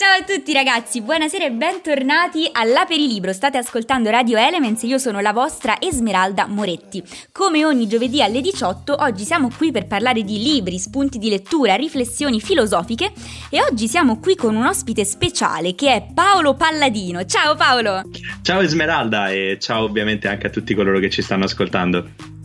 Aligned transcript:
Ciao 0.00 0.20
a 0.20 0.22
tutti 0.24 0.52
ragazzi, 0.52 1.02
buonasera 1.02 1.44
e 1.44 1.50
bentornati 1.50 2.48
all'Aperilibro. 2.52 3.32
State 3.32 3.58
ascoltando 3.58 4.10
Radio 4.10 4.38
Elements 4.38 4.84
e 4.84 4.86
io 4.86 4.96
sono 4.96 5.18
la 5.18 5.32
vostra 5.32 5.80
Esmeralda 5.80 6.46
Moretti. 6.46 7.02
Come 7.32 7.64
ogni 7.64 7.88
giovedì 7.88 8.22
alle 8.22 8.40
18, 8.40 8.94
oggi 8.96 9.24
siamo 9.24 9.50
qui 9.50 9.72
per 9.72 9.88
parlare 9.88 10.22
di 10.22 10.40
libri, 10.40 10.78
spunti 10.78 11.18
di 11.18 11.28
lettura, 11.28 11.74
riflessioni 11.74 12.40
filosofiche 12.40 13.10
e 13.50 13.60
oggi 13.60 13.88
siamo 13.88 14.20
qui 14.20 14.36
con 14.36 14.54
un 14.54 14.66
ospite 14.66 15.04
speciale 15.04 15.74
che 15.74 15.92
è 15.92 16.06
Paolo 16.14 16.54
Palladino. 16.54 17.24
Ciao 17.24 17.56
Paolo! 17.56 18.02
Ciao 18.42 18.60
Esmeralda 18.60 19.30
e 19.32 19.58
ciao 19.58 19.82
ovviamente 19.82 20.28
anche 20.28 20.46
a 20.46 20.50
tutti 20.50 20.74
coloro 20.74 21.00
che 21.00 21.10
ci 21.10 21.22
stanno 21.22 21.46
ascoltando. 21.46 22.37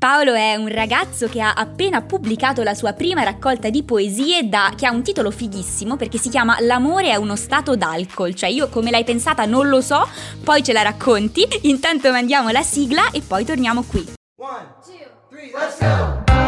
Paolo 0.00 0.32
è 0.32 0.54
un 0.54 0.68
ragazzo 0.68 1.28
che 1.28 1.42
ha 1.42 1.52
appena 1.52 2.00
pubblicato 2.00 2.62
la 2.62 2.72
sua 2.72 2.94
prima 2.94 3.22
raccolta 3.22 3.68
di 3.68 3.82
poesie 3.82 4.48
da, 4.48 4.72
che 4.74 4.86
ha 4.86 4.92
un 4.92 5.02
titolo 5.02 5.30
fighissimo 5.30 5.96
perché 5.96 6.16
si 6.16 6.30
chiama 6.30 6.56
L'amore 6.60 7.10
è 7.10 7.16
uno 7.16 7.36
stato 7.36 7.76
d'alcol, 7.76 8.34
cioè 8.34 8.48
io 8.48 8.70
come 8.70 8.90
l'hai 8.90 9.04
pensata 9.04 9.44
non 9.44 9.68
lo 9.68 9.82
so, 9.82 10.08
poi 10.42 10.62
ce 10.62 10.72
la 10.72 10.80
racconti, 10.80 11.46
intanto 11.68 12.10
mandiamo 12.10 12.48
la 12.48 12.62
sigla 12.62 13.10
e 13.10 13.20
poi 13.20 13.44
torniamo 13.44 13.82
qui. 13.82 14.14
One, 14.38 14.72
two, 14.82 14.94
three, 15.28 15.50
let's 15.52 15.78
go! 15.78 16.39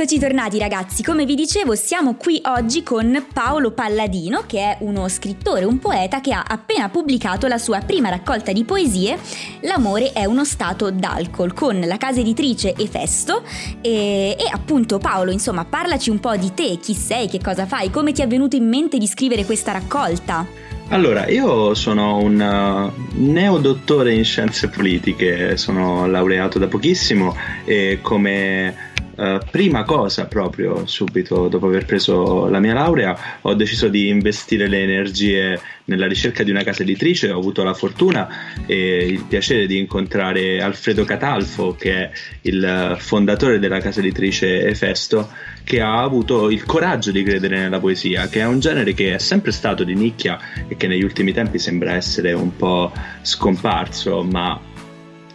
Eccoci 0.00 0.20
tornati 0.20 0.60
ragazzi, 0.60 1.02
come 1.02 1.24
vi 1.24 1.34
dicevo 1.34 1.74
siamo 1.74 2.14
qui 2.14 2.40
oggi 2.44 2.84
con 2.84 3.26
Paolo 3.32 3.72
Palladino 3.72 4.44
che 4.46 4.60
è 4.60 4.76
uno 4.82 5.08
scrittore, 5.08 5.64
un 5.64 5.80
poeta 5.80 6.20
che 6.20 6.32
ha 6.32 6.44
appena 6.46 6.88
pubblicato 6.88 7.48
la 7.48 7.58
sua 7.58 7.80
prima 7.80 8.08
raccolta 8.08 8.52
di 8.52 8.62
poesie 8.62 9.18
L'amore 9.62 10.12
è 10.12 10.24
uno 10.24 10.44
stato 10.44 10.92
d'alcol 10.92 11.52
con 11.52 11.80
la 11.80 11.96
casa 11.96 12.20
editrice 12.20 12.76
Efesto 12.76 13.42
e, 13.80 14.36
e 14.38 14.48
appunto 14.52 14.98
Paolo 14.98 15.32
insomma 15.32 15.64
parlaci 15.64 16.10
un 16.10 16.20
po' 16.20 16.36
di 16.36 16.54
te, 16.54 16.78
chi 16.80 16.94
sei, 16.94 17.26
che 17.26 17.40
cosa 17.42 17.66
fai, 17.66 17.90
come 17.90 18.12
ti 18.12 18.22
è 18.22 18.28
venuto 18.28 18.54
in 18.54 18.68
mente 18.68 18.98
di 18.98 19.06
scrivere 19.08 19.44
questa 19.44 19.72
raccolta? 19.72 20.46
Allora, 20.90 21.28
io 21.28 21.74
sono 21.74 22.16
un 22.16 22.40
uh, 22.40 23.18
neodottore 23.20 24.14
in 24.14 24.24
scienze 24.24 24.70
politiche, 24.70 25.58
sono 25.58 26.06
laureato 26.06 26.58
da 26.58 26.66
pochissimo 26.66 27.36
e 27.66 27.98
come 28.00 28.87
Uh, 29.18 29.40
prima 29.50 29.82
cosa, 29.82 30.26
proprio 30.26 30.86
subito 30.86 31.48
dopo 31.48 31.66
aver 31.66 31.84
preso 31.84 32.46
la 32.46 32.60
mia 32.60 32.72
laurea, 32.72 33.40
ho 33.40 33.54
deciso 33.54 33.88
di 33.88 34.06
investire 34.06 34.68
le 34.68 34.80
energie 34.80 35.60
nella 35.86 36.06
ricerca 36.06 36.44
di 36.44 36.52
una 36.52 36.62
casa 36.62 36.82
editrice. 36.82 37.32
Ho 37.32 37.38
avuto 37.38 37.64
la 37.64 37.74
fortuna 37.74 38.28
e 38.64 39.06
il 39.08 39.24
piacere 39.24 39.66
di 39.66 39.76
incontrare 39.76 40.62
Alfredo 40.62 41.04
Catalfo, 41.04 41.74
che 41.74 41.92
è 41.94 42.10
il 42.42 42.94
fondatore 43.00 43.58
della 43.58 43.80
casa 43.80 43.98
editrice 43.98 44.64
Efesto, 44.64 45.28
che 45.64 45.80
ha 45.80 46.00
avuto 46.00 46.48
il 46.48 46.64
coraggio 46.64 47.10
di 47.10 47.24
credere 47.24 47.58
nella 47.58 47.80
poesia, 47.80 48.28
che 48.28 48.38
è 48.38 48.46
un 48.46 48.60
genere 48.60 48.94
che 48.94 49.16
è 49.16 49.18
sempre 49.18 49.50
stato 49.50 49.82
di 49.82 49.96
nicchia 49.96 50.38
e 50.68 50.76
che 50.76 50.86
negli 50.86 51.02
ultimi 51.02 51.32
tempi 51.32 51.58
sembra 51.58 51.94
essere 51.94 52.34
un 52.34 52.54
po' 52.54 52.92
scomparso, 53.22 54.22
ma 54.22 54.60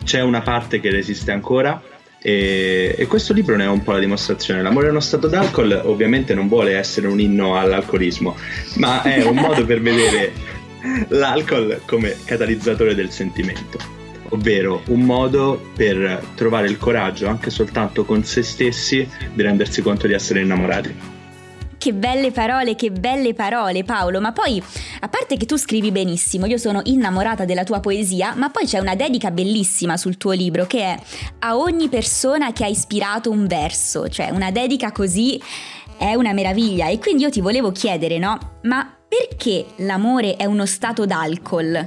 c'è 0.06 0.22
una 0.22 0.39
parte 0.39 0.80
che 0.80 0.89
resiste 0.89 1.34
ancora 1.34 1.84
e, 2.25 2.95
e, 2.97 3.05
questo 3.05 3.33
libro 3.33 3.57
ne 3.57 3.66
è 3.66 3.67
un 3.67 3.83
po' 3.83 3.91
la 3.91 3.99
dimostrazione. 3.99 4.61
L'amore 4.61 4.88
è 4.88 4.89
uno 4.91 5.02
stato 5.02 5.27
d'alcol 5.27 5.81
ovviamente 5.83 6.33
non 6.33 6.47
vuole 6.47 6.77
essere 6.77 7.07
un 7.07 7.19
inno 7.19 7.59
all'alcolismo, 7.59 8.38
ma 8.75 9.02
è 9.02 9.25
un 9.25 9.35
modo 9.35 9.65
per 9.65 9.81
vedere 9.81 10.31
l'alcol 11.09 11.81
come 11.85 12.15
catalizzatore 12.23 12.95
del 12.95 13.11
sentimento, 13.11 13.77
ovvero 14.30 14.83
un 14.88 15.02
modo 15.02 15.71
per 15.75 16.23
trovare 16.35 16.67
il 16.67 16.77
coraggio 16.77 17.27
anche 17.27 17.49
soltanto 17.49 18.05
con 18.05 18.23
se 18.23 18.42
stessi 18.42 19.05
di 19.33 19.42
rendersi 19.42 19.81
conto 19.81 20.08
di 20.08 20.14
essere 20.14 20.39
innamorati. 20.39 21.12
Che 21.83 21.92
belle 21.92 22.32
parole, 22.32 22.76
che 22.76 22.92
belle 22.92 23.33
parole 23.33 23.83
Paolo, 23.83 24.21
ma 24.21 24.32
poi 24.32 24.64
a 25.02 25.10
parte 25.10 25.36
che 25.36 25.45
tu 25.45 25.58
scrivi 25.58 25.92
benissimo, 25.92 26.45
io 26.45 26.55
sono 26.55 26.80
innamorata 26.86 27.44
della 27.44 27.66
tua 27.66 27.82
poesia, 27.82 28.36
ma 28.38 28.49
poi 28.49 28.66
c'è 28.66 28.80
una 28.80 28.95
dedica 28.95 29.32
bellissima 29.32 29.98
sul 29.98 30.16
tuo 30.16 30.32
libro 30.32 30.66
che 30.66 30.80
è 30.80 30.98
a 31.39 31.58
ogni 31.58 31.89
persona 31.89 32.54
che 32.54 32.64
ha 32.64 32.67
ispirato 32.67 33.32
un 33.32 33.48
verso, 33.48 34.08
cioè 34.08 34.30
una 34.30 34.49
dedica 34.49 34.93
così 34.93 35.38
è 35.98 36.14
una 36.14 36.32
meraviglia 36.32 36.88
e 36.88 36.99
quindi 36.99 37.23
io 37.23 37.30
ti 37.30 37.42
volevo 37.42 37.73
chiedere, 37.73 38.17
no? 38.17 38.60
Ma 38.61 38.89
perché 39.05 39.66
l'amore 39.80 40.38
è 40.38 40.45
uno 40.45 40.66
stato 40.66 41.05
d'alcol? 41.05 41.86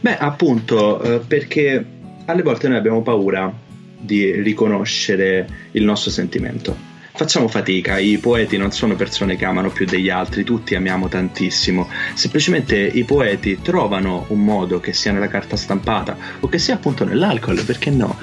Beh, 0.00 0.18
appunto, 0.18 1.00
eh, 1.02 1.20
perché 1.20 1.86
alle 2.24 2.42
volte 2.42 2.66
noi 2.66 2.78
abbiamo 2.78 3.00
paura 3.02 3.56
di 3.96 4.32
riconoscere 4.42 5.48
il 5.70 5.84
nostro 5.84 6.10
sentimento 6.10 6.89
facciamo 7.20 7.48
fatica, 7.48 7.98
i 7.98 8.16
poeti 8.16 8.56
non 8.56 8.72
sono 8.72 8.96
persone 8.96 9.36
che 9.36 9.44
amano 9.44 9.68
più 9.68 9.84
degli 9.84 10.08
altri, 10.08 10.42
tutti 10.42 10.74
amiamo 10.74 11.06
tantissimo, 11.06 11.86
semplicemente 12.14 12.78
i 12.78 13.04
poeti 13.04 13.60
trovano 13.60 14.24
un 14.28 14.42
modo 14.42 14.80
che 14.80 14.94
sia 14.94 15.12
nella 15.12 15.28
carta 15.28 15.54
stampata 15.54 16.16
o 16.40 16.48
che 16.48 16.58
sia 16.58 16.76
appunto 16.76 17.04
nell'alcol, 17.04 17.62
perché 17.62 17.90
no? 17.90 18.16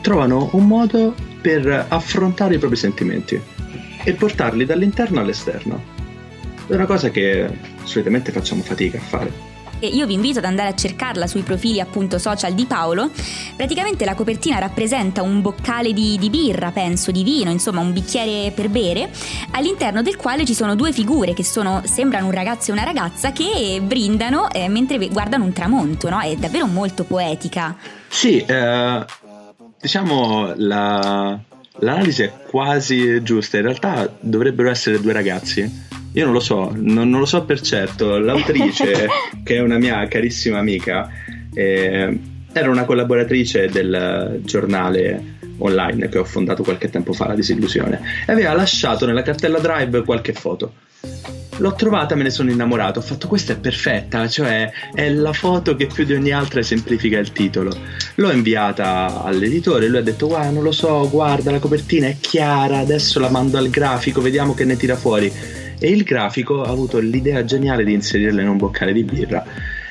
Trovano 0.00 0.48
un 0.54 0.66
modo 0.66 1.14
per 1.40 1.86
affrontare 1.86 2.56
i 2.56 2.58
propri 2.58 2.76
sentimenti 2.76 3.40
e 4.02 4.14
portarli 4.14 4.64
dall'interno 4.64 5.20
all'esterno. 5.20 5.80
È 6.66 6.74
una 6.74 6.86
cosa 6.86 7.10
che 7.10 7.48
solitamente 7.84 8.32
facciamo 8.32 8.62
fatica 8.62 8.98
a 8.98 9.02
fare 9.02 9.49
e 9.80 9.88
io 9.88 10.06
vi 10.06 10.14
invito 10.14 10.38
ad 10.38 10.44
andare 10.44 10.68
a 10.68 10.74
cercarla 10.74 11.26
sui 11.26 11.42
profili 11.42 11.80
appunto 11.80 12.18
social 12.18 12.52
di 12.52 12.66
Paolo. 12.66 13.10
Praticamente 13.56 14.04
la 14.04 14.14
copertina 14.14 14.58
rappresenta 14.58 15.22
un 15.22 15.40
boccale 15.40 15.92
di, 15.92 16.16
di 16.18 16.30
birra, 16.30 16.70
penso, 16.70 17.10
di 17.10 17.24
vino, 17.24 17.50
insomma 17.50 17.80
un 17.80 17.92
bicchiere 17.92 18.52
per 18.52 18.68
bere, 18.68 19.10
all'interno 19.52 20.02
del 20.02 20.16
quale 20.16 20.44
ci 20.44 20.54
sono 20.54 20.74
due 20.76 20.92
figure 20.92 21.34
che 21.34 21.42
sono, 21.42 21.82
sembrano 21.84 22.26
un 22.26 22.32
ragazzo 22.32 22.70
e 22.70 22.74
una 22.74 22.84
ragazza 22.84 23.32
che 23.32 23.80
brindano 23.82 24.50
eh, 24.50 24.68
mentre 24.68 25.08
guardano 25.08 25.44
un 25.44 25.52
tramonto, 25.52 26.08
no? 26.08 26.20
È 26.20 26.34
davvero 26.36 26.66
molto 26.66 27.04
poetica. 27.04 27.76
Sì, 28.08 28.44
eh, 28.44 29.04
diciamo 29.80 30.52
la, 30.56 31.38
l'analisi 31.78 32.22
è 32.22 32.32
quasi 32.48 33.22
giusta, 33.22 33.56
in 33.56 33.64
realtà 33.64 34.12
dovrebbero 34.20 34.70
essere 34.70 35.00
due 35.00 35.12
ragazzi 35.12 35.88
io 36.12 36.24
non 36.24 36.32
lo 36.32 36.40
so, 36.40 36.72
non, 36.74 37.08
non 37.08 37.20
lo 37.20 37.26
so 37.26 37.44
per 37.44 37.60
certo. 37.60 38.18
L'autrice, 38.18 39.08
che 39.44 39.56
è 39.56 39.60
una 39.60 39.78
mia 39.78 40.06
carissima 40.08 40.58
amica, 40.58 41.08
eh, 41.54 42.18
era 42.52 42.70
una 42.70 42.84
collaboratrice 42.84 43.68
del 43.68 44.40
giornale 44.42 45.38
online 45.58 46.08
che 46.08 46.18
ho 46.18 46.24
fondato 46.24 46.62
qualche 46.62 46.90
tempo 46.90 47.12
fa, 47.12 47.28
La 47.28 47.34
Disillusione, 47.34 48.00
e 48.26 48.32
aveva 48.32 48.54
lasciato 48.54 49.06
nella 49.06 49.22
cartella 49.22 49.58
Drive 49.58 50.02
qualche 50.02 50.32
foto. 50.32 50.72
L'ho 51.58 51.74
trovata, 51.74 52.14
me 52.14 52.22
ne 52.22 52.30
sono 52.30 52.50
innamorato. 52.50 53.00
Ho 53.00 53.02
fatto 53.02 53.28
questa 53.28 53.52
è 53.52 53.58
perfetta, 53.58 54.26
cioè 54.26 54.70
è 54.94 55.10
la 55.10 55.34
foto 55.34 55.76
che 55.76 55.86
più 55.86 56.04
di 56.04 56.14
ogni 56.14 56.32
altra 56.32 56.60
esemplifica 56.60 57.18
il 57.18 57.32
titolo. 57.32 57.70
L'ho 58.14 58.30
inviata 58.30 59.22
all'editore, 59.22 59.86
lui 59.86 59.98
ha 59.98 60.02
detto: 60.02 60.26
Guarda, 60.26 60.50
non 60.50 60.62
lo 60.62 60.72
so, 60.72 61.08
guarda, 61.10 61.50
la 61.50 61.58
copertina 61.58 62.06
è 62.08 62.16
chiara, 62.18 62.78
adesso 62.78 63.20
la 63.20 63.28
mando 63.28 63.58
al 63.58 63.68
grafico, 63.68 64.22
vediamo 64.22 64.54
che 64.54 64.64
ne 64.64 64.76
tira 64.76 64.96
fuori 64.96 65.30
e 65.80 65.90
il 65.90 66.04
grafico 66.04 66.62
ha 66.62 66.68
avuto 66.68 66.98
l'idea 66.98 67.44
geniale 67.44 67.82
di 67.84 67.94
inserirla 67.94 68.42
in 68.42 68.48
un 68.48 68.58
boccale 68.58 68.92
di 68.92 69.02
birra 69.02 69.44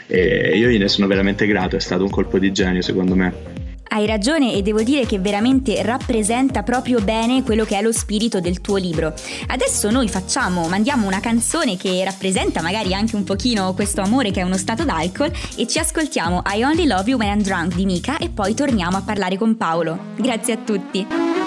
e 0.08 0.58
io 0.58 0.70
gliene 0.70 0.88
sono 0.88 1.08
veramente 1.08 1.46
grato, 1.46 1.76
è 1.76 1.80
stato 1.80 2.04
un 2.04 2.10
colpo 2.10 2.40
di 2.40 2.52
genio 2.52 2.82
secondo 2.82 3.16
me. 3.16 3.68
Hai 3.92 4.06
ragione 4.06 4.54
e 4.54 4.62
devo 4.62 4.84
dire 4.84 5.08
che 5.08 5.18
veramente 5.18 5.82
rappresenta 5.82 6.62
proprio 6.62 7.00
bene 7.02 7.42
quello 7.42 7.66
che 7.66 7.76
è 7.76 7.82
lo 7.82 7.92
spirito 7.92 8.40
del 8.40 8.62
tuo 8.62 8.78
libro. 8.78 9.14
Adesso 9.48 9.90
noi 9.90 10.08
facciamo, 10.08 10.68
mandiamo 10.68 11.08
una 11.08 11.20
canzone 11.20 11.76
che 11.76 12.04
rappresenta 12.04 12.62
magari 12.62 12.94
anche 12.94 13.16
un 13.16 13.24
pochino 13.24 13.74
questo 13.74 14.02
amore 14.02 14.30
che 14.30 14.42
è 14.42 14.44
uno 14.44 14.58
stato 14.58 14.84
d'alcol 14.84 15.32
e 15.56 15.66
ci 15.66 15.80
ascoltiamo 15.80 16.44
I 16.46 16.64
Only 16.64 16.86
Love 16.86 17.10
You 17.10 17.20
When 17.20 17.40
I'm 17.40 17.42
Drunk 17.42 17.74
di 17.74 17.86
Mika 17.86 18.18
e 18.20 18.30
poi 18.30 18.54
torniamo 18.54 18.96
a 18.96 19.02
parlare 19.02 19.38
con 19.38 19.58
Paolo. 19.58 19.98
Grazie 20.18 20.54
a 20.54 20.58
tutti. 20.58 21.39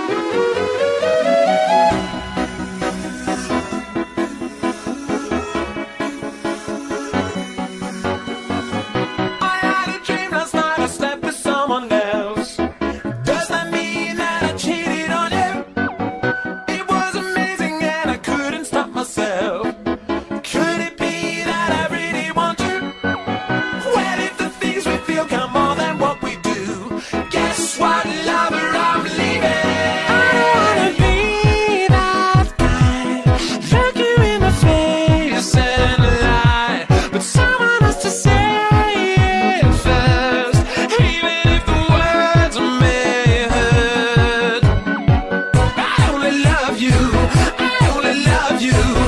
you. 48.62 49.01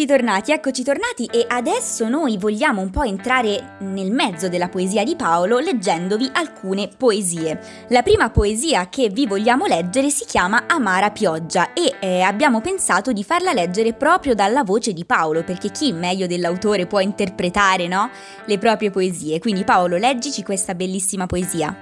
Eccoci 0.00 0.16
tornati, 0.16 0.52
eccoci 0.52 0.82
tornati 0.82 1.24
e 1.26 1.44
adesso 1.46 2.08
noi 2.08 2.38
vogliamo 2.38 2.80
un 2.80 2.88
po' 2.88 3.02
entrare 3.02 3.76
nel 3.80 4.10
mezzo 4.10 4.48
della 4.48 4.70
poesia 4.70 5.04
di 5.04 5.14
Paolo 5.14 5.58
leggendovi 5.58 6.26
alcune 6.32 6.88
poesie. 6.96 7.60
La 7.88 8.00
prima 8.00 8.30
poesia 8.30 8.88
che 8.88 9.10
vi 9.10 9.26
vogliamo 9.26 9.66
leggere 9.66 10.08
si 10.08 10.24
chiama 10.24 10.64
Amara 10.66 11.10
pioggia 11.10 11.74
e 11.74 11.96
eh, 12.00 12.22
abbiamo 12.22 12.62
pensato 12.62 13.12
di 13.12 13.22
farla 13.22 13.52
leggere 13.52 13.92
proprio 13.92 14.34
dalla 14.34 14.64
voce 14.64 14.94
di 14.94 15.04
Paolo 15.04 15.44
perché 15.44 15.70
chi 15.70 15.92
meglio 15.92 16.26
dell'autore 16.26 16.86
può 16.86 17.00
interpretare, 17.00 17.86
no? 17.86 18.08
Le 18.46 18.56
proprie 18.56 18.88
poesie. 18.88 19.38
Quindi 19.38 19.64
Paolo, 19.64 19.98
leggici 19.98 20.42
questa 20.42 20.74
bellissima 20.74 21.26
poesia. 21.26 21.76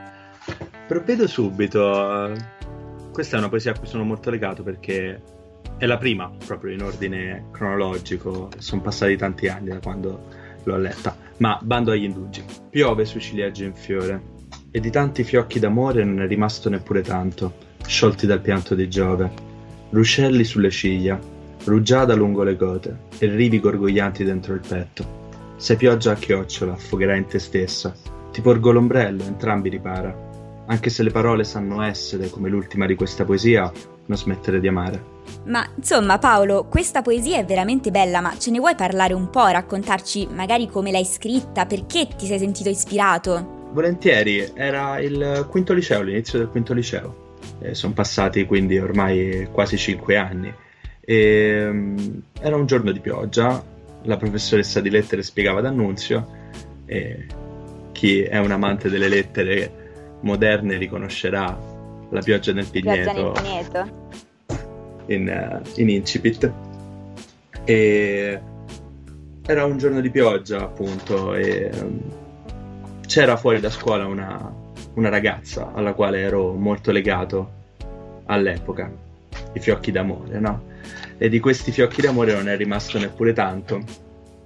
Provvedo 0.89 1.29
subito. 1.29 2.35
Questa 3.13 3.37
è 3.37 3.39
una 3.39 3.49
poesia 3.49 3.71
a 3.71 3.79
cui 3.79 3.87
sono 3.87 4.03
molto 4.03 4.29
legato 4.29 4.65
perché 4.65 5.37
è 5.79 5.87
la 5.87 5.97
prima, 5.97 6.31
proprio 6.45 6.75
in 6.75 6.83
ordine 6.83 7.47
cronologico. 7.53 8.51
Sono 8.59 8.83
passati 8.83 9.17
tanti 9.17 9.47
anni 9.47 9.69
da 9.69 9.79
quando 9.79 10.27
l'ho 10.65 10.77
letta. 10.77 11.17
Ma 11.39 11.59
bando 11.63 11.93
agli 11.93 12.03
indugi. 12.03 12.45
Piove 12.69 13.05
sui 13.05 13.21
ciliegi 13.21 13.65
in 13.65 13.75
fiore, 13.75 14.37
e 14.73 14.81
di 14.81 14.91
tanti 14.91 15.23
fiocchi 15.23 15.61
d'amore 15.61 16.05
non 16.05 16.21
è 16.21 16.27
rimasto 16.27 16.69
neppure 16.69 17.03
tanto, 17.03 17.55
sciolti 17.87 18.27
dal 18.27 18.41
pianto 18.41 18.75
di 18.75 18.89
Giove. 18.89 19.31
Ruscelli 19.91 20.43
sulle 20.43 20.71
ciglia, 20.71 21.19
rugiada 21.65 22.15
lungo 22.15 22.43
le 22.43 22.57
gote, 22.57 22.99
e 23.19 23.27
rivi 23.27 23.61
gorgoglianti 23.61 24.25
dentro 24.25 24.55
il 24.55 24.61
petto. 24.67 25.17
Se 25.57 25.77
pioggia 25.77 26.13
a 26.13 26.17
chiocciola 26.17 26.73
affogherà 26.73 27.15
in 27.15 27.27
te 27.27 27.39
stessa, 27.39 27.95
ti 28.33 28.41
porgo 28.41 28.73
l'ombrello, 28.73 29.23
entrambi 29.23 29.69
ripara. 29.69 30.27
Anche 30.67 30.91
se 30.91 31.05
le 31.05 31.11
parole 31.11 31.45
sanno 31.45 31.83
essere, 31.83 32.31
come 32.31 32.49
l'ultima 32.49 32.85
di 32.85 32.97
questa 32.97 33.25
poesia, 33.25 33.73
non 34.07 34.19
smettere 34.19 34.61
di 34.61 34.69
amare. 34.69 35.17
Ma 35.45 35.67
insomma 35.77 36.19
Paolo, 36.19 36.67
questa 36.67 37.03
poesia 37.03 37.39
è 37.39 37.45
veramente 37.45 37.91
bella, 37.91 38.21
ma 38.21 38.37
ce 38.39 38.51
ne 38.51 38.59
vuoi 38.59 38.75
parlare 38.75 39.15
un 39.15 39.31
po', 39.31 39.47
raccontarci 39.47 40.29
magari 40.31 40.69
come 40.69 40.91
l'hai 40.91 41.05
scritta, 41.05 41.67
perché 41.67 42.09
ti 42.17 42.27
sei 42.27 42.39
sentito 42.39 42.69
ispirato? 42.69 43.71
Volentieri, 43.73 44.51
era 44.55 44.99
il 44.99 45.47
quinto 45.51 45.73
liceo, 45.73 46.03
l'inizio 46.03 46.39
del 46.39 46.49
quinto 46.49 46.73
liceo. 46.75 47.27
Eh, 47.61 47.75
sono 47.75 47.93
passati 47.93 48.47
quindi 48.47 48.79
ormai 48.79 49.49
quasi 49.51 49.77
cinque 49.77 50.17
anni. 50.17 50.53
E, 51.01 51.67
um, 51.67 52.23
era 52.41 52.57
un 52.57 52.67
giorno 52.67 52.93
di 52.93 53.01
pioggia, 53.01 53.63
la 54.03 54.17
professoressa 54.17 54.81
di 54.81 54.91
lettere 54.91 55.23
spiegava 55.23 55.61
d'annunzio 55.61 56.27
e 56.87 57.27
chi 57.93 58.23
è 58.23 58.39
un 58.39 58.51
amante 58.51 58.89
delle 58.89 59.09
lettere 59.09 60.19
moderne 60.21 60.77
riconoscerà 60.77 61.59
la 62.11 62.21
pioggia 62.21 62.53
nel 62.53 62.67
pigneto. 62.67 63.11
Pioggia 63.11 63.23
nel 63.23 63.33
pigneto. 63.33 64.08
In, 65.09 65.29
uh, 65.29 65.81
in 65.81 65.89
incipit. 65.91 66.53
E 67.65 68.41
era 69.47 69.65
un 69.65 69.79
giorno 69.79 70.01
di 70.03 70.11
pioggia, 70.11 70.63
appunto, 70.63 71.35
e 71.35 71.71
um, 71.73 72.01
c'era 73.07 73.39
fuori 73.39 73.61
da 73.61 73.71
scuola 73.71 74.07
una, 74.07 74.53
una, 74.95 75.09
ragazza 75.09 75.73
alla 75.73 75.95
quale 75.95 76.21
ero 76.21 76.53
molto 76.53 76.93
legato 76.93 77.51
all'epoca, 78.27 78.93
i 79.55 79.59
fiocchi 79.59 79.91
d'amore, 79.91 80.39
no? 80.39 80.63
E 81.17 81.31
di 81.31 81.41
questi 81.41 81.73
fiocchi 81.73 82.03
d'amore 82.03 82.35
non 82.35 82.49
è 82.49 82.57
rimasto 82.57 82.99
neppure 82.99 83.33
tanto, 83.33 83.83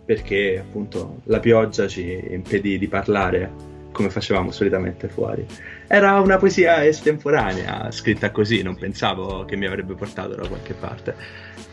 perché 0.04 0.58
appunto 0.60 1.22
la 1.24 1.40
pioggia 1.40 1.88
ci 1.88 2.22
impedì 2.30 2.78
di 2.78 2.86
parlare 2.86 3.71
come 3.92 4.10
facevamo 4.10 4.50
solitamente 4.50 5.08
fuori. 5.08 5.46
Era 5.86 6.18
una 6.20 6.38
poesia 6.38 6.84
estemporanea, 6.84 7.90
scritta 7.90 8.30
così, 8.30 8.62
non 8.62 8.76
pensavo 8.76 9.44
che 9.44 9.56
mi 9.56 9.66
avrebbe 9.66 9.94
portato 9.94 10.34
da 10.34 10.48
qualche 10.48 10.74
parte. 10.74 11.14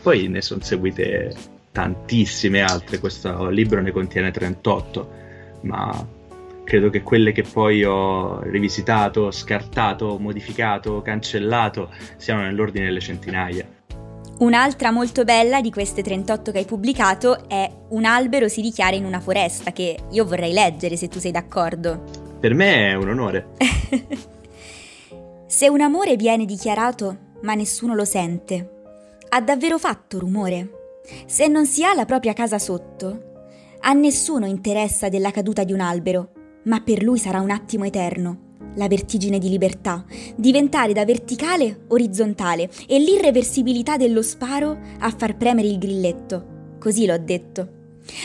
Poi 0.02 0.28
ne 0.28 0.40
sono 0.42 0.62
seguite 0.62 1.34
tantissime 1.72 2.62
altre, 2.62 2.98
questo 2.98 3.48
libro 3.48 3.80
ne 3.80 3.90
contiene 3.90 4.30
38, 4.30 5.10
ma 5.62 6.06
credo 6.64 6.90
che 6.90 7.02
quelle 7.02 7.32
che 7.32 7.42
poi 7.42 7.82
ho 7.84 8.40
rivisitato, 8.42 9.30
scartato, 9.30 10.18
modificato, 10.18 11.02
cancellato 11.02 11.90
siano 12.16 12.42
nell'ordine 12.42 12.86
delle 12.86 13.00
centinaia. 13.00 13.66
Un'altra 14.40 14.90
molto 14.90 15.24
bella 15.24 15.60
di 15.60 15.70
queste 15.70 16.00
38 16.00 16.50
che 16.50 16.58
hai 16.58 16.64
pubblicato 16.64 17.46
è 17.46 17.70
Un 17.88 18.06
albero 18.06 18.48
si 18.48 18.62
dichiara 18.62 18.96
in 18.96 19.04
una 19.04 19.20
foresta, 19.20 19.70
che 19.70 19.98
io 20.10 20.24
vorrei 20.24 20.54
leggere 20.54 20.96
se 20.96 21.08
tu 21.08 21.18
sei 21.18 21.30
d'accordo. 21.30 22.04
Per 22.40 22.54
me 22.54 22.88
è 22.88 22.94
un 22.94 23.10
onore. 23.10 23.48
se 25.46 25.68
un 25.68 25.82
amore 25.82 26.16
viene 26.16 26.46
dichiarato, 26.46 27.18
ma 27.42 27.52
nessuno 27.52 27.94
lo 27.94 28.06
sente, 28.06 28.80
ha 29.28 29.42
davvero 29.42 29.76
fatto 29.76 30.18
rumore? 30.18 31.00
Se 31.26 31.46
non 31.46 31.66
si 31.66 31.84
ha 31.84 31.92
la 31.92 32.06
propria 32.06 32.32
casa 32.32 32.58
sotto, 32.58 33.42
a 33.80 33.92
nessuno 33.92 34.46
interessa 34.46 35.10
della 35.10 35.32
caduta 35.32 35.64
di 35.64 35.74
un 35.74 35.80
albero, 35.80 36.30
ma 36.64 36.80
per 36.80 37.02
lui 37.02 37.18
sarà 37.18 37.40
un 37.40 37.50
attimo 37.50 37.84
eterno 37.84 38.48
la 38.74 38.88
vertigine 38.88 39.38
di 39.38 39.48
libertà, 39.48 40.04
diventare 40.36 40.92
da 40.92 41.04
verticale 41.04 41.84
orizzontale 41.88 42.68
e 42.86 42.98
l'irreversibilità 42.98 43.96
dello 43.96 44.22
sparo 44.22 44.78
a 44.98 45.10
far 45.10 45.36
premere 45.36 45.68
il 45.68 45.78
grilletto. 45.78 46.76
Così 46.78 47.06
l'ho 47.06 47.18
detto. 47.18 47.79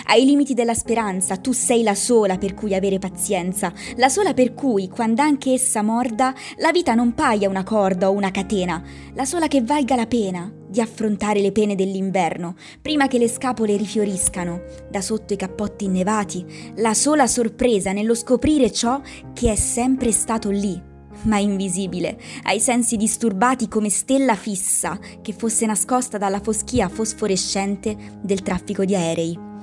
Ai 0.08 0.26
limiti 0.26 0.54
della 0.54 0.74
speranza 0.74 1.38
tu 1.38 1.52
sei 1.52 1.84
la 1.84 1.96
sola 1.96 2.38
per 2.38 2.54
cui 2.54 2.74
avere 2.74 3.00
pazienza, 3.00 3.74
la 3.96 4.10
sola 4.10 4.34
per 4.34 4.54
cui, 4.54 4.90
quando 4.90 5.22
anche 5.22 5.54
essa 5.54 5.82
morda, 5.82 6.34
la 6.58 6.72
vita 6.72 6.94
non 6.94 7.14
paia 7.14 7.50
una 7.50 7.64
corda 7.64 8.10
o 8.10 8.14
una 8.14 8.32
catena, 8.32 8.84
la 9.14 9.26
sola 9.26 9.48
che 9.48 9.62
valga 9.62 9.96
la 9.96 10.08
pena 10.08 10.52
di 10.68 10.82
affrontare 10.82 11.40
le 11.40 11.52
pene 11.52 11.76
dell'inverno, 11.76 12.56
prima 12.82 13.08
che 13.08 13.18
le 13.18 13.30
scapole 13.30 13.78
rifioriscano, 13.78 14.64
da 14.90 15.02
sotto 15.02 15.34
i 15.34 15.38
cappotti 15.38 15.86
innevati, 15.86 16.74
la 16.76 16.94
sola 16.94 17.28
sorpresa 17.28 17.92
nello 17.92 18.14
scoprire 18.14 18.72
ciò 18.72 19.00
che 19.34 19.52
è 19.52 19.56
sempre 19.56 20.12
stato 20.12 20.50
lì, 20.50 20.94
ma 21.24 21.38
invisibile, 21.38 22.20
ai 22.44 22.60
sensi 22.60 22.98
disturbati 22.98 23.68
come 23.68 23.90
stella 23.90 24.36
fissa 24.36 25.00
che 25.22 25.34
fosse 25.34 25.66
nascosta 25.66 26.18
dalla 26.18 26.42
foschia 26.42 26.90
fosforescente 26.90 27.96
del 28.22 28.42
traffico 28.42 28.84
di 28.86 28.96
aerei. 28.96 29.54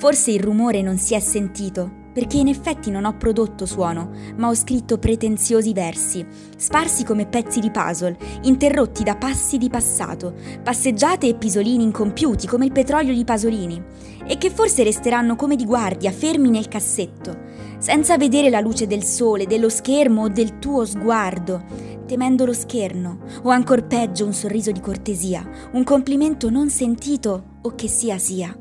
Forse 0.00 0.30
il 0.30 0.40
rumore 0.40 0.80
non 0.80 0.96
si 0.96 1.12
è 1.12 1.20
sentito, 1.20 2.08
perché 2.14 2.38
in 2.38 2.48
effetti 2.48 2.90
non 2.90 3.04
ho 3.04 3.18
prodotto 3.18 3.66
suono, 3.66 4.12
ma 4.38 4.48
ho 4.48 4.54
scritto 4.54 4.96
pretenziosi 4.96 5.74
versi, 5.74 6.24
sparsi 6.56 7.04
come 7.04 7.26
pezzi 7.26 7.60
di 7.60 7.70
puzzle, 7.70 8.16
interrotti 8.44 9.04
da 9.04 9.16
passi 9.16 9.58
di 9.58 9.68
passato, 9.68 10.32
passeggiate 10.62 11.28
e 11.28 11.34
pisolini 11.34 11.84
incompiuti 11.84 12.46
come 12.46 12.64
il 12.64 12.72
petrolio 12.72 13.12
di 13.12 13.24
Pasolini, 13.24 13.78
e 14.26 14.38
che 14.38 14.48
forse 14.48 14.84
resteranno 14.84 15.36
come 15.36 15.54
di 15.54 15.66
guardia, 15.66 16.10
fermi 16.12 16.48
nel 16.48 16.68
cassetto, 16.68 17.38
senza 17.76 18.16
vedere 18.16 18.48
la 18.48 18.60
luce 18.60 18.86
del 18.86 19.04
sole, 19.04 19.46
dello 19.46 19.68
schermo 19.68 20.22
o 20.22 20.28
del 20.28 20.58
tuo 20.58 20.86
sguardo, 20.86 21.62
temendo 22.06 22.46
lo 22.46 22.54
scherno, 22.54 23.18
o 23.42 23.50
ancor 23.50 23.86
peggio 23.86 24.24
un 24.24 24.32
sorriso 24.32 24.72
di 24.72 24.80
cortesia, 24.80 25.46
un 25.72 25.84
complimento 25.84 26.48
non 26.48 26.70
sentito 26.70 27.58
o 27.60 27.74
che 27.74 27.86
sia 27.86 28.16
sia. 28.16 28.56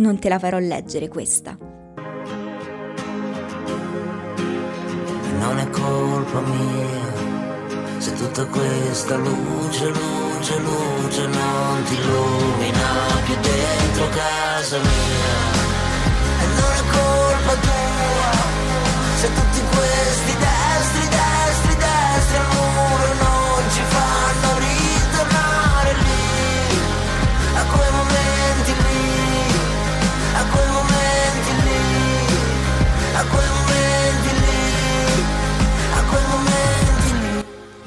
Non 0.00 0.18
te 0.18 0.28
la 0.28 0.38
farò 0.38 0.58
leggere 0.58 1.08
questa. 1.08 1.56
non 5.38 5.58
è 5.58 5.70
colpa 5.70 6.40
mia 6.40 7.00
se 7.98 8.12
tutta 8.14 8.46
questa 8.46 9.16
luce, 9.16 9.88
luce, 9.88 10.58
luce 10.58 11.26
non 11.26 11.82
ti 11.84 11.94
illumina 11.94 12.88
più 13.24 13.34
dentro 13.40 14.08
casa 14.08 14.78
mia. 14.78 15.59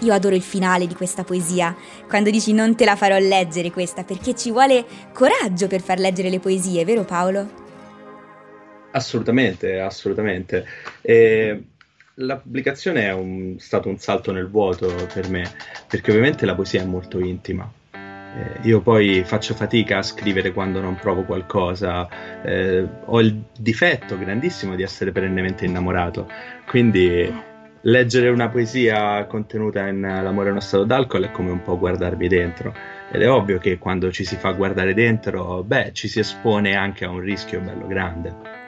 Io 0.03 0.13
adoro 0.13 0.35
il 0.35 0.41
finale 0.41 0.85
di 0.85 0.95
questa 0.95 1.23
poesia, 1.23 1.75
quando 2.07 2.29
dici 2.29 2.51
non 2.51 2.75
te 2.75 2.83
la 2.83 2.95
farò 2.95 3.17
leggere 3.17 3.71
questa, 3.71 4.03
perché 4.03 4.35
ci 4.35 4.51
vuole 4.51 4.85
coraggio 5.13 5.67
per 5.67 5.81
far 5.81 5.99
leggere 5.99 6.29
le 6.29 6.39
poesie, 6.39 6.83
vero 6.83 7.03
Paolo? 7.03 7.61
Assolutamente, 8.91 9.79
assolutamente. 9.79 10.65
E 11.01 11.63
la 12.15 12.35
pubblicazione 12.35 13.07
è 13.07 13.13
un- 13.13 13.55
stato 13.59 13.89
un 13.89 13.97
salto 13.97 14.31
nel 14.31 14.49
vuoto 14.49 14.93
per 15.11 15.29
me, 15.29 15.49
perché 15.87 16.11
ovviamente 16.11 16.45
la 16.45 16.53
poesia 16.53 16.81
è 16.81 16.85
molto 16.85 17.19
intima. 17.19 17.71
Eh, 18.35 18.67
io 18.67 18.81
poi 18.81 19.23
faccio 19.23 19.53
fatica 19.53 19.99
a 19.99 20.03
scrivere 20.03 20.51
quando 20.53 20.81
non 20.81 20.95
provo 20.95 21.23
qualcosa, 21.23 22.07
eh, 22.43 22.87
ho 23.05 23.19
il 23.21 23.43
difetto 23.57 24.17
grandissimo 24.17 24.75
di 24.75 24.83
essere 24.83 25.11
perennemente 25.11 25.65
innamorato, 25.65 26.27
quindi 26.65 27.51
leggere 27.83 28.29
una 28.29 28.49
poesia 28.49 29.25
contenuta 29.25 29.87
in 29.87 30.01
L'amore 30.01 30.49
è 30.49 30.51
uno 30.51 30.59
stato 30.59 30.83
d'alcol 30.83 31.25
è 31.25 31.31
come 31.31 31.51
un 31.51 31.61
po' 31.61 31.77
guardarmi 31.77 32.27
dentro. 32.27 32.73
Ed 33.11 33.21
è 33.21 33.29
ovvio 33.29 33.59
che 33.59 33.77
quando 33.77 34.11
ci 34.11 34.25
si 34.25 34.35
fa 34.35 34.51
guardare 34.51 34.93
dentro, 34.93 35.63
beh, 35.63 35.91
ci 35.93 36.07
si 36.07 36.19
espone 36.19 36.75
anche 36.75 37.05
a 37.05 37.09
un 37.09 37.19
rischio 37.19 37.59
bello 37.59 37.85
grande. 37.87 38.61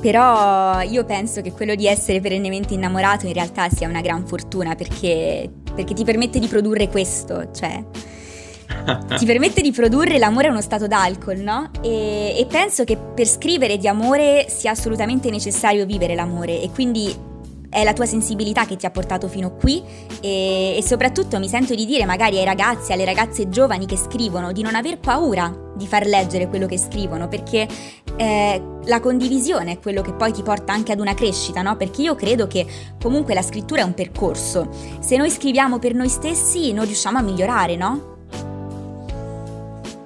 Però 0.00 0.80
io 0.80 1.04
penso 1.04 1.40
che 1.40 1.52
quello 1.52 1.74
di 1.74 1.86
essere 1.86 2.20
perennemente 2.20 2.74
innamorato 2.74 3.26
in 3.26 3.32
realtà 3.32 3.68
sia 3.68 3.88
una 3.88 4.00
gran 4.02 4.26
fortuna 4.26 4.74
perché, 4.74 5.48
perché 5.74 5.94
ti 5.94 6.04
permette 6.04 6.38
di 6.38 6.46
produrre 6.46 6.88
questo, 6.88 7.50
cioè 7.52 7.82
ti 9.16 9.24
permette 9.24 9.62
di 9.62 9.70
produrre 9.70 10.18
l'amore 10.18 10.48
è 10.48 10.50
uno 10.50 10.60
stato 10.60 10.86
d'alcol, 10.86 11.38
no? 11.38 11.70
E, 11.80 12.34
e 12.36 12.46
penso 12.46 12.84
che 12.84 12.96
per 12.96 13.26
scrivere 13.26 13.78
di 13.78 13.88
amore 13.88 14.46
sia 14.48 14.72
assolutamente 14.72 15.30
necessario 15.30 15.86
vivere 15.86 16.14
l'amore 16.14 16.60
e 16.60 16.70
quindi 16.70 17.32
è 17.74 17.82
la 17.82 17.92
tua 17.92 18.06
sensibilità 18.06 18.66
che 18.66 18.76
ti 18.76 18.86
ha 18.86 18.90
portato 18.90 19.26
fino 19.26 19.56
qui 19.56 19.82
e, 20.20 20.76
e 20.76 20.82
soprattutto 20.84 21.40
mi 21.40 21.48
sento 21.48 21.74
di 21.74 21.84
dire 21.84 22.04
magari 22.04 22.38
ai 22.38 22.44
ragazzi, 22.44 22.92
alle 22.92 23.04
ragazze 23.04 23.48
giovani 23.48 23.84
che 23.84 23.96
scrivono 23.96 24.52
di 24.52 24.62
non 24.62 24.76
aver 24.76 25.00
paura 25.00 25.72
di 25.74 25.84
far 25.88 26.06
leggere 26.06 26.46
quello 26.46 26.66
che 26.66 26.78
scrivono 26.78 27.26
perché 27.26 27.66
eh, 28.14 28.62
la 28.84 29.00
condivisione 29.00 29.72
è 29.72 29.78
quello 29.80 30.02
che 30.02 30.12
poi 30.12 30.30
ti 30.30 30.44
porta 30.44 30.72
anche 30.72 30.92
ad 30.92 31.00
una 31.00 31.14
crescita, 31.14 31.62
no? 31.62 31.76
Perché 31.76 32.02
io 32.02 32.14
credo 32.14 32.46
che 32.46 32.64
comunque 33.02 33.34
la 33.34 33.42
scrittura 33.42 33.80
è 33.80 33.84
un 33.84 33.94
percorso. 33.94 34.70
Se 35.00 35.16
noi 35.16 35.30
scriviamo 35.30 35.80
per 35.80 35.94
noi 35.94 36.08
stessi 36.08 36.72
non 36.72 36.84
riusciamo 36.84 37.18
a 37.18 37.22
migliorare, 37.22 37.74
no? 37.74 38.12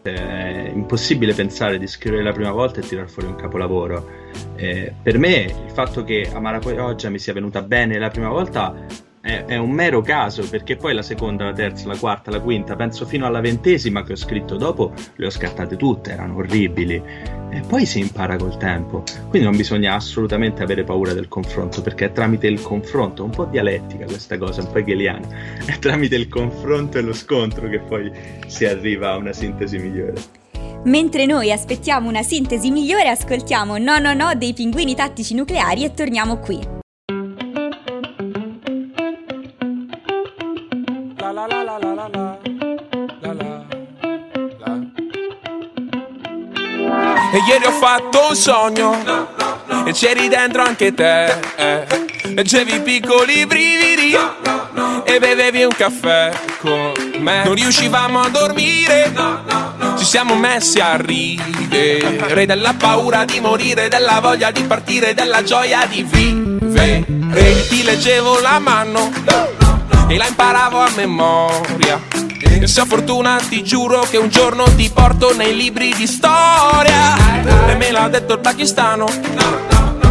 È 0.00 0.70
impossibile 0.72 1.34
pensare 1.34 1.78
di 1.78 1.86
scrivere 1.86 2.22
la 2.22 2.32
prima 2.32 2.50
volta 2.50 2.80
e 2.80 2.82
tirar 2.82 3.10
fuori 3.10 3.28
un 3.28 3.36
capolavoro. 3.36 4.17
Eh, 4.56 4.92
per 5.02 5.18
me 5.18 5.44
il 5.44 5.70
fatto 5.72 6.04
che 6.04 6.28
Amara 6.32 6.58
Pioggia 6.58 7.10
mi 7.10 7.18
sia 7.18 7.32
venuta 7.32 7.62
bene 7.62 7.98
la 7.98 8.10
prima 8.10 8.28
volta 8.28 8.74
è, 9.20 9.44
è 9.44 9.56
un 9.56 9.70
mero 9.70 10.00
caso, 10.00 10.48
perché 10.48 10.76
poi 10.76 10.94
la 10.94 11.02
seconda, 11.02 11.44
la 11.44 11.52
terza, 11.52 11.86
la 11.86 11.96
quarta, 11.96 12.30
la 12.30 12.40
quinta, 12.40 12.76
penso 12.76 13.04
fino 13.04 13.26
alla 13.26 13.40
ventesima 13.40 14.02
che 14.02 14.12
ho 14.12 14.16
scritto 14.16 14.56
dopo, 14.56 14.92
le 15.16 15.26
ho 15.26 15.30
scattate 15.30 15.76
tutte, 15.76 16.12
erano 16.12 16.36
orribili. 16.36 17.02
E 17.50 17.62
poi 17.66 17.86
si 17.86 18.00
impara 18.00 18.36
col 18.36 18.56
tempo. 18.58 19.02
Quindi 19.28 19.48
non 19.48 19.56
bisogna 19.56 19.94
assolutamente 19.94 20.62
avere 20.62 20.84
paura 20.84 21.12
del 21.12 21.28
confronto, 21.28 21.82
perché 21.82 22.06
è 22.06 22.12
tramite 22.12 22.46
il 22.46 22.60
confronto, 22.62 23.24
un 23.24 23.30
po' 23.30 23.44
dialettica 23.44 24.04
questa 24.04 24.38
cosa, 24.38 24.62
un 24.62 24.70
po' 24.70 24.78
hegeliana, 24.78 25.26
è 25.64 25.78
tramite 25.78 26.14
il 26.16 26.28
confronto 26.28 26.98
e 26.98 27.02
lo 27.02 27.12
scontro 27.12 27.68
che 27.68 27.80
poi 27.80 28.10
si 28.46 28.64
arriva 28.64 29.12
a 29.12 29.16
una 29.16 29.32
sintesi 29.32 29.78
migliore. 29.78 30.46
Mentre 30.84 31.26
noi 31.26 31.52
aspettiamo 31.52 32.08
una 32.08 32.22
sintesi 32.22 32.70
migliore, 32.70 33.08
ascoltiamo 33.08 33.76
No 33.78 33.98
No 33.98 34.14
No 34.14 34.34
dei 34.34 34.54
pinguini 34.54 34.94
tattici 34.94 35.34
nucleari 35.34 35.84
e 35.84 35.92
torniamo 35.92 36.38
qui. 36.38 36.76
E 47.30 47.38
ieri 47.46 47.66
ho 47.66 47.72
fatto 47.72 48.28
un 48.30 48.34
sogno 48.34 48.96
e 49.84 49.92
c'eri 49.92 50.28
dentro 50.28 50.62
anche 50.62 50.94
te. 50.94 51.26
eh. 51.56 51.86
Leggevi 52.34 52.80
piccoli 52.80 53.46
brividi 53.46 54.16
e 55.04 55.18
bevevi 55.18 55.64
un 55.64 55.72
caffè 55.76 56.30
con 56.60 56.92
me. 57.18 57.44
Non 57.44 57.54
riuscivamo 57.54 58.20
a 58.20 58.28
dormire, 58.28 59.12
siamo 60.08 60.36
messi 60.36 60.80
a 60.80 60.96
ridere 60.96 62.46
della 62.46 62.72
paura 62.72 63.26
di 63.26 63.40
morire, 63.40 63.88
della 63.88 64.20
voglia 64.20 64.50
di 64.50 64.62
partire, 64.62 65.12
della 65.12 65.42
gioia 65.42 65.84
di 65.84 66.02
vivere. 66.02 67.04
Ti 67.68 67.82
leggevo 67.82 68.40
la 68.40 68.58
mano 68.58 69.10
e 70.08 70.16
la 70.16 70.26
imparavo 70.26 70.78
a 70.78 70.88
memoria. 70.96 72.00
E 72.40 72.66
se 72.66 72.80
ho 72.80 72.86
fortuna 72.86 73.38
ti 73.50 73.62
giuro 73.62 74.00
che 74.08 74.16
un 74.16 74.30
giorno 74.30 74.64
ti 74.76 74.88
porto 74.88 75.36
nei 75.36 75.54
libri 75.54 75.92
di 75.94 76.06
storia. 76.06 77.14
E 77.68 77.74
me 77.74 77.90
l'ha 77.90 78.08
detto 78.08 78.32
il 78.32 78.40
pakistano, 78.40 79.04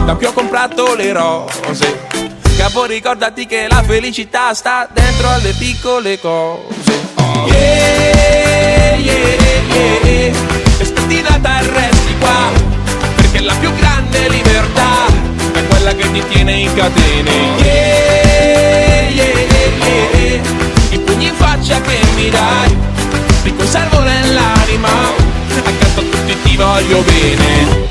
da 0.06 0.14
cui 0.14 0.28
ho 0.28 0.32
comprato 0.32 0.94
le 0.94 1.12
rose. 1.12 2.08
Capo 2.56 2.86
ricordati 2.86 3.48
che 3.48 3.66
la 3.68 3.82
felicità 3.82 4.54
sta 4.54 4.88
dentro 4.94 5.28
alle 5.28 5.54
piccole 5.54 6.20
cose. 6.20 6.86
Yeah, 7.48 8.17
yeah, 8.98 9.36
yeah, 9.74 10.04
yeah. 10.04 10.80
E 10.80 10.86
spettinata 10.86 11.60
e 11.60 11.72
resti 11.72 12.16
qua, 12.20 12.52
perché 13.16 13.42
la 13.42 13.54
più 13.60 13.74
grande 13.76 14.30
libertà 14.30 15.08
è 15.54 15.68
quella 15.68 15.94
che 15.96 16.12
ti 16.12 16.24
tiene 16.30 16.54
in 16.54 16.74
catene. 16.74 17.32
Yeah, 17.58 19.10
yeah, 19.10 19.26
yeah. 19.82 20.42
I 20.92 21.00
pugni 21.00 21.28
in 21.28 21.36
faccia 21.36 21.80
che 21.82 22.00
mi 22.16 22.30
dai, 22.30 22.78
ti 23.44 23.56
conservo 23.56 24.00
nell'anima, 24.02 24.90
accanto 25.64 26.00
a 26.00 26.04
tutti 26.04 26.42
ti 26.44 26.56
voglio 26.56 27.02
bene. 27.02 27.86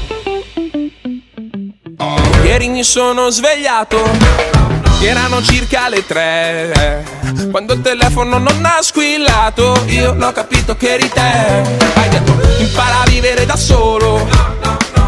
Ieri 2.45 2.69
mi 2.69 2.85
sono 2.85 3.31
svegliato 3.31 4.47
erano 5.01 5.43
circa 5.43 5.89
le 5.89 6.05
tre 6.05 7.05
Quando 7.51 7.75
il 7.75 7.81
telefono 7.83 8.39
non 8.39 8.65
ha 8.65 8.81
squillato 8.81 9.85
Io 9.87 10.15
l'ho 10.15 10.33
capito 10.33 10.77
che 10.77 10.95
eri 10.95 11.09
te. 11.09 11.21
Hai 11.95 12.09
detto 12.09 12.33
impara 12.59 13.03
a 13.03 13.09
vivere 13.09 13.45
da 13.47 13.57
solo 13.57 14.27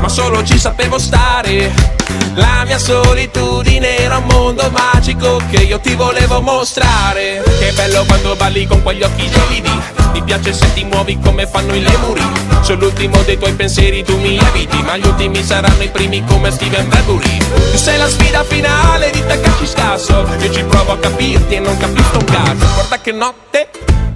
Ma 0.00 0.08
solo 0.08 0.44
ci 0.44 0.58
sapevo 0.58 0.98
stare 0.98 1.97
La 2.38 2.62
mia 2.64 2.78
solitudine 2.78 3.98
era 3.98 4.18
un 4.18 4.26
mondo 4.26 4.70
magico 4.70 5.40
Che 5.50 5.62
io 5.62 5.80
ti 5.80 5.94
volevo 5.94 6.40
mostrare. 6.40 7.42
Che 7.58 7.72
bello 7.72 8.04
quando 8.04 8.36
balli 8.36 8.64
con 8.64 8.80
quegli 8.82 9.02
occhi 9.02 9.28
gelidi 9.28 9.80
Mi 10.12 10.22
piace 10.22 10.52
se 10.52 10.72
ti 10.72 10.84
muovi 10.84 11.18
come 11.18 11.48
fanno 11.48 11.74
i 11.74 11.82
lemuri. 11.82 12.22
Sono 12.60 12.82
l'ultimo 12.82 13.20
dei 13.22 13.38
tuoi 13.38 13.54
pensieri 13.54 14.04
tu 14.04 14.16
mi 14.18 14.38
eviti 14.38 14.80
Ma 14.82 14.96
gli 14.96 15.06
ultimi 15.06 15.42
saranno 15.42 15.82
i 15.82 15.88
primi 15.88 16.24
come 16.24 16.52
Steven 16.52 16.88
Bradbury. 16.88 17.38
Tu 17.72 17.76
sei 17.76 17.98
la 17.98 18.08
sfida 18.08 18.44
finale 18.44 19.10
di 19.10 19.22
ci 19.58 19.66
scasso 19.66 20.24
Io 20.40 20.52
ci 20.52 20.62
provo 20.62 20.92
a 20.92 20.98
capirti 20.98 21.54
e 21.54 21.58
non 21.58 21.76
capisco 21.76 22.18
un 22.18 22.24
cazzo. 22.24 22.66
Guarda 22.74 23.00
che 23.00 23.12
notte 23.12 23.68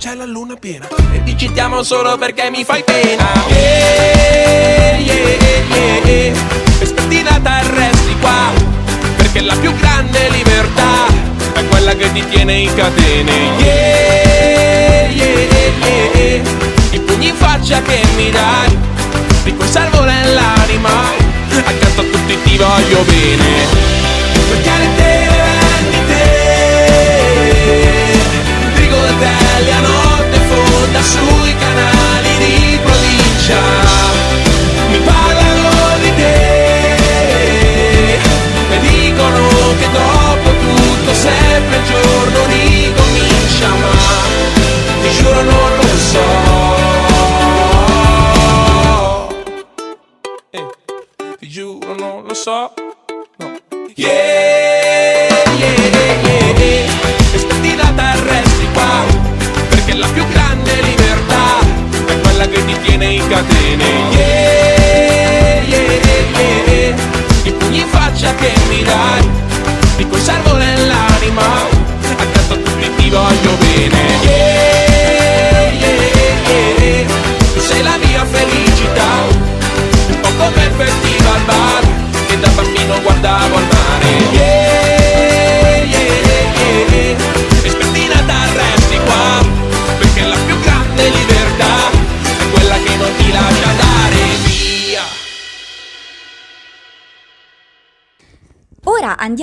c'è 0.02 0.14
la 0.16 0.24
luna 0.24 0.56
piena. 0.56 0.88
E 1.12 1.22
ti 1.22 1.38
citiamo 1.38 1.84
solo 1.84 2.18
perché 2.18 2.50
mi 2.50 2.64
fai 2.64 2.82
pena. 2.82 3.24
Yeah, 3.46 4.98
yeah, 4.98 6.04
yeah, 6.04 6.34
E 6.80 6.84
spettinata 6.84 7.60
e 7.60 7.68
resti 7.72 8.16
qua 8.18 8.50
Perché 9.16 9.42
la 9.42 9.54
più 9.54 9.72
grande 9.76 10.28
libertà 10.30 11.06
È 11.52 11.64
quella 11.66 11.94
che 11.94 12.10
ti 12.10 12.26
tiene 12.30 12.54
in 12.54 12.74
catene. 12.74 13.32
Yeah, 13.58 15.08
yeah, 15.08 15.38
yeah, 15.84 16.42
I 16.90 16.98
pugni 16.98 17.28
in 17.28 17.36
faccia 17.36 17.80
che 17.82 18.00
mi 18.16 18.28
dai 18.32 18.76
Ti 19.44 19.54
conservo 19.54 20.00
nell'anima. 20.02 21.12
Accanto 21.64 22.00
a 22.00 22.04
tutti 22.04 22.42
ti 22.42 22.56
voglio 22.56 23.02
bene. 23.02 23.66
Perché 24.48 24.78
le 24.78 24.88
tele 24.96 25.42
vendite 25.70 26.40
Rigoletelle 28.74 29.72
a 29.72 29.78
notte 29.78 29.91
fonda 29.91 29.91
sui 31.02 31.54
canali 31.56 32.38
di 32.38 32.78
provincia. 32.82 34.02
Mi 34.88 34.98
parlano 34.98 35.98
di 36.02 36.14
te 36.16 38.14
E 38.70 38.78
dicono 38.80 39.48
che 39.78 39.88
dopo 39.90 40.50
tutto 40.50 41.14
sempre 41.14 41.76
il 41.76 41.84
giorno 41.84 42.46
ricomincia 42.46 43.68
Ma 43.68 43.90
ti 45.02 45.10
giuro 45.16 45.42
non 45.42 45.71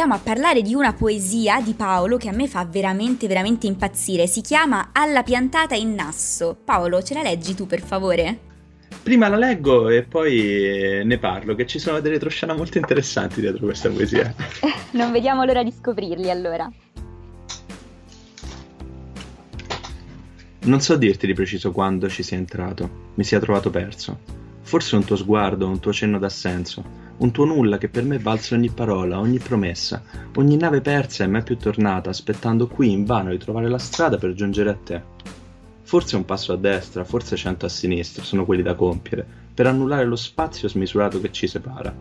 andiamo 0.10 0.14
a 0.16 0.20
parlare 0.20 0.62
di 0.64 0.74
una 0.74 0.94
poesia 0.94 1.62
di 1.62 1.74
Paolo 1.74 2.18
che 2.18 2.30
a 2.30 2.32
me 2.32 2.48
fa 2.48 2.66
veramente, 2.66 3.28
veramente 3.28 3.68
impazzire. 3.68 4.26
Si 4.26 4.42
chiama 4.42 4.90
Alla 4.92 5.22
piantata 5.22 5.76
in 5.76 5.94
nasso. 5.94 6.58
Paolo, 6.64 7.04
ce 7.04 7.14
la 7.14 7.22
leggi 7.22 7.54
tu 7.54 7.68
per 7.68 7.82
favore? 7.82 8.48
Prima 9.04 9.28
la 9.28 9.38
leggo 9.38 9.90
e 9.90 10.04
poi 10.04 11.04
ne 11.06 11.18
parlo, 11.20 11.54
che 11.54 11.68
ci 11.68 11.78
sono 11.78 12.00
delle 12.00 12.16
retroscena 12.16 12.56
molto 12.56 12.80
interessanti 12.80 13.40
dietro 13.40 13.66
questa 13.66 13.90
poesia. 13.90 14.34
non 14.92 15.12
vediamo 15.12 15.44
l'ora 15.44 15.64
di 15.64 15.72
scoprirli 15.72 16.30
allora. 16.30 16.72
Non 20.62 20.82
so 20.82 20.96
dirti 20.96 21.28
di 21.28 21.34
preciso 21.34 21.72
quando 21.72 22.10
ci 22.10 22.24
sia 22.24 22.38
entrato, 22.38 23.12
mi 23.14 23.24
sia 23.24 23.40
trovato 23.40 23.70
perso. 23.70 24.18
Forse 24.62 24.96
un 24.96 25.06
tuo 25.06 25.16
sguardo, 25.16 25.68
un 25.68 25.80
tuo 25.80 25.94
cenno 25.94 26.20
d'assenso, 26.20 27.09
un 27.20 27.32
tuo 27.32 27.46
nulla 27.46 27.78
che 27.78 27.90
per 27.90 28.04
me 28.04 28.18
valse 28.18 28.56
ogni 28.56 28.70
parola, 28.70 29.20
ogni 29.20 29.40
promessa, 29.40 30.02
ogni 30.36 30.56
nave 30.56 30.82
persa 30.82 31.24
e 31.24 31.28
mai 31.28 31.44
più 31.44 31.58
tornata, 31.58 32.10
aspettando 32.10 32.68
qui 32.68 32.92
invano 32.92 33.32
di 33.32 33.38
trovare 33.38 33.70
la 33.70 33.78
strada 33.78 34.18
per 34.18 34.34
giungere 34.34 34.70
a 34.70 34.78
te. 34.82 35.02
Forse 35.82 36.16
un 36.16 36.26
passo 36.26 36.54
a 36.54 36.58
destra, 36.58 37.04
forse 37.04 37.36
cento 37.36 37.66
a 37.66 37.70
sinistra, 37.70 38.24
sono 38.24 38.46
quelli 38.46 38.62
da 38.62 38.76
compiere, 38.76 39.26
per 39.54 39.68
annullare 39.68 40.06
lo 40.06 40.16
spazio 40.16 40.70
smisurato 40.70 41.20
che 41.20 41.32
ci 41.32 41.48
separa. 41.48 41.94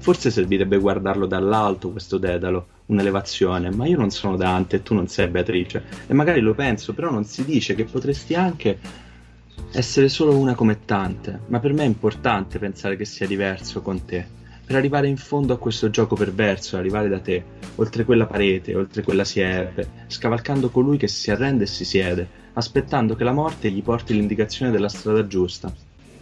Forse 0.00 0.30
servirebbe 0.30 0.78
guardarlo 0.78 1.26
dall'alto 1.26 1.90
questo 1.90 2.18
dedalo, 2.18 2.66
un'elevazione, 2.86 3.70
ma 3.70 3.86
io 3.86 3.96
non 3.96 4.10
sono 4.10 4.36
Dante 4.36 4.76
e 4.76 4.82
tu 4.82 4.94
non 4.94 5.08
sei 5.08 5.28
Beatrice, 5.28 5.84
e 6.06 6.14
magari 6.14 6.40
lo 6.40 6.54
penso, 6.54 6.92
però 6.92 7.10
non 7.10 7.24
si 7.24 7.44
dice 7.44 7.74
che 7.74 7.84
potresti 7.84 8.34
anche 8.34 8.78
essere 9.72 10.08
solo 10.08 10.36
una 10.36 10.54
come 10.54 10.84
tante, 10.84 11.40
ma 11.46 11.58
per 11.58 11.72
me 11.72 11.82
è 11.84 11.86
importante 11.86 12.58
pensare 12.58 12.96
che 12.96 13.04
sia 13.04 13.26
diverso 13.26 13.82
con 13.82 14.04
te, 14.04 14.37
per 14.68 14.76
arrivare 14.76 15.08
in 15.08 15.16
fondo 15.16 15.54
a 15.54 15.58
questo 15.58 15.88
gioco 15.88 16.14
perverso, 16.14 16.76
arrivare 16.76 17.08
da 17.08 17.20
te, 17.20 17.42
oltre 17.76 18.04
quella 18.04 18.26
parete, 18.26 18.74
oltre 18.74 19.02
quella 19.02 19.24
siepe, 19.24 19.88
scavalcando 20.08 20.68
colui 20.68 20.98
che 20.98 21.08
si 21.08 21.30
arrende 21.30 21.64
e 21.64 21.66
si 21.66 21.86
siede, 21.86 22.28
aspettando 22.52 23.16
che 23.16 23.24
la 23.24 23.32
morte 23.32 23.70
gli 23.70 23.82
porti 23.82 24.12
l'indicazione 24.12 24.70
della 24.70 24.90
strada 24.90 25.26
giusta. 25.26 25.72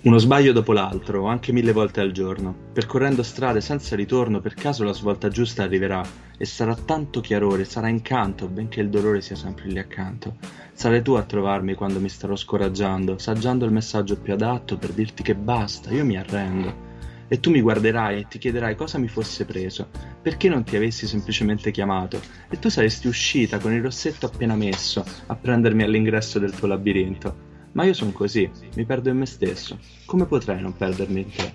Uno 0.02 0.18
sbaglio 0.18 0.52
dopo 0.52 0.72
l'altro, 0.72 1.26
anche 1.26 1.50
mille 1.50 1.72
volte 1.72 2.00
al 2.00 2.12
giorno, 2.12 2.54
percorrendo 2.72 3.24
strade 3.24 3.60
senza 3.60 3.96
ritorno, 3.96 4.38
per 4.38 4.54
caso 4.54 4.84
la 4.84 4.92
svolta 4.92 5.28
giusta 5.28 5.64
arriverà 5.64 6.06
e 6.38 6.44
sarà 6.44 6.76
tanto 6.76 7.20
chiarore, 7.20 7.64
sarà 7.64 7.88
incanto, 7.88 8.46
benché 8.46 8.80
il 8.80 8.90
dolore 8.90 9.22
sia 9.22 9.34
sempre 9.34 9.66
lì 9.66 9.80
accanto. 9.80 10.36
Sarai 10.72 11.02
tu 11.02 11.14
a 11.14 11.24
trovarmi 11.24 11.74
quando 11.74 11.98
mi 11.98 12.08
starò 12.08 12.36
scoraggiando, 12.36 13.18
saggiando 13.18 13.64
il 13.64 13.72
messaggio 13.72 14.16
più 14.16 14.34
adatto 14.34 14.76
per 14.78 14.92
dirti 14.92 15.24
che 15.24 15.34
basta, 15.34 15.90
io 15.90 16.04
mi 16.04 16.16
arrendo. 16.16 16.85
E 17.28 17.40
tu 17.40 17.50
mi 17.50 17.60
guarderai 17.60 18.20
e 18.20 18.26
ti 18.28 18.38
chiederai 18.38 18.76
cosa 18.76 18.98
mi 18.98 19.08
fosse 19.08 19.44
preso, 19.44 19.88
perché 20.22 20.48
non 20.48 20.64
ti 20.64 20.76
avessi 20.76 21.06
semplicemente 21.06 21.70
chiamato, 21.70 22.20
e 22.48 22.58
tu 22.58 22.68
saresti 22.68 23.08
uscita 23.08 23.58
con 23.58 23.72
il 23.72 23.82
rossetto 23.82 24.26
appena 24.26 24.54
messo 24.54 25.04
a 25.26 25.34
prendermi 25.34 25.82
all'ingresso 25.82 26.38
del 26.38 26.54
tuo 26.54 26.68
labirinto. 26.68 27.44
Ma 27.72 27.84
io 27.84 27.92
sono 27.92 28.12
così, 28.12 28.48
mi 28.74 28.84
perdo 28.84 29.10
in 29.10 29.18
me 29.18 29.26
stesso. 29.26 29.78
Come 30.04 30.26
potrei 30.26 30.60
non 30.60 30.76
perdermi 30.76 31.20
in 31.20 31.30
te? 31.30 31.52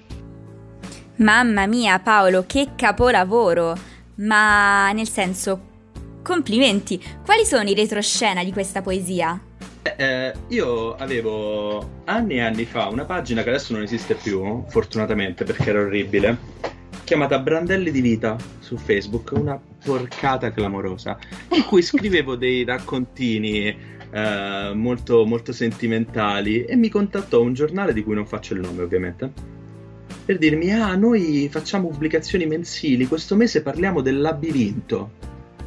Mamma 1.15 1.65
mia 1.67 1.99
Paolo, 1.99 2.45
che 2.45 2.69
capolavoro! 2.75 3.75
Ma 4.15 4.91
nel 4.91 5.07
senso, 5.07 5.69
complimenti, 6.21 7.01
quali 7.23 7.45
sono 7.45 7.69
i 7.69 7.73
retroscena 7.73 8.43
di 8.43 8.51
questa 8.51 8.81
poesia? 8.81 9.39
Eh, 9.84 10.34
io 10.50 10.96
avevo 10.96 12.02
anni 12.06 12.36
e 12.36 12.41
anni 12.41 12.65
fa 12.65 12.88
una 12.88 13.06
pagina 13.06 13.41
che 13.44 13.50
adesso 13.50 13.74
non 13.74 13.82
esiste 13.82 14.15
più, 14.15 14.63
fortunatamente 14.67 15.44
perché 15.44 15.70
era 15.70 15.80
orribile, 15.80 16.38
chiamata 17.04 17.39
Brandelli 17.39 17.91
di 17.91 18.02
Vita 18.02 18.38
su 18.60 18.78
Facebook, 18.78 19.32
una 19.34 19.60
porcata 19.84 20.52
clamorosa, 20.52 21.17
in 21.54 21.65
cui 21.65 21.82
scrivevo 21.82 22.36
dei 22.36 22.63
raccontini 22.63 23.76
eh, 24.12 24.72
molto, 24.74 25.26
molto 25.26 25.52
sentimentali 25.54 26.65
e 26.65 26.76
mi 26.76 26.89
contattò 26.89 27.41
un 27.41 27.54
giornale 27.54 27.94
di 27.94 28.04
cui 28.04 28.13
non 28.13 28.28
faccio 28.28 28.54
il 28.54 28.60
nome 28.60 28.84
ovviamente 28.84 29.32
per 30.26 30.38
dirmi 30.38 30.72
ah 30.72 30.96
noi 30.96 31.48
facciamo 31.50 31.88
pubblicazioni 31.88 32.46
mensili 32.46 33.08
questo 33.08 33.36
mese 33.36 33.62
parliamo 33.62 34.02
del 34.02 34.20
labirinto 34.20 35.12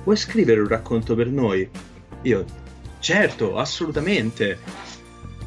vuoi 0.04 0.16
scrivere 0.16 0.60
un 0.60 0.68
racconto 0.68 1.14
per 1.14 1.28
noi? 1.28 1.66
io 2.22 2.44
certo 3.04 3.58
assolutamente 3.58 4.58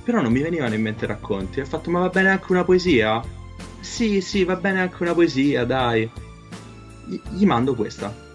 però 0.03 0.21
non 0.21 0.31
mi 0.31 0.41
venivano 0.41 0.75
in 0.75 0.81
mente 0.83 1.07
racconti 1.07 1.59
ho 1.59 1.65
fatto 1.65 1.89
ma 1.89 2.01
va 2.01 2.09
bene 2.09 2.29
anche 2.29 2.51
una 2.51 2.63
poesia? 2.63 3.19
sì 3.79 4.21
sì 4.21 4.43
va 4.43 4.55
bene 4.55 4.81
anche 4.81 5.01
una 5.01 5.15
poesia 5.15 5.65
dai 5.65 6.07
gli, 7.31 7.45
mando 7.45 7.73
questa 7.73 8.25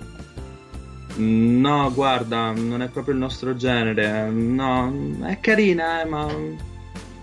No, 1.14 1.92
guarda, 1.92 2.52
non 2.52 2.80
è 2.80 2.88
proprio 2.88 3.12
il 3.12 3.20
nostro 3.20 3.54
genere. 3.54 4.30
No, 4.30 5.18
è 5.26 5.40
carina, 5.40 6.00
eh, 6.00 6.06
ma 6.06 6.26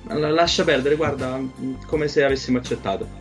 la- 0.09 0.29
lascia 0.29 0.63
perdere, 0.63 0.95
guarda, 0.95 1.41
come 1.87 2.07
se 2.07 2.23
avessimo 2.23 2.59
accettato. 2.59 3.18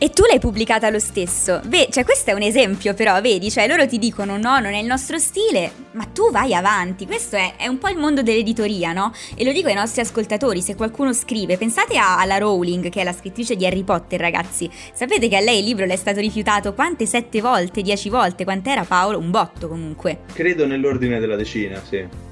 E 0.00 0.10
tu 0.10 0.22
l'hai 0.26 0.38
pubblicata 0.38 0.90
lo 0.90 1.00
stesso. 1.00 1.60
Beh, 1.66 1.88
cioè 1.90 2.04
questo 2.04 2.30
è 2.30 2.32
un 2.32 2.42
esempio 2.42 2.94
però, 2.94 3.20
vedi? 3.20 3.50
Cioè 3.50 3.66
loro 3.66 3.84
ti 3.88 3.98
dicono 3.98 4.36
no, 4.36 4.60
non 4.60 4.72
è 4.72 4.78
il 4.78 4.86
nostro 4.86 5.18
stile, 5.18 5.72
ma 5.92 6.04
tu 6.04 6.30
vai 6.30 6.54
avanti. 6.54 7.04
Questo 7.04 7.34
è, 7.34 7.56
è 7.56 7.66
un 7.66 7.78
po' 7.78 7.88
il 7.88 7.98
mondo 7.98 8.22
dell'editoria, 8.22 8.92
no? 8.92 9.12
E 9.34 9.44
lo 9.44 9.50
dico 9.50 9.66
ai 9.66 9.74
nostri 9.74 10.00
ascoltatori, 10.00 10.62
se 10.62 10.76
qualcuno 10.76 11.12
scrive, 11.12 11.56
pensate 11.56 11.96
a- 11.98 12.20
alla 12.20 12.38
Rowling, 12.38 12.90
che 12.90 13.00
è 13.00 13.04
la 13.04 13.12
scrittrice 13.12 13.56
di 13.56 13.66
Harry 13.66 13.82
Potter, 13.82 14.20
ragazzi. 14.20 14.70
Sapete 14.92 15.26
che 15.26 15.36
a 15.36 15.40
lei 15.40 15.58
il 15.58 15.64
libro 15.64 15.84
le 15.84 15.94
è 15.94 15.96
stato 15.96 16.20
rifiutato 16.20 16.74
quante? 16.74 17.04
Sette 17.04 17.40
volte? 17.40 17.82
Dieci 17.82 18.08
volte? 18.08 18.44
Quant'era 18.44 18.84
Paolo? 18.84 19.18
Un 19.18 19.32
botto 19.32 19.66
comunque. 19.66 20.20
Credo 20.32 20.64
nell'ordine 20.64 21.18
della 21.18 21.34
decina, 21.34 21.82
sì. 21.84 22.27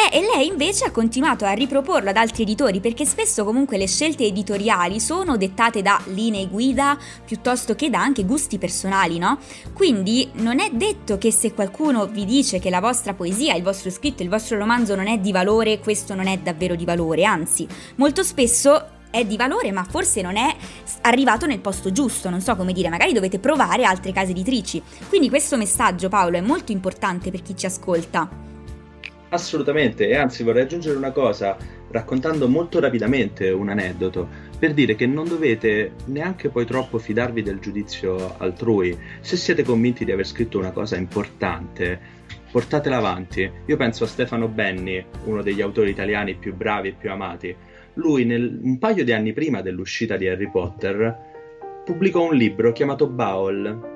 Eh, 0.00 0.16
e 0.16 0.20
lei 0.22 0.46
invece 0.46 0.86
ha 0.86 0.90
continuato 0.90 1.44
a 1.44 1.52
riproporlo 1.52 2.08
ad 2.08 2.16
altri 2.16 2.44
editori 2.44 2.80
perché 2.80 3.04
spesso 3.04 3.44
comunque 3.44 3.76
le 3.76 3.86
scelte 3.86 4.24
editoriali 4.24 4.98
sono 4.98 5.36
dettate 5.36 5.82
da 5.82 6.00
linee 6.06 6.48
guida 6.48 6.98
piuttosto 7.22 7.74
che 7.74 7.90
da 7.90 8.00
anche 8.00 8.24
gusti 8.24 8.56
personali, 8.56 9.18
no? 9.18 9.38
Quindi 9.74 10.30
non 10.34 10.58
è 10.58 10.70
detto 10.72 11.18
che 11.18 11.30
se 11.30 11.52
qualcuno 11.52 12.06
vi 12.06 12.24
dice 12.24 12.58
che 12.58 12.70
la 12.70 12.80
vostra 12.80 13.12
poesia, 13.12 13.54
il 13.54 13.62
vostro 13.62 13.90
scritto, 13.90 14.22
il 14.22 14.30
vostro 14.30 14.56
romanzo 14.56 14.94
non 14.94 15.06
è 15.06 15.18
di 15.18 15.32
valore, 15.32 15.80
questo 15.80 16.14
non 16.14 16.28
è 16.28 16.38
davvero 16.38 16.76
di 16.76 16.86
valore, 16.86 17.24
anzi, 17.24 17.68
molto 17.96 18.22
spesso 18.22 18.98
è 19.10 19.26
di 19.26 19.36
valore 19.36 19.70
ma 19.70 19.84
forse 19.84 20.22
non 20.22 20.36
è 20.36 20.56
arrivato 21.02 21.44
nel 21.44 21.60
posto 21.60 21.92
giusto, 21.92 22.30
non 22.30 22.40
so 22.40 22.56
come 22.56 22.72
dire, 22.72 22.88
magari 22.88 23.12
dovete 23.12 23.38
provare 23.38 23.84
altre 23.84 24.12
case 24.12 24.30
editrici. 24.30 24.82
Quindi 25.10 25.28
questo 25.28 25.58
messaggio 25.58 26.08
Paolo 26.08 26.38
è 26.38 26.40
molto 26.40 26.72
importante 26.72 27.30
per 27.30 27.42
chi 27.42 27.54
ci 27.54 27.66
ascolta. 27.66 28.49
Assolutamente, 29.32 30.08
e 30.08 30.16
anzi 30.16 30.42
vorrei 30.42 30.64
aggiungere 30.64 30.96
una 30.96 31.12
cosa, 31.12 31.56
raccontando 31.90 32.48
molto 32.48 32.80
rapidamente 32.80 33.48
un 33.50 33.68
aneddoto, 33.68 34.28
per 34.58 34.74
dire 34.74 34.96
che 34.96 35.06
non 35.06 35.28
dovete 35.28 35.92
neanche 36.06 36.48
poi 36.48 36.66
troppo 36.66 36.98
fidarvi 36.98 37.42
del 37.42 37.60
giudizio 37.60 38.36
altrui. 38.38 38.96
Se 39.20 39.36
siete 39.36 39.62
convinti 39.62 40.04
di 40.04 40.10
aver 40.10 40.26
scritto 40.26 40.58
una 40.58 40.72
cosa 40.72 40.96
importante, 40.96 42.18
portatela 42.50 42.96
avanti. 42.96 43.48
Io 43.66 43.76
penso 43.76 44.02
a 44.02 44.08
Stefano 44.08 44.48
Benni, 44.48 45.04
uno 45.24 45.42
degli 45.42 45.60
autori 45.60 45.90
italiani 45.90 46.34
più 46.34 46.52
bravi 46.52 46.88
e 46.88 46.94
più 46.98 47.12
amati. 47.12 47.54
Lui, 47.94 48.24
nel- 48.24 48.58
un 48.60 48.78
paio 48.78 49.04
di 49.04 49.12
anni 49.12 49.32
prima 49.32 49.62
dell'uscita 49.62 50.16
di 50.16 50.26
Harry 50.26 50.50
Potter, 50.50 51.16
pubblicò 51.84 52.28
un 52.28 52.34
libro 52.34 52.72
chiamato 52.72 53.06
Baul, 53.06 53.88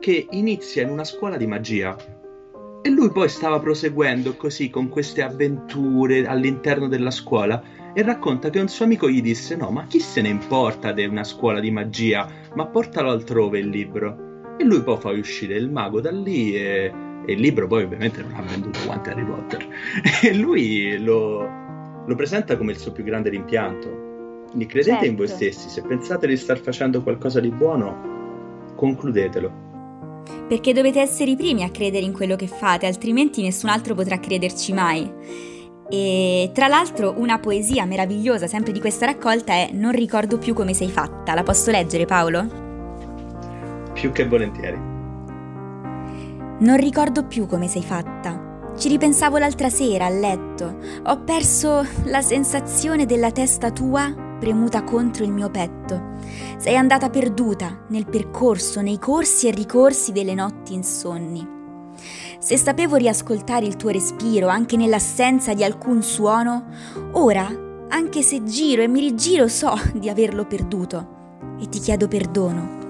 che 0.00 0.26
inizia 0.30 0.82
in 0.82 0.90
una 0.90 1.04
scuola 1.04 1.36
di 1.36 1.46
magia. 1.46 1.96
E 2.86 2.90
lui 2.90 3.10
poi 3.10 3.28
stava 3.28 3.58
proseguendo 3.58 4.36
così 4.36 4.70
con 4.70 4.88
queste 4.88 5.20
avventure 5.20 6.24
all'interno 6.24 6.86
della 6.86 7.10
scuola 7.10 7.60
e 7.92 8.00
racconta 8.04 8.48
che 8.48 8.60
un 8.60 8.68
suo 8.68 8.84
amico 8.84 9.10
gli 9.10 9.20
disse: 9.20 9.56
No, 9.56 9.70
ma 9.70 9.86
chi 9.88 9.98
se 9.98 10.20
ne 10.22 10.28
importa 10.28 10.92
di 10.92 11.04
una 11.04 11.24
scuola 11.24 11.58
di 11.58 11.72
magia? 11.72 12.28
Ma 12.54 12.64
portalo 12.66 13.10
altrove 13.10 13.58
il 13.58 13.70
libro. 13.70 14.54
E 14.56 14.62
lui 14.62 14.84
poi 14.84 14.98
fa 14.98 15.10
uscire 15.10 15.56
il 15.56 15.68
mago 15.68 16.00
da 16.00 16.12
lì 16.12 16.54
e, 16.54 16.92
e 17.26 17.32
il 17.32 17.40
libro 17.40 17.66
poi 17.66 17.82
ovviamente 17.82 18.22
non 18.22 18.34
ha 18.36 18.42
venduto 18.42 18.78
quanto 18.86 19.10
Harry 19.10 19.24
Potter. 19.24 19.66
E 20.22 20.32
lui 20.34 20.96
lo, 21.02 22.04
lo 22.06 22.14
presenta 22.14 22.56
come 22.56 22.70
il 22.70 22.78
suo 22.78 22.92
più 22.92 23.02
grande 23.02 23.30
rimpianto. 23.30 24.44
Quindi 24.46 24.66
credete 24.66 25.06
in 25.06 25.16
voi 25.16 25.26
Certo. 25.26 25.42
stessi, 25.42 25.68
se 25.70 25.82
pensate 25.82 26.28
di 26.28 26.36
star 26.36 26.60
facendo 26.60 27.02
qualcosa 27.02 27.40
di 27.40 27.50
buono, 27.50 28.70
concludetelo. 28.76 29.65
Perché 30.48 30.72
dovete 30.72 31.00
essere 31.00 31.30
i 31.30 31.36
primi 31.36 31.62
a 31.62 31.70
credere 31.70 32.04
in 32.04 32.12
quello 32.12 32.36
che 32.36 32.46
fate, 32.46 32.86
altrimenti 32.86 33.42
nessun 33.42 33.68
altro 33.68 33.94
potrà 33.94 34.18
crederci 34.18 34.72
mai. 34.72 35.10
E 35.88 36.50
tra 36.52 36.66
l'altro 36.66 37.14
una 37.16 37.38
poesia 37.38 37.84
meravigliosa 37.84 38.46
sempre 38.46 38.72
di 38.72 38.80
questa 38.80 39.06
raccolta 39.06 39.52
è 39.52 39.70
Non 39.72 39.92
ricordo 39.92 40.38
più 40.38 40.54
come 40.54 40.74
sei 40.74 40.88
fatta. 40.88 41.34
La 41.34 41.42
posso 41.42 41.70
leggere 41.70 42.06
Paolo? 42.06 42.64
Più 43.92 44.12
che 44.12 44.26
volentieri. 44.26 44.76
Non 46.58 46.76
ricordo 46.76 47.24
più 47.24 47.46
come 47.46 47.68
sei 47.68 47.82
fatta. 47.82 48.72
Ci 48.76 48.88
ripensavo 48.88 49.38
l'altra 49.38 49.68
sera 49.70 50.06
a 50.06 50.10
letto. 50.10 50.78
Ho 51.04 51.20
perso 51.22 51.86
la 52.04 52.20
sensazione 52.20 53.06
della 53.06 53.30
testa 53.30 53.70
tua 53.70 54.25
premuta 54.38 54.82
contro 54.82 55.24
il 55.24 55.32
mio 55.32 55.50
petto. 55.50 56.14
Sei 56.58 56.76
andata 56.76 57.10
perduta 57.10 57.84
nel 57.88 58.06
percorso, 58.06 58.80
nei 58.80 58.98
corsi 58.98 59.48
e 59.48 59.50
ricorsi 59.50 60.12
delle 60.12 60.34
notti 60.34 60.74
insonni. 60.74 61.54
Se 62.38 62.56
sapevo 62.56 62.96
riascoltare 62.96 63.66
il 63.66 63.76
tuo 63.76 63.90
respiro 63.90 64.48
anche 64.48 64.76
nell'assenza 64.76 65.54
di 65.54 65.64
alcun 65.64 66.02
suono, 66.02 66.66
ora, 67.12 67.48
anche 67.88 68.22
se 68.22 68.42
giro 68.44 68.82
e 68.82 68.88
mi 68.88 69.00
rigiro, 69.00 69.48
so 69.48 69.74
di 69.94 70.08
averlo 70.08 70.44
perduto 70.44 71.14
e 71.58 71.68
ti 71.68 71.78
chiedo 71.78 72.08
perdono. 72.08 72.84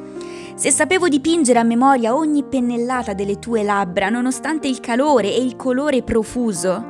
Se 0.57 0.71
sapevo 0.71 1.09
dipingere 1.09 1.59
a 1.59 1.65
memoria 1.65 2.17
ogni 2.17 2.43
pennellata 2.43 3.13
delle 3.13 3.39
tue 3.39 3.63
labbra, 3.63 4.09
nonostante 4.09 4.67
il 4.67 4.81
calore 4.81 5.35
e 5.35 5.43
il 5.43 5.55
colore 5.55 6.03
profuso, 6.03 6.83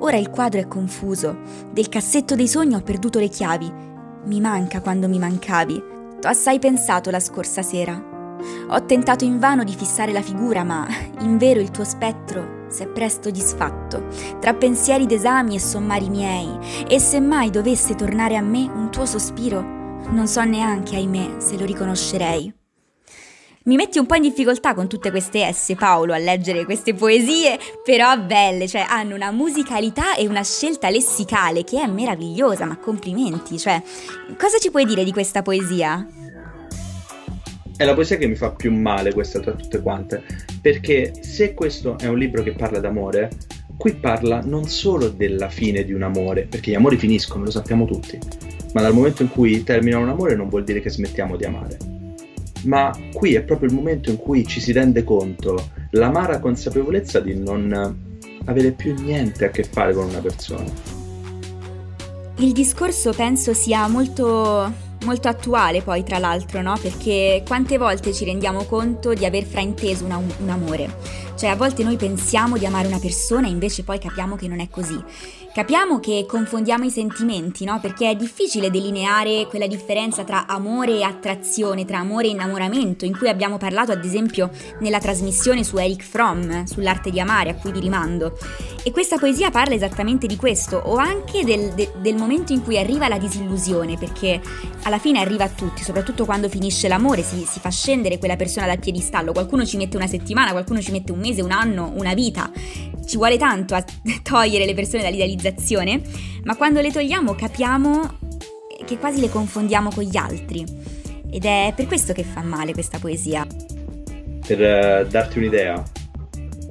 ora 0.00 0.18
il 0.18 0.28
quadro 0.28 0.60
è 0.60 0.68
confuso. 0.68 1.38
Del 1.72 1.88
cassetto 1.88 2.34
dei 2.34 2.46
sogni 2.46 2.74
ho 2.74 2.82
perduto 2.82 3.18
le 3.18 3.28
chiavi. 3.28 3.92
Mi 4.26 4.40
manca 4.40 4.80
quando 4.80 5.08
mi 5.08 5.18
mancavi. 5.18 5.82
T'ho 6.20 6.28
assai 6.28 6.58
pensato 6.58 7.10
la 7.10 7.20
scorsa 7.20 7.62
sera. 7.62 8.12
Ho 8.68 8.84
tentato 8.84 9.24
invano 9.24 9.64
di 9.64 9.74
fissare 9.74 10.12
la 10.12 10.22
figura, 10.22 10.64
ma 10.64 10.86
invero 11.20 11.60
il 11.60 11.70
tuo 11.70 11.84
spettro 11.84 12.62
si 12.74 12.82
è 12.82 12.88
presto 12.88 13.30
disfatto, 13.30 14.08
tra 14.40 14.52
pensieri 14.52 15.06
d'esami 15.06 15.54
e 15.54 15.60
sommari 15.60 16.08
miei, 16.08 16.58
e 16.88 16.98
se 16.98 17.20
mai 17.20 17.50
dovesse 17.50 17.94
tornare 17.94 18.36
a 18.36 18.42
me 18.42 18.68
un 18.68 18.90
tuo 18.90 19.06
sospiro, 19.06 19.60
non 20.10 20.26
so 20.26 20.42
neanche, 20.42 20.96
ahimè, 20.96 21.36
se 21.38 21.56
lo 21.56 21.64
riconoscerei. 21.64 22.63
Mi 23.66 23.76
metti 23.76 23.98
un 23.98 24.04
po' 24.04 24.16
in 24.16 24.20
difficoltà 24.20 24.74
con 24.74 24.88
tutte 24.88 25.10
queste 25.10 25.50
S, 25.50 25.72
Paolo, 25.78 26.12
a 26.12 26.18
leggere 26.18 26.66
queste 26.66 26.92
poesie, 26.92 27.58
però 27.82 28.14
belle, 28.18 28.68
cioè 28.68 28.84
hanno 28.86 29.14
una 29.14 29.30
musicalità 29.30 30.16
e 30.16 30.26
una 30.26 30.44
scelta 30.44 30.90
lessicale 30.90 31.64
che 31.64 31.80
è 31.80 31.86
meravigliosa, 31.86 32.66
ma 32.66 32.76
complimenti, 32.76 33.58
cioè, 33.58 33.82
cosa 34.36 34.58
ci 34.58 34.70
puoi 34.70 34.84
dire 34.84 35.02
di 35.02 35.12
questa 35.12 35.40
poesia? 35.40 36.06
È 37.74 37.84
la 37.84 37.94
poesia 37.94 38.18
che 38.18 38.26
mi 38.26 38.34
fa 38.34 38.50
più 38.50 38.70
male 38.70 39.14
questa 39.14 39.40
tra 39.40 39.52
tutte 39.52 39.80
quante, 39.80 40.22
perché 40.60 41.14
se 41.22 41.54
questo 41.54 41.96
è 41.98 42.06
un 42.06 42.18
libro 42.18 42.42
che 42.42 42.52
parla 42.52 42.80
d'amore, 42.80 43.30
qui 43.78 43.94
parla 43.94 44.42
non 44.44 44.68
solo 44.68 45.08
della 45.08 45.48
fine 45.48 45.84
di 45.84 45.94
un 45.94 46.02
amore, 46.02 46.42
perché 46.42 46.70
gli 46.70 46.74
amori 46.74 46.98
finiscono, 46.98 47.44
lo 47.44 47.50
sappiamo 47.50 47.86
tutti, 47.86 48.18
ma 48.74 48.82
dal 48.82 48.92
momento 48.92 49.22
in 49.22 49.30
cui 49.30 49.62
termina 49.64 49.96
un 49.96 50.10
amore 50.10 50.36
non 50.36 50.50
vuol 50.50 50.64
dire 50.64 50.80
che 50.80 50.90
smettiamo 50.90 51.36
di 51.36 51.44
amare. 51.46 51.93
Ma 52.64 52.96
qui 53.12 53.34
è 53.34 53.42
proprio 53.42 53.68
il 53.68 53.74
momento 53.74 54.10
in 54.10 54.16
cui 54.16 54.46
ci 54.46 54.60
si 54.60 54.72
rende 54.72 55.04
conto 55.04 55.70
l'amara 55.90 56.38
consapevolezza 56.40 57.20
di 57.20 57.38
non 57.38 58.22
avere 58.46 58.72
più 58.72 58.94
niente 58.94 59.44
a 59.44 59.50
che 59.50 59.64
fare 59.64 59.94
con 59.94 60.08
una 60.08 60.20
persona. 60.20 60.64
Il 62.38 62.52
discorso 62.52 63.12
penso 63.12 63.54
sia 63.54 63.86
molto, 63.86 64.72
molto 65.04 65.28
attuale 65.28 65.82
poi 65.82 66.02
tra 66.02 66.18
l'altro, 66.18 66.62
no? 66.62 66.76
Perché 66.80 67.42
quante 67.46 67.78
volte 67.78 68.12
ci 68.12 68.24
rendiamo 68.24 68.64
conto 68.64 69.14
di 69.14 69.24
aver 69.24 69.44
frainteso 69.44 70.04
una- 70.04 70.18
un 70.18 70.48
amore? 70.48 71.22
Cioè 71.36 71.50
a 71.50 71.56
volte 71.56 71.84
noi 71.84 71.96
pensiamo 71.96 72.58
di 72.58 72.66
amare 72.66 72.88
una 72.88 72.98
persona 72.98 73.46
e 73.46 73.50
invece 73.50 73.84
poi 73.84 73.98
capiamo 73.98 74.36
che 74.36 74.48
non 74.48 74.60
è 74.60 74.68
così. 74.68 75.00
Capiamo 75.54 76.00
che 76.00 76.26
confondiamo 76.26 76.84
i 76.84 76.90
sentimenti, 76.90 77.64
no? 77.64 77.78
Perché 77.78 78.10
è 78.10 78.16
difficile 78.16 78.72
delineare 78.72 79.46
quella 79.46 79.68
differenza 79.68 80.24
tra 80.24 80.46
amore 80.48 80.96
e 80.96 81.04
attrazione, 81.04 81.84
tra 81.84 81.98
amore 81.98 82.26
e 82.26 82.30
innamoramento, 82.30 83.04
in 83.04 83.16
cui 83.16 83.28
abbiamo 83.28 83.56
parlato 83.56 83.92
ad 83.92 84.04
esempio 84.04 84.50
nella 84.80 84.98
trasmissione 84.98 85.62
su 85.62 85.76
Eric 85.76 86.02
Fromm, 86.02 86.64
sull'arte 86.64 87.12
di 87.12 87.20
amare, 87.20 87.50
a 87.50 87.54
cui 87.54 87.70
vi 87.70 87.78
rimando. 87.78 88.36
E 88.82 88.90
questa 88.90 89.16
poesia 89.16 89.52
parla 89.52 89.76
esattamente 89.76 90.26
di 90.26 90.34
questo, 90.34 90.76
o 90.76 90.96
anche 90.96 91.44
del, 91.44 91.72
de- 91.72 91.92
del 92.00 92.16
momento 92.16 92.52
in 92.52 92.64
cui 92.64 92.76
arriva 92.76 93.06
la 93.06 93.18
disillusione, 93.18 93.96
perché 93.96 94.40
alla 94.82 94.98
fine 94.98 95.20
arriva 95.20 95.44
a 95.44 95.48
tutti, 95.48 95.84
soprattutto 95.84 96.24
quando 96.24 96.48
finisce 96.48 96.88
l'amore, 96.88 97.22
si, 97.22 97.46
si 97.48 97.60
fa 97.60 97.70
scendere 97.70 98.18
quella 98.18 98.34
persona 98.34 98.66
dal 98.66 98.80
piedistallo, 98.80 99.30
qualcuno 99.30 99.64
ci 99.64 99.76
mette 99.76 99.96
una 99.96 100.08
settimana, 100.08 100.50
qualcuno 100.50 100.82
ci 100.82 100.90
mette 100.90 101.12
un 101.12 101.20
mese, 101.20 101.42
un 101.42 101.52
anno, 101.52 101.92
una 101.94 102.12
vita. 102.12 102.50
Ci 103.06 103.18
vuole 103.18 103.36
tanto 103.36 103.74
a 103.74 103.84
togliere 104.22 104.64
le 104.64 104.74
persone 104.74 105.02
dall'idealizzazione, 105.02 105.42
ma 106.44 106.56
quando 106.56 106.80
le 106.80 106.90
togliamo 106.90 107.34
capiamo 107.34 108.18
che 108.84 108.98
quasi 108.98 109.20
le 109.20 109.28
confondiamo 109.28 109.90
con 109.90 110.04
gli 110.04 110.16
altri. 110.16 110.64
Ed 111.30 111.44
è 111.44 111.72
per 111.74 111.86
questo 111.86 112.12
che 112.12 112.22
fa 112.22 112.42
male 112.42 112.72
questa 112.72 112.98
poesia. 112.98 113.46
Per 114.46 114.62
eh, 114.62 115.06
darti 115.08 115.38
un'idea, 115.38 115.82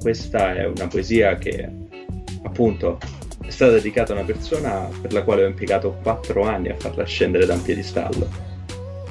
questa 0.00 0.54
è 0.54 0.66
una 0.66 0.86
poesia 0.86 1.36
che 1.36 1.68
appunto 2.42 2.98
è 3.44 3.50
stata 3.50 3.72
dedicata 3.72 4.12
a 4.12 4.16
una 4.16 4.24
persona 4.24 4.88
per 5.00 5.12
la 5.12 5.22
quale 5.22 5.44
ho 5.44 5.48
impiegato 5.48 5.98
4 6.02 6.42
anni 6.44 6.70
a 6.70 6.76
farla 6.78 7.04
scendere 7.04 7.46
da 7.46 7.54
un 7.54 7.62
piedistallo. 7.62 8.52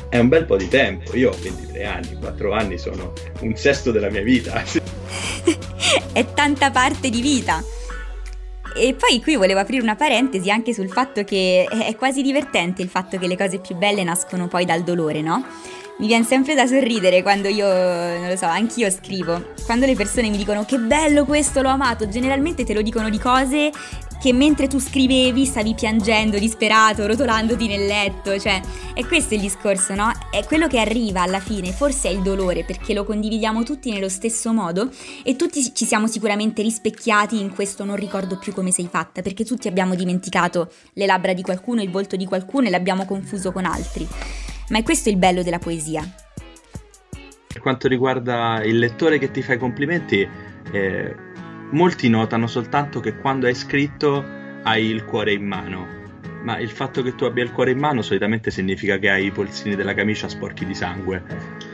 È 0.10 0.17
un 0.17 0.28
bel 0.28 0.45
po' 0.45 0.58
di 0.58 0.67
tempo, 0.67 1.15
io 1.15 1.32
ho 1.32 1.38
23 1.39 1.86
anni, 1.86 2.17
4 2.19 2.54
anni 2.54 2.78
sono 2.78 3.13
un 3.41 3.56
sesto 3.56 3.91
della 3.91 4.10
mia 4.10 4.21
vita. 4.21 4.63
è 6.13 6.34
tanta 6.34 6.71
parte 6.71 7.10
di 7.10 7.21
vita. 7.21 7.63
E 8.76 8.96
poi 8.96 9.22
qui 9.22 9.36
volevo 9.36 9.60
aprire 9.60 9.84
una 9.84 9.96
parentesi 9.96 10.50
anche 10.50 10.74
sul 10.74 10.90
fatto 10.90 11.24
che 11.24 11.66
è 11.66 11.96
quasi 11.96 12.22
divertente 12.22 12.82
il 12.82 12.90
fatto 12.90 13.18
che 13.18 13.28
le 13.28 13.38
cose 13.38 13.60
più 13.60 13.76
belle 13.76 14.04
nascono 14.04 14.48
poi 14.48 14.66
dal 14.66 14.82
dolore, 14.84 15.22
no? 15.22 15.46
Mi 16.00 16.08
viene 16.08 16.24
sempre 16.24 16.56
da 16.56 16.66
sorridere 16.66 17.22
quando 17.22 17.48
io, 17.48 17.68
non 17.68 18.28
lo 18.28 18.36
so, 18.36 18.46
anch'io 18.46 18.90
scrivo. 18.90 19.54
Quando 19.66 19.86
le 19.86 19.94
persone 19.94 20.30
mi 20.30 20.38
dicono 20.38 20.66
che 20.66 20.80
bello 20.80 21.24
questo, 21.24 21.62
l'ho 21.62 21.70
amato, 21.70 22.10
generalmente 22.10 22.64
te 22.64 22.74
lo 22.74 22.82
dicono 22.82 23.10
di 23.10 23.20
cose 23.20 23.70
che 24.24 24.32
mentre 24.32 24.70
tu 24.70 24.80
scrivevi 24.80 25.44
stavi 25.44 25.74
piangendo, 25.74 26.40
disperato, 26.40 27.06
rotolandoti 27.06 27.68
nel 27.68 27.86
letto, 27.86 28.40
cioè 28.40 28.62
è 28.94 29.06
questo 29.06 29.34
il 29.34 29.42
discorso, 29.42 29.96
no? 29.96 30.14
È 30.32 30.46
quello 30.46 30.70
che 30.70 30.80
arriva 30.80 31.24
alla 31.24 31.42
fine, 31.42 31.74
forse 31.74 32.08
è 32.08 32.14
il 32.14 32.22
dolore, 32.22 32.64
perché 32.64 32.94
lo 32.94 33.04
condividiamo 33.04 33.64
tutti 33.64 33.92
nello 33.92 34.08
stesso 34.08 34.54
modo 34.54 34.90
e 35.26 35.36
tutti 35.36 35.76
ci 35.76 35.84
siamo 35.84 36.08
sicuramente 36.08 36.62
rispecchiati 36.62 37.38
in 37.38 37.54
questo 37.54 37.84
non 37.84 37.98
ricordo 37.98 38.38
più 38.38 38.54
come 38.54 38.72
sei 38.72 38.88
fatta, 38.90 39.22
perché 39.22 39.44
tutti 39.44 39.68
abbiamo 39.68 39.94
dimenticato 39.94 40.72
le 40.94 41.06
labbra 41.06 41.34
di 41.34 41.42
qualcuno, 41.42 41.82
il 41.82 41.92
volto 41.92 42.16
di 42.16 42.26
qualcuno 42.26 42.68
e 42.68 42.70
l'abbiamo 42.70 43.04
confuso 43.04 43.52
con 43.52 43.66
altri. 43.66 44.08
Ma 44.70 44.78
è 44.78 44.84
questo 44.84 45.10
il 45.10 45.18
bello 45.18 45.44
della 45.44 45.60
poesia. 45.60 46.02
Per 47.46 47.62
quanto 47.62 47.90
riguarda 47.90 48.64
il 48.64 48.80
lettore 48.80 49.18
che 49.18 49.32
ti 49.32 49.42
fa 49.42 49.52
i 49.52 49.58
complimenti, 49.58 50.26
eh, 50.72 51.32
molti 51.74 52.08
notano 52.08 52.48
soltanto 52.48 53.00
che 53.00 53.18
quando 53.18 53.48
hai 53.48 53.56
scritto 53.56 54.24
hai 54.64 54.86
il 54.86 55.04
cuore 55.06 55.34
in 55.34 55.46
mano, 55.46 55.88
ma 56.44 56.58
il 56.60 56.70
fatto 56.70 57.02
che 57.02 57.16
tu 57.16 57.26
abbia 57.26 57.44
il 57.44 57.52
cuore 57.52 57.72
in 57.72 57.80
mano 57.80 58.02
solitamente 58.02 58.52
significa 58.52 58.98
che 58.98 59.10
hai 59.10 59.26
i 59.26 59.32
polsini 59.32 59.76
della 59.76 59.94
camicia 59.94 60.30
sporchi 60.30 60.66
di 60.66 60.74
sangue. 60.74 61.73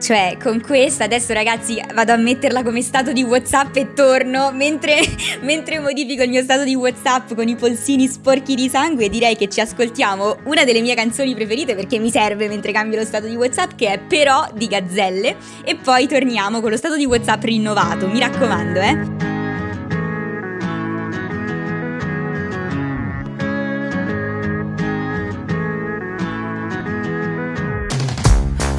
Cioè, 0.00 0.38
con 0.42 0.62
questa 0.62 1.04
adesso 1.04 1.34
ragazzi 1.34 1.78
vado 1.92 2.12
a 2.12 2.16
metterla 2.16 2.62
come 2.62 2.80
stato 2.80 3.12
di 3.12 3.22
WhatsApp 3.22 3.76
e 3.76 3.92
torno 3.92 4.50
mentre, 4.50 4.98
mentre 5.42 5.78
modifico 5.78 6.22
il 6.22 6.30
mio 6.30 6.42
stato 6.42 6.64
di 6.64 6.74
WhatsApp 6.74 7.34
con 7.34 7.46
i 7.46 7.54
polsini 7.54 8.08
sporchi 8.08 8.54
di 8.54 8.68
sangue. 8.70 9.10
Direi 9.10 9.36
che 9.36 9.48
ci 9.48 9.60
ascoltiamo 9.60 10.38
una 10.44 10.64
delle 10.64 10.80
mie 10.80 10.94
canzoni 10.94 11.34
preferite 11.34 11.74
perché 11.74 11.98
mi 11.98 12.10
serve 12.10 12.48
mentre 12.48 12.72
cambio 12.72 12.98
lo 12.98 13.04
stato 13.04 13.26
di 13.26 13.36
WhatsApp, 13.36 13.72
che 13.76 13.92
è 13.92 13.98
Però 13.98 14.48
di 14.54 14.66
Gazzelle. 14.66 15.36
E 15.64 15.76
poi 15.76 16.08
torniamo 16.08 16.60
con 16.60 16.70
lo 16.70 16.76
stato 16.78 16.96
di 16.96 17.04
WhatsApp 17.04 17.44
rinnovato. 17.44 18.08
Mi 18.08 18.20
raccomando, 18.20 18.80
eh. 18.80 19.29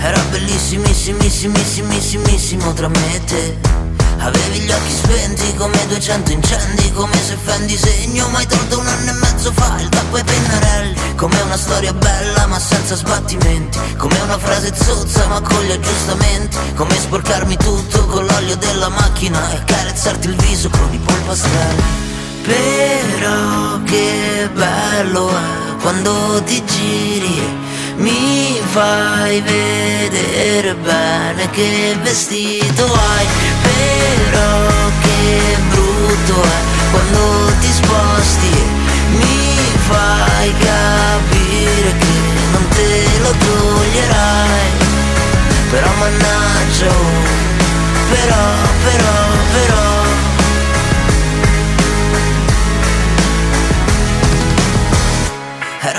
Era 0.04 0.20
bellissimissimissimissimissimissimo 0.32 2.74
tra 2.74 2.88
me 2.88 3.16
e 3.16 3.24
te. 3.24 3.56
Avevi 4.18 4.62
gli 4.62 4.72
occhi 4.72 4.92
spenti 4.92 5.54
come 5.56 5.78
200 5.88 6.32
incendi 6.32 6.92
Come 6.92 7.16
se 7.16 7.36
fendi 7.44 7.76
segno 7.76 8.30
mai 8.30 8.46
tolto 8.46 8.78
un 8.80 8.88
anno 8.88 9.10
e 9.12 9.14
mezzo 9.14 9.52
fa. 9.52 9.80
Il 9.80 9.90
tappo 9.90 10.16
ai 10.16 10.24
pennarelli 10.24 11.16
Come 11.16 11.42
una 11.42 11.58
storia 11.58 11.94
bella 11.94 12.48
ma 12.48 12.58
senza 12.60 12.96
sbattimenti. 12.96 13.78
Come 13.98 14.20
una 14.22 14.40
frase 14.40 14.74
zozza 14.76 15.28
ma 15.28 15.40
con 15.40 15.64
gli 15.64 15.72
aggiustamenti. 15.72 16.58
Come 16.76 16.98
sporcarmi 16.98 17.56
tutto 17.58 18.08
con 18.08 18.26
l'olio 18.26 18.58
della 18.58 18.90
macchina 18.90 19.52
E 19.52 19.58
accarezzarti 19.58 20.28
il 20.28 20.36
viso 20.36 20.68
con 20.70 20.92
i 20.92 20.98
polpastrelli. 20.98 22.10
Però 22.42 23.84
che 23.84 24.50
bello 24.52 25.30
è 25.30 25.78
quando 25.80 26.42
ti 26.44 26.64
giri 26.66 27.61
mi 27.98 28.60
fai 28.72 29.42
vedere 29.42 30.76
bene 30.76 31.50
che 31.52 31.98
vestito 32.02 32.86
hai 32.86 33.28
Però 33.62 34.90
che 35.02 35.58
brutto 35.70 36.42
è 36.42 36.72
quando 36.92 37.54
ti 37.60 37.72
sposti 37.72 38.82
mi 39.12 39.58
fai 39.88 40.54
capire 40.58 41.98
che 41.98 42.14
non 42.52 42.68
te 42.70 43.04
lo 43.22 43.32
toglierai. 43.32 44.70
Però 45.70 45.90
mannaggia, 46.00 46.88
oh, 46.88 47.22
però, 48.10 48.44
però, 48.84 49.14
però. 49.54 50.01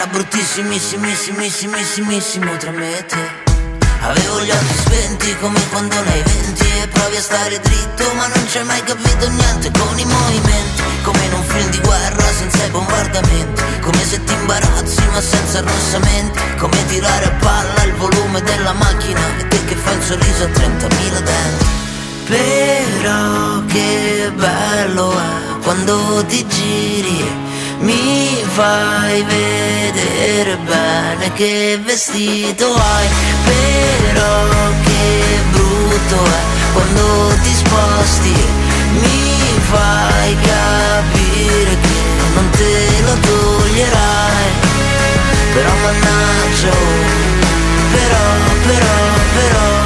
Era 0.03 0.11
bruttissimissimissimissimissimissimo 0.11 2.57
tra 2.57 2.73
me 2.73 2.99
e 2.99 3.07
te. 3.07 3.25
Avevo 4.01 4.41
gli 4.41 4.51
occhi 4.51 4.75
spenti 4.75 5.37
come 5.37 5.61
quando 5.69 5.95
ne 6.03 6.13
hai 6.13 6.25
venti 6.25 6.67
E 6.83 6.89
provi 6.89 7.15
a 7.15 7.21
stare 7.21 7.61
dritto 7.61 8.13
ma 8.15 8.27
non 8.27 8.45
c'hai 8.51 8.65
mai 8.65 8.83
capito 8.83 9.29
niente 9.29 9.71
con 9.71 9.97
i 9.97 10.05
movimenti. 10.05 10.83
Come 11.05 11.25
in 11.25 11.35
un 11.35 11.45
film 11.45 11.71
di 11.71 11.79
guerra 11.79 12.25
senza 12.37 12.65
i 12.65 12.71
bombardamenti. 12.71 13.63
Come 13.81 14.05
se 14.05 14.25
ti 14.25 14.33
imbarazzi 14.33 15.07
ma 15.13 15.21
senza 15.21 15.59
arrossamenti. 15.59 16.41
Come 16.59 16.85
tirare 16.87 17.27
a 17.27 17.31
palla 17.39 17.85
il 17.85 17.95
volume 17.95 18.43
della 18.43 18.73
macchina 18.73 19.21
E 19.39 19.47
te 19.47 19.65
che 19.67 19.77
fai 19.77 19.95
un 19.95 20.03
sorriso 20.03 20.43
a 20.43 20.49
30.000 20.49 21.23
denti. 21.23 21.65
Però 22.27 23.65
che 23.67 24.33
bello 24.35 25.13
è 25.13 25.61
quando 25.63 26.25
ti 26.27 26.45
giri 26.49 27.52
mi 27.83 28.45
fai 28.55 29.23
vedere 29.23 30.57
bene 30.57 31.33
che 31.33 31.79
vestito 31.83 32.75
hai, 32.75 33.09
però 33.45 34.47
che 34.85 35.41
brutto 35.51 36.25
è 36.25 36.43
quando 36.73 37.35
ti 37.43 37.55
sposti 37.55 38.35
mi 39.01 39.59
fai 39.71 40.37
capire 40.41 41.77
che 41.81 42.01
non 42.35 42.51
te 42.51 43.03
lo 43.05 43.15
toglierai. 43.21 44.51
Però 45.55 45.71
mannaggia, 45.83 46.71
però, 47.93 48.25
però. 48.67 49.13
Però 49.35 49.82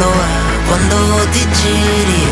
bello 0.00 0.12
è 0.12 0.66
quando 0.66 1.28
ti 1.30 1.46
giri 1.50 2.24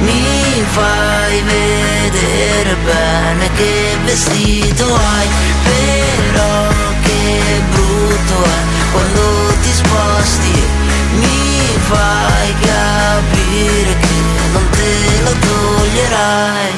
mi 0.00 0.62
fai 0.72 1.42
vedere 1.42 2.76
bene 2.84 3.50
che 3.54 3.96
vestito 4.04 4.84
hai. 4.94 5.28
Però 5.64 6.68
che 7.02 7.62
brutto 7.70 8.44
è 8.44 8.92
quando 8.92 9.54
ti 9.62 9.72
sposti 9.72 10.62
mi 11.20 11.78
fai 11.88 12.54
capire 12.60 13.96
che 14.00 14.14
non 14.52 14.68
te 14.70 15.22
lo 15.24 15.32
toglierai. 15.46 16.74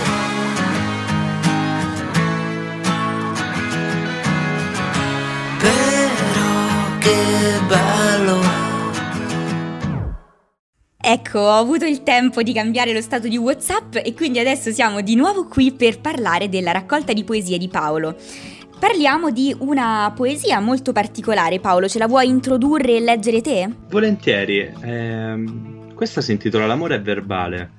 Però 5.58 6.98
che 6.98 7.57
Ecco, 11.10 11.38
ho 11.38 11.58
avuto 11.58 11.86
il 11.86 12.02
tempo 12.02 12.42
di 12.42 12.52
cambiare 12.52 12.92
lo 12.92 13.00
stato 13.00 13.28
di 13.28 13.38
WhatsApp 13.38 13.94
e 13.94 14.12
quindi 14.12 14.40
adesso 14.40 14.70
siamo 14.70 15.00
di 15.00 15.14
nuovo 15.14 15.46
qui 15.46 15.72
per 15.72 16.02
parlare 16.02 16.50
della 16.50 16.70
raccolta 16.70 17.14
di 17.14 17.24
poesie 17.24 17.56
di 17.56 17.66
Paolo. 17.68 18.14
Parliamo 18.78 19.30
di 19.30 19.56
una 19.60 20.12
poesia 20.14 20.60
molto 20.60 20.92
particolare, 20.92 21.60
Paolo, 21.60 21.88
ce 21.88 21.98
la 21.98 22.06
vuoi 22.06 22.28
introdurre 22.28 22.96
e 22.96 23.00
leggere 23.00 23.40
te? 23.40 23.70
Volentieri. 23.88 24.70
ehm, 24.82 25.94
questa 25.94 26.20
si 26.20 26.32
intitola 26.32 26.66
L'amore 26.66 26.96
è 26.96 27.00
verbale. 27.00 27.70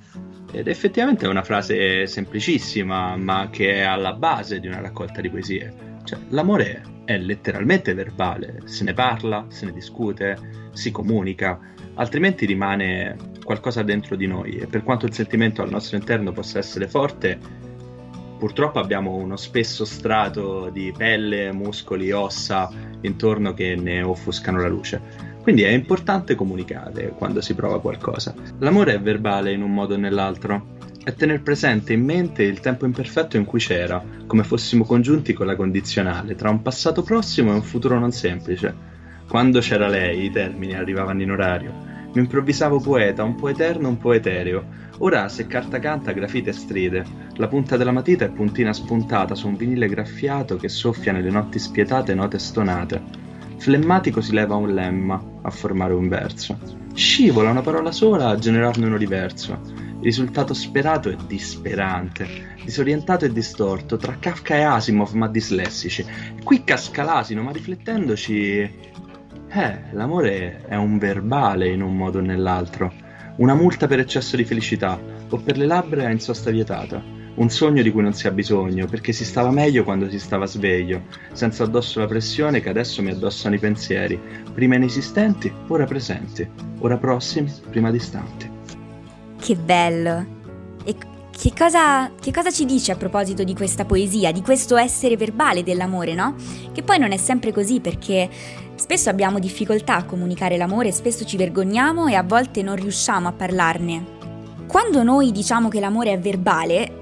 Ed 0.52 0.68
effettivamente 0.68 1.28
è 1.28 1.30
una 1.30 1.44
frase 1.44 2.08
semplicissima, 2.08 3.16
ma 3.16 3.50
che 3.52 3.76
è 3.76 3.82
alla 3.82 4.14
base 4.14 4.60
di 4.60 4.66
una 4.66 4.82
raccolta 4.82 5.22
di 5.22 5.30
poesie. 5.30 5.72
Cioè, 6.04 6.18
l'amore 6.30 6.82
è 7.06 7.16
letteralmente 7.20 7.94
verbale, 7.94 8.64
se 8.66 8.84
ne 8.84 8.96
parla, 8.96 9.46
se 9.50 9.66
ne 9.66 9.72
discute, 9.72 10.70
si 10.74 10.90
comunica, 10.90 11.60
altrimenti 12.00 12.46
rimane 12.46 13.16
qualcosa 13.44 13.84
dentro 13.84 14.16
di 14.16 14.26
noi 14.26 14.56
e 14.56 14.68
per 14.68 14.84
quanto 14.84 15.06
il 15.06 15.14
sentimento 15.14 15.62
al 15.62 15.70
nostro 15.70 15.98
interno 15.98 16.32
possa 16.32 16.58
essere 16.58 16.88
forte, 16.88 17.38
purtroppo 18.38 18.80
abbiamo 18.80 19.16
uno 19.16 19.36
spesso 19.36 19.84
strato 19.84 20.70
di 20.72 20.94
pelle, 20.96 21.52
muscoli, 21.52 22.12
ossa 22.12 22.70
intorno 23.02 23.54
che 23.54 23.76
ne 23.76 24.02
offuscano 24.02 24.62
la 24.62 24.70
luce. 24.70 25.28
Quindi 25.42 25.64
è 25.64 25.70
importante 25.70 26.36
comunicare 26.36 27.10
quando 27.10 27.42
si 27.42 27.54
prova 27.54 27.82
qualcosa. 27.82 28.34
L'amore 28.60 28.94
è 28.94 29.02
verbale 29.02 29.52
in 29.52 29.62
un 29.62 29.74
modo 29.74 29.96
o 29.96 29.98
nell'altro. 29.98 30.78
È 31.04 31.14
tener 31.14 31.42
presente 31.42 31.94
in 31.94 32.04
mente 32.04 32.44
il 32.44 32.60
tempo 32.60 32.86
imperfetto 32.86 33.36
in 33.36 33.46
cui 33.46 33.60
c'era, 33.60 34.04
come 34.28 34.44
fossimo 34.44 34.86
congiunti 34.86 35.34
con 35.34 35.48
la 35.48 35.56
condizionale, 35.56 36.36
tra 36.36 36.50
un 36.50 36.62
passato 36.62 37.02
prossimo 37.02 37.52
e 37.52 37.56
un 37.56 37.64
futuro 37.64 37.98
non 38.00 38.12
semplice. 38.12 38.98
Quando 39.28 39.60
c'era 39.60 39.88
lei, 39.88 40.26
i 40.26 40.32
termini 40.32 40.76
arrivavano 40.76 41.22
in 41.22 41.32
orario. 41.32 41.89
Mi 42.12 42.22
improvvisavo 42.22 42.80
poeta, 42.80 43.24
un 43.24 43.36
po' 43.36 43.50
eterno, 43.50 43.88
un 43.88 43.98
po' 43.98 44.14
etereo. 44.14 44.66
Ora, 45.00 45.30
se 45.30 45.46
carta 45.46 45.78
canta, 45.78 46.12
grafite 46.12 46.52
stride. 46.52 47.06
La 47.36 47.48
punta 47.48 47.78
della 47.78 47.92
matita 47.92 48.26
è 48.26 48.32
puntina 48.32 48.74
spuntata 48.74 49.36
su 49.36 49.48
un 49.48 49.56
vinile 49.56 49.88
graffiato 49.88 50.58
che 50.58 50.70
soffia 50.70 51.12
nelle 51.12 51.30
notti 51.30 51.60
spietate 51.60 52.16
note 52.16 52.40
stonate. 52.40 53.02
Flemmatico 53.58 54.22
si 54.22 54.34
leva 54.34 54.56
un 54.56 54.74
lemma 54.74 55.24
a 55.44 55.50
formare 55.52 55.94
un 55.94 56.08
verso. 56.08 56.58
Scivola 56.96 57.52
una 57.52 57.62
parola 57.62 57.92
sola 57.92 58.30
a 58.30 58.38
generarne 58.38 58.88
uno 58.88 58.98
diverso. 58.98 59.60
Il 60.00 60.06
risultato 60.06 60.54
sperato 60.56 61.10
è 61.10 61.16
disperante, 61.28 62.56
disorientato 62.64 63.26
e 63.26 63.32
distorto, 63.32 63.98
tra 63.98 64.18
Kafka 64.18 64.56
e 64.56 64.62
Asimov 64.62 65.14
ma 65.14 65.28
dislessici. 65.28 66.04
Qui 66.44 66.64
casca 66.64 67.04
l'asino, 67.04 67.44
ma 67.44 67.52
riflettendoci... 67.52 68.88
Eh, 69.52 69.80
l'amore 69.94 70.62
è 70.68 70.76
un 70.76 71.00
verbale 71.00 71.70
in 71.70 71.82
un 71.82 71.96
modo 71.96 72.20
o 72.20 72.22
nell'altro. 72.22 72.94
Una 73.38 73.56
multa 73.56 73.88
per 73.88 74.00
eccesso 74.00 74.36
di 74.36 74.44
felicità, 74.44 75.00
o 75.28 75.38
per 75.38 75.58
le 75.58 75.66
labbra 75.66 76.10
in 76.12 76.20
sosta 76.20 76.52
vietata. 76.52 77.02
Un 77.34 77.50
sogno 77.50 77.82
di 77.82 77.90
cui 77.92 78.04
non 78.04 78.14
si 78.14 78.28
ha 78.28 78.32
bisogno, 78.32 78.86
perché 78.86 79.12
si 79.12 79.26
stava 79.26 79.50
meglio 79.50 79.84
quando 79.84 80.08
si 80.08 80.20
stava 80.20 80.46
sveglio, 80.46 81.06
senza 81.32 81.64
addosso 81.64 82.00
la 82.00 82.06
pressione 82.06 82.62
che 82.62 82.70
adesso 82.70 83.02
mi 83.02 83.10
addossano 83.10 83.56
i 83.56 83.60
pensieri, 83.60 84.20
prima 84.54 84.76
inesistenti, 84.76 85.52
ora 85.68 85.86
presenti, 85.86 86.48
ora 86.80 86.98
prossimi, 86.98 87.52
prima 87.72 87.90
distanti. 87.90 88.48
Che 89.40 89.56
bello! 89.56 90.38
E 90.84 90.96
che 91.42 91.54
cosa, 91.58 92.12
che 92.20 92.34
cosa 92.34 92.52
ci 92.52 92.66
dice 92.66 92.92
a 92.92 92.98
proposito 92.98 93.46
di 93.46 93.56
questa 93.56 93.86
poesia, 93.86 94.34
di 94.34 94.42
questo 94.42 94.76
essere 94.76 95.16
verbale 95.16 95.64
dell'amore, 95.64 96.14
no? 96.14 96.36
Che 96.74 96.84
poi 96.84 97.00
non 97.00 97.14
è 97.14 97.18
sempre 97.18 97.54
così 97.54 97.80
perché 97.80 98.30
spesso 98.80 99.10
abbiamo 99.10 99.40
difficoltà 99.40 99.98
a 99.98 100.06
comunicare 100.06 100.56
l'amore, 100.56 100.94
spesso 100.94 101.26
ci 101.26 101.36
vergogniamo 101.36 102.08
e 102.08 102.16
a 102.16 102.24
volte 102.24 102.64
non 102.64 102.76
riusciamo 102.76 103.28
a 103.28 103.34
parlarne. 103.34 104.18
Quando 104.68 105.04
noi 105.04 105.32
diciamo 105.32 105.68
che 105.68 105.82
l'amore 105.82 106.14
è 106.14 106.20
verbale, 106.20 107.00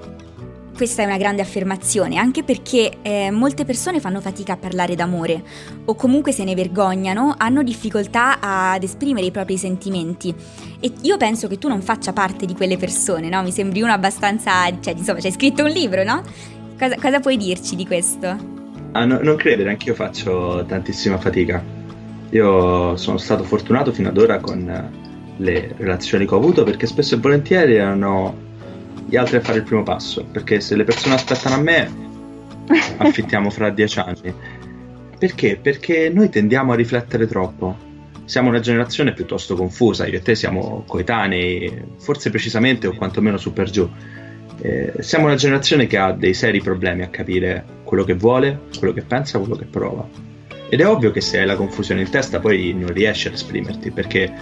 questa 0.74 1.02
è 1.02 1.06
una 1.06 1.16
grande 1.16 1.40
affermazione, 1.40 2.18
anche 2.18 2.42
perché 2.42 2.98
eh, 3.02 3.30
molte 3.30 3.64
persone 3.64 4.00
fanno 4.00 4.20
fatica 4.20 4.54
a 4.54 4.56
parlare 4.56 4.94
d'amore 4.94 5.42
o 5.84 5.94
comunque 5.94 6.32
se 6.32 6.44
ne 6.44 6.54
vergognano, 6.54 7.34
hanno 7.36 7.62
difficoltà 7.62 8.38
ad 8.40 8.82
esprimere 8.82 9.26
i 9.26 9.30
propri 9.30 9.56
sentimenti. 9.56 10.34
E 10.80 10.92
io 11.02 11.16
penso 11.16 11.46
che 11.46 11.58
tu 11.58 11.68
non 11.68 11.80
faccia 11.80 12.12
parte 12.12 12.44
di 12.44 12.54
quelle 12.54 12.76
persone, 12.76 13.28
no? 13.28 13.42
Mi 13.42 13.52
sembri 13.52 13.82
uno 13.82 13.92
abbastanza... 13.92 14.66
cioè, 14.80 14.94
insomma, 14.96 15.20
c'hai 15.20 15.32
scritto 15.32 15.64
un 15.64 15.70
libro, 15.70 16.02
no? 16.04 16.22
Cosa, 16.78 16.96
cosa 16.96 17.20
puoi 17.20 17.36
dirci 17.36 17.76
di 17.76 17.86
questo? 17.86 18.56
Ah, 18.98 19.04
no- 19.04 19.20
non 19.22 19.36
credere, 19.36 19.70
anch'io 19.70 19.94
faccio 19.94 20.64
tantissima 20.66 21.18
fatica. 21.18 21.62
Io 22.30 22.96
sono 22.96 23.16
stato 23.16 23.44
fortunato 23.44 23.92
fino 23.92 24.08
ad 24.08 24.18
ora 24.18 24.40
con 24.40 24.68
eh, 24.68 24.90
le 25.36 25.72
relazioni 25.76 26.26
che 26.26 26.34
ho 26.34 26.38
avuto 26.38 26.64
perché 26.64 26.86
spesso 26.88 27.14
e 27.14 27.18
volentieri 27.18 27.76
erano 27.76 28.34
gli 29.06 29.14
altri 29.14 29.36
a 29.36 29.40
fare 29.40 29.58
il 29.58 29.64
primo 29.64 29.84
passo. 29.84 30.24
Perché 30.24 30.60
se 30.60 30.74
le 30.74 30.82
persone 30.82 31.14
aspettano 31.14 31.54
a 31.54 31.60
me, 31.60 31.88
affittiamo 32.98 33.50
fra 33.50 33.70
dieci 33.70 34.00
anni. 34.00 34.34
Perché? 35.16 35.60
Perché 35.62 36.10
noi 36.12 36.28
tendiamo 36.28 36.72
a 36.72 36.74
riflettere 36.74 37.28
troppo. 37.28 37.76
Siamo 38.24 38.48
una 38.48 38.58
generazione 38.58 39.12
piuttosto 39.12 39.54
confusa, 39.54 40.08
io 40.08 40.16
e 40.16 40.22
te 40.22 40.34
siamo 40.34 40.82
coetanei, 40.88 41.84
forse 41.98 42.30
precisamente 42.30 42.88
o 42.88 42.96
quantomeno 42.96 43.36
su 43.36 43.52
per 43.52 43.70
giù. 43.70 43.88
Eh, 44.60 44.94
siamo 44.98 45.26
una 45.26 45.36
generazione 45.36 45.86
che 45.86 45.96
ha 45.96 46.12
dei 46.12 46.34
seri 46.34 46.60
problemi 46.60 47.02
a 47.02 47.08
capire 47.08 47.64
quello 47.84 48.04
che 48.04 48.14
vuole, 48.14 48.62
quello 48.78 48.92
che 48.92 49.02
pensa, 49.02 49.38
quello 49.38 49.56
che 49.56 49.64
prova. 49.64 50.06
Ed 50.68 50.80
è 50.80 50.86
ovvio 50.86 51.10
che 51.10 51.20
se 51.20 51.38
hai 51.38 51.46
la 51.46 51.56
confusione 51.56 52.02
in 52.02 52.10
testa 52.10 52.40
poi 52.40 52.74
non 52.74 52.92
riesci 52.92 53.28
ad 53.28 53.34
esprimerti, 53.34 53.90
perché 53.90 54.32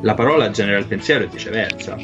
la 0.00 0.14
parola 0.14 0.50
genera 0.50 0.78
il 0.78 0.86
pensiero 0.86 1.24
e 1.24 1.28
viceversa. 1.28 1.96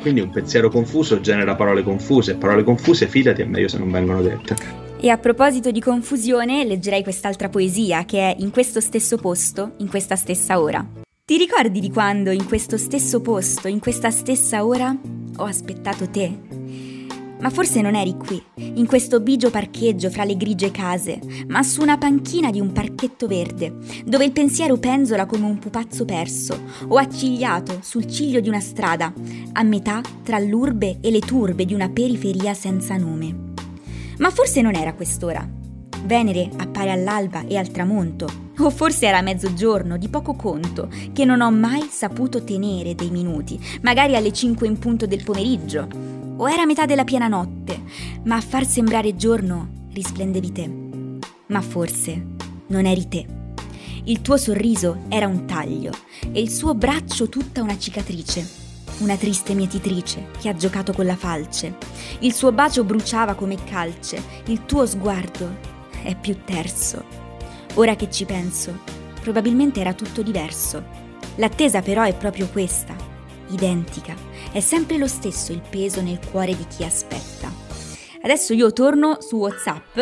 quindi 0.00 0.20
un 0.20 0.30
pensiero 0.30 0.70
confuso 0.70 1.20
genera 1.20 1.56
parole 1.56 1.82
confuse, 1.82 2.36
parole 2.36 2.62
confuse 2.62 3.08
fidati 3.08 3.42
è 3.42 3.44
meglio 3.44 3.68
se 3.68 3.78
non 3.78 3.90
vengono 3.90 4.22
dette. 4.22 4.56
E 5.00 5.10
a 5.10 5.18
proposito 5.18 5.70
di 5.70 5.80
confusione, 5.80 6.64
leggerei 6.64 7.02
quest'altra 7.02 7.48
poesia 7.48 8.04
che 8.04 8.18
è 8.18 8.36
In 8.38 8.50
questo 8.50 8.80
stesso 8.80 9.16
posto, 9.16 9.74
in 9.78 9.88
questa 9.88 10.16
stessa 10.16 10.60
ora. 10.60 10.84
Ti 11.24 11.36
ricordi 11.36 11.80
di 11.80 11.90
quando 11.90 12.30
in 12.30 12.46
questo 12.46 12.76
stesso 12.76 13.20
posto, 13.20 13.68
in 13.68 13.80
questa 13.80 14.10
stessa 14.10 14.64
ora, 14.64 14.96
ho 15.36 15.44
aspettato 15.44 16.08
te? 16.08 16.57
Ma 17.40 17.50
forse 17.50 17.80
non 17.80 17.94
eri 17.94 18.16
qui, 18.16 18.42
in 18.56 18.86
questo 18.86 19.20
bigio 19.20 19.50
parcheggio 19.50 20.10
fra 20.10 20.24
le 20.24 20.36
grigie 20.36 20.72
case, 20.72 21.20
ma 21.46 21.62
su 21.62 21.82
una 21.82 21.96
panchina 21.96 22.50
di 22.50 22.60
un 22.60 22.72
parchetto 22.72 23.28
verde, 23.28 23.76
dove 24.04 24.24
il 24.24 24.32
pensiero 24.32 24.76
penzola 24.76 25.24
come 25.24 25.46
un 25.46 25.58
pupazzo 25.58 26.04
perso, 26.04 26.60
o 26.88 26.96
accigliato 26.96 27.78
sul 27.82 28.06
ciglio 28.06 28.40
di 28.40 28.48
una 28.48 28.60
strada, 28.60 29.12
a 29.52 29.62
metà 29.62 30.00
tra 30.24 30.38
l'urbe 30.40 30.98
e 31.00 31.10
le 31.12 31.20
turbe 31.20 31.64
di 31.64 31.74
una 31.74 31.88
periferia 31.88 32.54
senza 32.54 32.96
nome. 32.96 33.46
Ma 34.18 34.30
forse 34.30 34.60
non 34.60 34.74
era 34.74 34.94
quest'ora. 34.94 35.48
Venere 36.04 36.50
appare 36.56 36.90
all'alba 36.90 37.46
e 37.46 37.56
al 37.56 37.70
tramonto, 37.70 38.26
o 38.58 38.70
forse 38.70 39.06
era 39.06 39.22
mezzogiorno 39.22 39.96
di 39.96 40.08
poco 40.08 40.34
conto, 40.34 40.88
che 41.12 41.24
non 41.24 41.40
ho 41.40 41.52
mai 41.52 41.86
saputo 41.88 42.42
tenere 42.42 42.96
dei 42.96 43.10
minuti, 43.10 43.60
magari 43.82 44.16
alle 44.16 44.32
5 44.32 44.66
in 44.66 44.78
punto 44.78 45.06
del 45.06 45.22
pomeriggio, 45.22 46.26
o 46.38 46.48
era 46.48 46.66
metà 46.66 46.86
della 46.86 47.04
piena 47.04 47.28
notte, 47.28 47.82
ma 48.24 48.36
a 48.36 48.40
far 48.40 48.64
sembrare 48.66 49.14
giorno 49.16 49.86
risplendevi 49.92 50.52
te. 50.52 50.70
Ma 51.46 51.60
forse 51.60 52.26
non 52.68 52.86
eri 52.86 53.08
te. 53.08 53.26
Il 54.04 54.22
tuo 54.22 54.36
sorriso 54.36 55.02
era 55.08 55.26
un 55.26 55.44
taglio 55.46 55.92
e 56.32 56.40
il 56.40 56.50
suo 56.50 56.74
braccio 56.74 57.28
tutta 57.28 57.62
una 57.62 57.76
cicatrice, 57.76 58.48
una 58.98 59.16
triste 59.16 59.54
mietitrice 59.54 60.28
che 60.40 60.48
ha 60.48 60.54
giocato 60.54 60.92
con 60.92 61.06
la 61.06 61.16
falce. 61.16 61.76
Il 62.20 62.32
suo 62.32 62.52
bacio 62.52 62.84
bruciava 62.84 63.34
come 63.34 63.62
calce, 63.64 64.22
il 64.46 64.64
tuo 64.64 64.86
sguardo 64.86 65.56
è 66.02 66.16
più 66.16 66.38
terso. 66.44 67.04
Ora 67.74 67.96
che 67.96 68.10
ci 68.10 68.24
penso, 68.24 68.78
probabilmente 69.20 69.80
era 69.80 69.92
tutto 69.92 70.22
diverso. 70.22 70.82
L'attesa 71.36 71.82
però 71.82 72.02
è 72.02 72.14
proprio 72.14 72.48
questa, 72.48 72.94
identica. 73.50 74.27
È 74.50 74.60
sempre 74.60 74.96
lo 74.96 75.06
stesso 75.06 75.52
il 75.52 75.62
peso 75.68 76.00
nel 76.00 76.18
cuore 76.30 76.56
di 76.56 76.66
chi 76.74 76.82
aspetta. 76.82 77.52
Adesso 78.22 78.54
io 78.54 78.72
torno 78.72 79.18
su 79.20 79.36
WhatsApp 79.36 79.98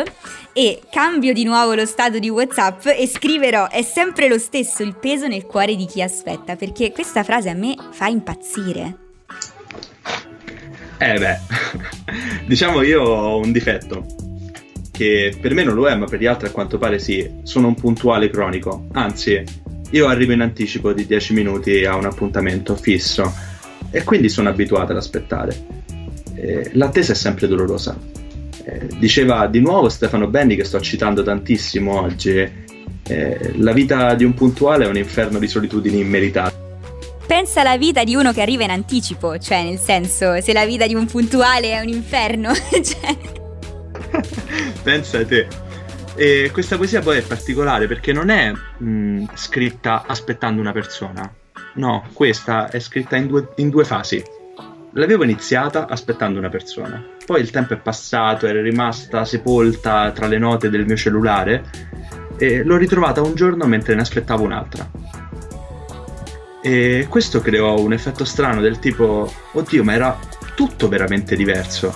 e 0.52 0.80
cambio 0.90 1.32
di 1.32 1.44
nuovo 1.44 1.74
lo 1.74 1.84
stato 1.84 2.18
di 2.18 2.30
WhatsApp 2.30 2.86
e 2.86 3.06
scriverò 3.06 3.68
è 3.68 3.82
sempre 3.82 4.28
lo 4.28 4.38
stesso 4.38 4.82
il 4.82 4.96
peso 4.96 5.26
nel 5.26 5.44
cuore 5.44 5.74
di 5.74 5.84
chi 5.86 6.00
aspetta, 6.00 6.56
perché 6.56 6.92
questa 6.92 7.24
frase 7.24 7.50
a 7.50 7.54
me 7.54 7.74
fa 7.90 8.06
impazzire. 8.06 8.96
Eh 10.98 11.18
beh, 11.18 11.38
diciamo 12.46 12.82
io 12.82 13.02
ho 13.02 13.38
un 13.38 13.52
difetto, 13.52 14.06
che 14.92 15.36
per 15.38 15.52
me 15.52 15.64
non 15.64 15.74
lo 15.74 15.88
è, 15.88 15.94
ma 15.94 16.06
per 16.06 16.20
gli 16.20 16.26
altri 16.26 16.46
a 16.46 16.52
quanto 16.52 16.78
pare 16.78 16.98
sì, 16.98 17.40
sono 17.42 17.66
un 17.66 17.74
puntuale 17.74 18.30
cronico. 18.30 18.86
Anzi, 18.92 19.42
io 19.90 20.06
arrivo 20.06 20.32
in 20.32 20.40
anticipo 20.40 20.92
di 20.92 21.04
10 21.04 21.34
minuti 21.34 21.84
a 21.84 21.96
un 21.96 22.06
appuntamento 22.06 22.76
fisso 22.76 23.54
e 23.96 24.04
quindi 24.04 24.28
sono 24.28 24.50
abituato 24.50 24.92
ad 24.92 24.98
aspettare. 24.98 25.56
Eh, 26.34 26.70
l'attesa 26.74 27.12
è 27.12 27.14
sempre 27.14 27.48
dolorosa. 27.48 27.98
Eh, 28.62 28.88
diceva 28.98 29.46
di 29.46 29.60
nuovo 29.60 29.88
Stefano 29.88 30.26
Benni, 30.26 30.54
che 30.54 30.64
sto 30.64 30.78
citando 30.80 31.22
tantissimo 31.22 32.02
oggi, 32.02 32.36
eh, 33.08 33.52
la 33.56 33.72
vita 33.72 34.14
di 34.14 34.24
un 34.24 34.34
puntuale 34.34 34.84
è 34.84 34.88
un 34.88 34.98
inferno 34.98 35.38
di 35.38 35.48
solitudini 35.48 36.00
immeritate. 36.00 36.64
Pensa 37.26 37.62
alla 37.62 37.78
vita 37.78 38.04
di 38.04 38.14
uno 38.14 38.34
che 38.34 38.42
arriva 38.42 38.64
in 38.64 38.70
anticipo, 38.70 39.38
cioè 39.38 39.64
nel 39.64 39.78
senso, 39.78 40.42
se 40.42 40.52
la 40.52 40.66
vita 40.66 40.86
di 40.86 40.94
un 40.94 41.06
puntuale 41.06 41.70
è 41.72 41.80
un 41.80 41.88
inferno, 41.88 42.52
cioè... 42.54 43.16
Pensa 44.82 45.20
a 45.20 45.24
te. 45.24 45.46
E 46.16 46.50
questa 46.52 46.76
poesia 46.76 47.00
poi 47.00 47.16
è 47.18 47.22
particolare 47.22 47.86
perché 47.86 48.12
non 48.12 48.28
è 48.28 48.52
mh, 48.52 49.24
scritta 49.32 50.04
aspettando 50.06 50.60
una 50.60 50.72
persona. 50.72 51.32
No, 51.74 52.04
questa 52.12 52.68
è 52.68 52.78
scritta 52.78 53.16
in 53.16 53.26
due, 53.26 53.48
in 53.56 53.70
due 53.70 53.84
fasi. 53.84 54.22
L'avevo 54.92 55.24
iniziata 55.24 55.86
aspettando 55.86 56.38
una 56.38 56.48
persona. 56.48 57.04
Poi 57.24 57.40
il 57.40 57.50
tempo 57.50 57.74
è 57.74 57.76
passato, 57.76 58.46
era 58.46 58.62
rimasta 58.62 59.24
sepolta 59.24 60.10
tra 60.12 60.26
le 60.26 60.38
note 60.38 60.70
del 60.70 60.86
mio 60.86 60.96
cellulare 60.96 61.64
e 62.38 62.62
l'ho 62.62 62.76
ritrovata 62.76 63.20
un 63.20 63.34
giorno 63.34 63.66
mentre 63.66 63.94
ne 63.94 64.00
aspettavo 64.00 64.44
un'altra. 64.44 64.88
E 66.62 67.06
questo 67.08 67.40
creò 67.40 67.78
un 67.78 67.92
effetto 67.92 68.24
strano 68.24 68.60
del 68.60 68.78
tipo, 68.78 69.30
oddio, 69.52 69.84
ma 69.84 69.92
era 69.92 70.18
tutto 70.54 70.88
veramente 70.88 71.36
diverso. 71.36 71.94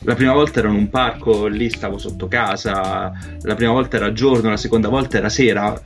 La 0.00 0.14
prima 0.14 0.32
volta 0.32 0.60
ero 0.60 0.70
in 0.70 0.76
un 0.76 0.88
parco, 0.88 1.46
lì 1.46 1.68
stavo 1.70 1.98
sotto 1.98 2.28
casa, 2.28 3.12
la 3.42 3.54
prima 3.54 3.72
volta 3.72 3.96
era 3.96 4.12
giorno, 4.12 4.48
la 4.48 4.56
seconda 4.56 4.88
volta 4.88 5.18
era 5.18 5.28
sera, 5.28 5.78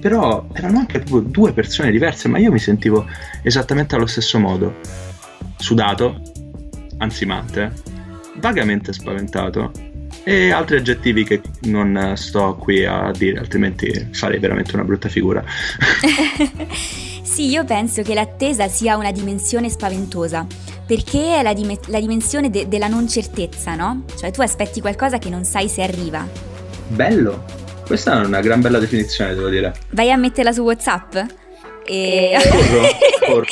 però 0.00 0.46
erano 0.52 0.78
anche 0.78 1.00
proprio 1.00 1.30
due 1.30 1.52
persone 1.52 1.90
diverse, 1.90 2.28
ma 2.28 2.38
io 2.38 2.52
mi 2.52 2.58
sentivo 2.58 3.06
esattamente 3.42 3.94
allo 3.94 4.06
stesso 4.06 4.38
modo. 4.38 4.76
Sudato, 5.56 6.20
ansimante, 6.98 7.72
vagamente 8.36 8.92
spaventato 8.92 9.72
e 10.24 10.50
altri 10.50 10.76
aggettivi 10.76 11.24
che 11.24 11.40
non 11.62 12.12
sto 12.16 12.56
qui 12.56 12.84
a 12.84 13.10
dire, 13.16 13.38
altrimenti 13.38 14.08
farei 14.12 14.38
veramente 14.38 14.74
una 14.74 14.84
brutta 14.84 15.08
figura. 15.08 15.42
Sì, 17.38 17.50
io 17.50 17.64
penso 17.64 18.02
che 18.02 18.14
l'attesa 18.14 18.66
sia 18.66 18.96
una 18.96 19.12
dimensione 19.12 19.68
spaventosa, 19.68 20.44
perché 20.84 21.38
è 21.38 21.42
la, 21.42 21.52
dim- 21.52 21.86
la 21.86 22.00
dimensione 22.00 22.50
de- 22.50 22.66
della 22.66 22.88
non 22.88 23.06
certezza, 23.06 23.76
no? 23.76 24.02
Cioè 24.16 24.32
tu 24.32 24.40
aspetti 24.40 24.80
qualcosa 24.80 25.18
che 25.18 25.28
non 25.28 25.44
sai 25.44 25.68
se 25.68 25.82
arriva. 25.82 26.26
Bello! 26.88 27.67
Questa 27.88 28.20
è 28.22 28.26
una 28.26 28.40
gran 28.40 28.60
bella 28.60 28.78
definizione, 28.78 29.34
devo 29.34 29.48
dire. 29.48 29.72
Vai 29.92 30.10
a 30.12 30.16
metterla 30.18 30.52
su 30.52 30.60
WhatsApp? 30.60 31.16
E... 31.86 32.36
Corro, 32.50 32.82
corro. 33.26 33.46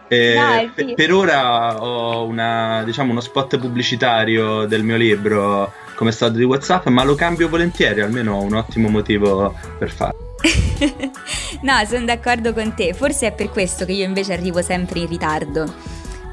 Eh, 0.10 0.34
Dai, 0.34 0.68
pe- 0.74 0.86
sì. 0.88 0.94
per 0.94 1.12
ora 1.12 1.80
ho 1.80 2.24
una, 2.24 2.82
diciamo, 2.84 3.12
uno 3.12 3.20
spot 3.20 3.58
pubblicitario 3.58 4.66
del 4.66 4.82
mio 4.82 4.96
libro 4.96 5.72
come 5.94 6.10
stato 6.10 6.32
di 6.32 6.42
WhatsApp, 6.42 6.88
ma 6.88 7.04
lo 7.04 7.14
cambio 7.14 7.48
volentieri, 7.48 8.00
almeno 8.00 8.34
ho 8.34 8.42
un 8.42 8.54
ottimo 8.54 8.88
motivo 8.88 9.54
per 9.78 9.88
farlo. 9.88 10.34
no, 11.62 11.72
sono 11.86 12.04
d'accordo 12.04 12.52
con 12.52 12.74
te. 12.74 12.92
Forse 12.92 13.28
è 13.28 13.32
per 13.32 13.50
questo 13.50 13.84
che 13.84 13.92
io 13.92 14.04
invece 14.04 14.32
arrivo 14.32 14.60
sempre 14.62 14.98
in 14.98 15.06
ritardo. 15.06 15.72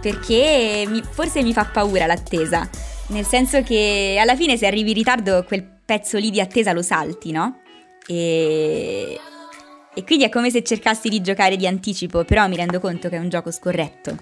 Perché 0.02 0.84
mi- 0.88 1.04
forse 1.08 1.44
mi 1.44 1.54
fa 1.54 1.64
paura 1.72 2.08
l'attesa. 2.08 2.68
Nel 3.10 3.26
senso 3.26 3.62
che 3.62 4.18
alla 4.20 4.36
fine 4.36 4.58
se 4.58 4.66
arrivi 4.66 4.90
in 4.90 4.96
ritardo 4.98 5.44
quel 5.48 5.77
pezzo 5.88 6.18
lì 6.18 6.30
di 6.30 6.42
attesa 6.42 6.74
lo 6.74 6.82
salti, 6.82 7.32
no? 7.32 7.62
E... 8.06 9.18
e 9.94 10.04
quindi 10.04 10.26
è 10.26 10.30
come 10.30 10.52
se 10.52 10.62
cercassi 10.62 11.08
di 11.08 11.22
giocare 11.22 11.56
di 11.56 11.66
anticipo, 11.66 12.26
però 12.26 12.46
mi 12.50 12.58
rendo 12.58 12.82
conto 12.82 13.08
che 13.08 13.16
è 13.16 13.20
un 13.20 13.30
gioco 13.30 13.52
scorretto. 13.52 14.18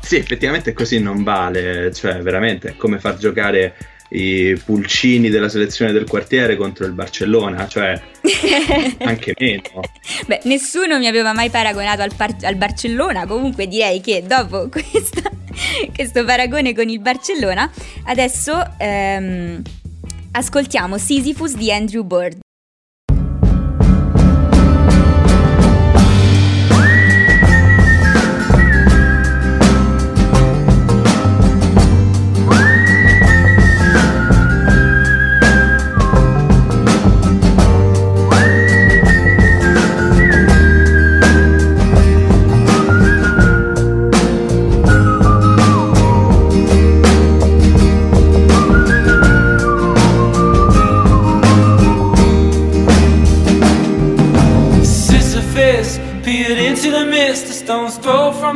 Sì, 0.00 0.16
effettivamente 0.16 0.72
così 0.72 0.98
non 0.98 1.22
vale, 1.22 1.92
cioè 1.94 2.20
veramente 2.20 2.70
è 2.70 2.76
come 2.76 2.98
far 2.98 3.16
giocare 3.16 3.76
i 4.10 4.60
pulcini 4.62 5.30
della 5.30 5.48
selezione 5.48 5.92
del 5.92 6.06
quartiere 6.06 6.56
contro 6.56 6.84
il 6.84 6.92
Barcellona, 6.92 7.68
cioè 7.68 8.00
anche 8.98 9.34
meno. 9.38 9.82
Beh, 10.26 10.40
nessuno 10.44 10.98
mi 10.98 11.06
aveva 11.06 11.32
mai 11.32 11.48
paragonato 11.48 12.02
al, 12.02 12.12
par- 12.14 12.42
al 12.42 12.56
Barcellona, 12.56 13.24
comunque 13.24 13.68
direi 13.68 14.00
che 14.00 14.24
dopo 14.26 14.68
questa- 14.68 15.30
questo 15.94 16.24
paragone 16.24 16.74
con 16.74 16.88
il 16.88 17.00
Barcellona, 17.00 17.70
adesso 18.06 18.74
ehm, 18.78 19.62
ascoltiamo 20.34 20.98
Sisyphus 20.98 21.54
di 21.54 21.70
Andrew 21.70 22.02
Bird. 22.02 22.43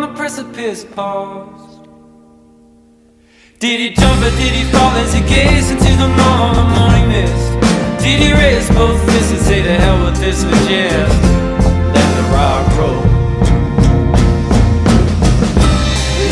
a 0.08 0.14
precipice 0.14 0.84
paused. 0.84 1.80
Did 3.58 3.80
he 3.80 3.90
jump 3.90 4.22
or 4.22 4.30
did 4.30 4.52
he 4.52 4.64
fall 4.72 4.92
as 4.96 5.12
he 5.12 5.20
gazed 5.20 5.70
into 5.72 5.92
the 6.02 6.08
morning 6.76 7.08
mist? 7.08 8.02
Did 8.02 8.20
he 8.20 8.32
raise 8.32 8.68
both 8.70 8.98
fists 9.06 9.32
and 9.32 9.40
say 9.40 9.62
to 9.62 9.74
hell 9.74 10.04
with 10.04 10.16
this 10.20 10.42
jest? 10.66 11.22
Let 11.94 12.10
the 12.18 12.24
rock 12.36 12.66
roll. 12.78 13.02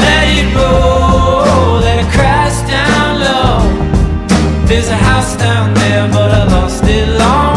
Let 0.05 0.27
it 0.41 0.49
roll, 0.55 1.81
let 1.81 1.99
it 2.05 2.11
crash 2.13 2.57
down 2.71 3.21
low. 3.27 4.67
There's 4.67 4.89
a 4.89 4.97
house 4.97 5.37
down 5.37 5.75
there, 5.75 6.09
but 6.09 6.31
I 6.31 6.45
lost 6.45 6.85
it 6.85 7.09
long. 7.19 7.56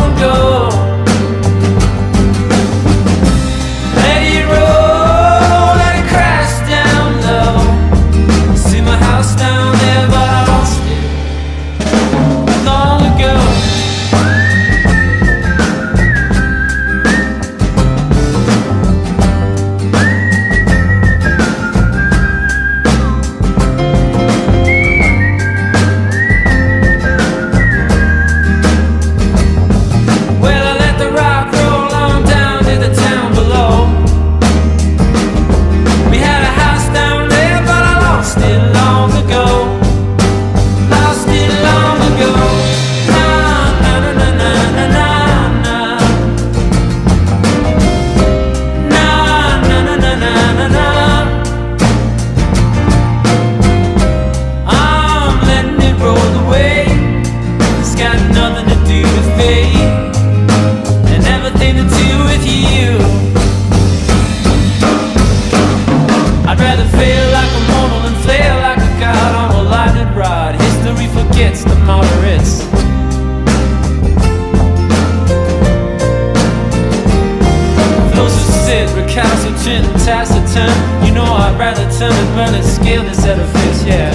Intelligent 80.09 80.31
and 80.31 80.47
taciturn. 80.47 81.05
You 81.05 81.13
know 81.13 81.23
I'd 81.23 81.57
rather 81.59 81.83
turn 81.97 82.11
and 82.11 82.35
burn 82.35 82.53
and 82.53 82.65
scale 82.65 83.03
this 83.03 83.25
edifice, 83.25 83.85
yeah. 83.85 84.13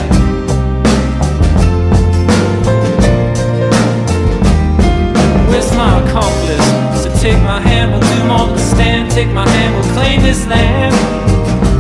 Where's 5.49 5.70
my 5.76 6.03
accomplice? 6.03 7.03
So 7.03 7.11
take 7.20 7.40
my 7.42 7.61
hand, 7.61 7.92
we'll 7.92 8.01
do 8.01 8.24
more 8.28 8.47
than 8.47 8.59
stand. 8.59 9.11
Take 9.11 9.30
my 9.30 9.49
hand, 9.49 9.74
we'll 9.74 9.95
claim 9.95 10.22
this 10.22 10.47
land. 10.47 10.95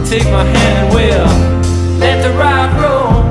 Take 0.08 0.24
my 0.24 0.44
hand 0.44 0.78
and 0.78 0.94
we'll 0.94 1.98
let 1.98 2.22
the 2.22 2.30
ride 2.38 2.72
roll. 2.80 3.24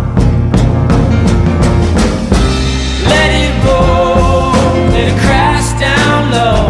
Let 3.07 3.29
it 3.43 3.53
roll, 3.65 4.51
let 4.91 5.13
it 5.13 5.19
crash 5.21 5.79
down 5.79 6.31
low. 6.31 6.69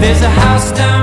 There's 0.00 0.22
a 0.22 0.30
house 0.30 0.72
down 0.72 0.97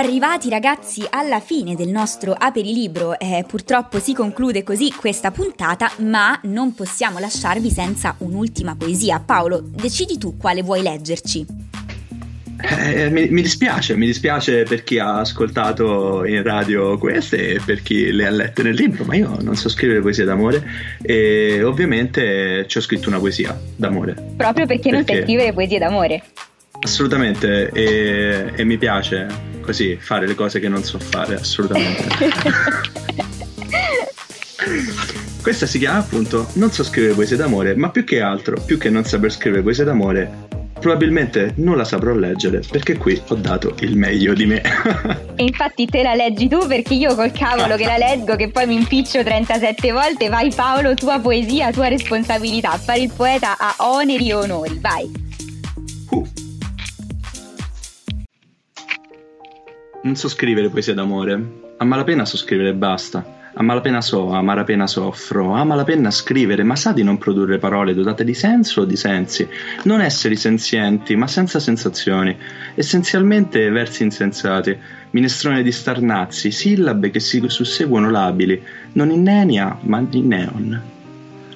arrivati 0.00 0.48
ragazzi 0.48 1.04
alla 1.08 1.40
fine 1.40 1.76
del 1.76 1.88
nostro 1.88 2.32
aperilibro, 2.32 3.18
eh, 3.18 3.44
purtroppo 3.46 3.98
si 3.98 4.14
conclude 4.14 4.62
così 4.62 4.92
questa 4.92 5.30
puntata, 5.30 5.90
ma 5.98 6.40
non 6.44 6.74
possiamo 6.74 7.18
lasciarvi 7.18 7.70
senza 7.70 8.14
un'ultima 8.18 8.74
poesia. 8.76 9.20
Paolo, 9.20 9.60
decidi 9.62 10.16
tu 10.16 10.38
quale 10.38 10.62
vuoi 10.62 10.80
leggerci. 10.80 11.46
Eh, 12.62 13.10
mi, 13.10 13.28
mi 13.28 13.42
dispiace, 13.42 13.94
mi 13.96 14.06
dispiace 14.06 14.62
per 14.62 14.84
chi 14.84 14.98
ha 14.98 15.18
ascoltato 15.18 16.24
in 16.24 16.42
radio 16.42 16.96
queste 16.98 17.54
e 17.54 17.60
per 17.64 17.82
chi 17.82 18.10
le 18.10 18.26
ha 18.26 18.30
lette 18.30 18.62
nel 18.62 18.74
libro, 18.74 19.04
ma 19.04 19.14
io 19.14 19.36
non 19.40 19.54
so 19.54 19.68
scrivere 19.68 20.00
poesie 20.00 20.24
d'amore 20.24 20.66
e 21.02 21.62
ovviamente 21.62 22.64
ci 22.68 22.78
ho 22.78 22.80
scritto 22.80 23.08
una 23.08 23.18
poesia 23.18 23.58
d'amore. 23.76 24.14
Proprio 24.36 24.66
perché 24.66 24.90
non 24.90 25.04
sai 25.04 25.16
Perché? 25.16 25.22
scrivere 25.24 25.52
poesie 25.52 25.78
d'amore. 25.78 26.22
Assolutamente, 26.82 27.70
e, 27.70 28.52
e 28.54 28.64
mi 28.64 28.78
piace 28.78 29.49
così 29.60 29.96
fare 30.00 30.26
le 30.26 30.34
cose 30.34 30.60
che 30.60 30.68
non 30.68 30.82
so 30.82 30.98
fare, 30.98 31.36
assolutamente. 31.36 32.08
Questa 35.42 35.64
si 35.64 35.78
chiama 35.78 35.98
appunto 35.98 36.48
Non 36.54 36.70
so 36.70 36.84
scrivere 36.84 37.14
poesie 37.14 37.36
d'amore, 37.36 37.74
ma 37.74 37.88
più 37.90 38.04
che 38.04 38.20
altro, 38.20 38.60
più 38.60 38.76
che 38.76 38.90
non 38.90 39.04
saper 39.04 39.32
scrivere 39.32 39.62
poesie 39.62 39.84
d'amore, 39.84 40.48
probabilmente 40.80 41.52
non 41.56 41.76
la 41.76 41.84
saprò 41.84 42.14
leggere 42.14 42.62
perché 42.68 42.96
qui 42.96 43.20
ho 43.28 43.34
dato 43.36 43.74
il 43.80 43.96
meglio 43.96 44.34
di 44.34 44.46
me. 44.46 44.62
E 45.40 45.44
infatti 45.44 45.86
te 45.86 46.02
la 46.02 46.14
leggi 46.14 46.48
tu 46.48 46.66
perché 46.66 46.92
io 46.92 47.14
col 47.14 47.32
cavolo 47.32 47.76
che 47.76 47.86
la 47.86 47.96
leggo, 47.96 48.36
che 48.36 48.50
poi 48.50 48.66
mi 48.66 48.74
impiccio 48.74 49.22
37 49.22 49.90
volte, 49.90 50.28
vai 50.28 50.52
Paolo, 50.54 50.92
tua 50.92 51.18
poesia, 51.18 51.70
tua 51.70 51.88
responsabilità. 51.88 52.72
Fare 52.72 53.00
il 53.00 53.10
poeta 53.10 53.56
ha 53.56 53.74
oneri 53.78 54.28
e 54.28 54.34
onori, 54.34 54.78
vai. 54.78 55.10
Uh. 56.10 56.39
Non 60.02 60.16
so 60.16 60.28
scrivere 60.28 60.70
poesie 60.70 60.94
d'amore. 60.94 61.58
A 61.76 61.84
malapena 61.84 62.24
so 62.24 62.38
scrivere 62.38 62.70
e 62.70 62.74
basta. 62.74 63.22
A 63.52 63.62
malapena 63.62 64.00
so, 64.00 64.32
a 64.32 64.40
malapena 64.40 64.86
soffro. 64.86 65.52
A 65.52 65.62
malapena 65.62 66.10
scrivere, 66.10 66.62
ma 66.62 66.74
sa 66.74 66.92
di 66.92 67.02
non 67.02 67.18
produrre 67.18 67.58
parole 67.58 67.92
dotate 67.92 68.24
di 68.24 68.32
senso 68.32 68.80
o 68.80 68.84
di 68.86 68.96
sensi. 68.96 69.46
Non 69.82 70.00
esseri 70.00 70.36
senzienti, 70.36 71.16
ma 71.16 71.26
senza 71.26 71.58
sensazioni. 71.58 72.34
Essenzialmente 72.74 73.68
versi 73.68 74.02
insensati. 74.02 74.74
Minestrone 75.10 75.62
di 75.62 75.70
starnazzi, 75.70 76.50
sillabe 76.50 77.10
che 77.10 77.20
si 77.20 77.42
susseguono 77.46 78.10
labili. 78.10 78.58
Non 78.92 79.10
in 79.10 79.20
nenia, 79.20 79.76
ma 79.82 79.98
in 79.98 80.26
neon. 80.26 80.82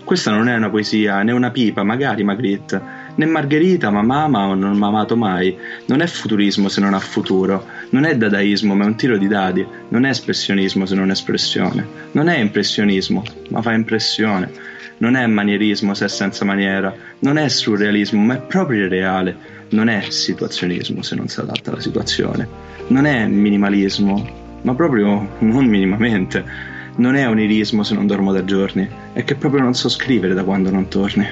Questa 0.05 0.31
non 0.31 0.49
è 0.49 0.55
una 0.55 0.69
poesia, 0.69 1.23
né 1.23 1.33
una 1.33 1.51
pipa, 1.51 1.83
magari 1.83 2.25
Magritte, 2.25 2.79
né 3.15 3.25
Margherita, 3.25 3.89
ma 3.89 4.03
mama 4.03 4.49
o 4.49 4.55
non 4.55 4.77
mamato 4.77 5.17
mai. 5.17 5.57
Non 5.87 6.03
è 6.03 6.07
futurismo 6.07 6.69
se 6.69 6.83
non 6.83 6.93
ha 6.93 6.99
futuro, 6.99 7.65
non 7.95 8.07
è 8.07 8.17
dadaismo, 8.17 8.75
ma 8.75 8.83
è 8.83 8.87
un 8.89 8.97
tiro 8.97 9.17
di 9.17 9.29
dadi. 9.29 9.65
Non 9.91 10.05
è 10.05 10.09
espressionismo 10.09 10.85
se 10.85 10.97
non 10.97 11.11
è 11.11 11.13
espressione. 11.13 11.87
Non 12.11 12.29
è 12.29 12.39
impressionismo, 12.39 13.23
ma 13.51 13.63
fa 13.63 13.73
impressione. 13.73 14.51
Non 14.99 15.15
è 15.15 15.25
manierismo 15.29 15.95
se 15.95 16.07
è 16.07 16.09
senza 16.09 16.45
maniera. 16.45 16.93
Non 17.21 17.39
è 17.39 17.49
surrealismo, 17.49 18.21
ma 18.21 18.35
è 18.35 18.41
proprio 18.41 18.89
reale. 18.89 19.37
Non 19.69 19.89
è 19.89 20.07
situazionismo 20.09 21.03
se 21.03 21.15
non 21.15 21.29
si 21.29 21.39
adatta 21.39 21.71
alla 21.71 21.81
situazione. 21.81 22.49
Non 22.89 23.07
è 23.07 23.27
minimalismo, 23.29 24.29
ma 24.63 24.75
proprio 24.75 25.29
non 25.39 25.65
minimamente. 25.65 26.45
Non 26.97 27.15
è 27.15 27.29
onirismo 27.29 27.85
se 27.85 27.95
non 27.95 28.09
dormo 28.09 28.33
da 28.33 28.45
giorni, 28.45 28.89
è 29.13 29.23
che 29.23 29.37
proprio 29.37 29.63
non 29.63 29.75
so 29.75 29.89
scrivere 29.89 30.35
da 30.35 30.43
quando 30.43 30.69
non 30.69 30.89
torni. 30.89 31.29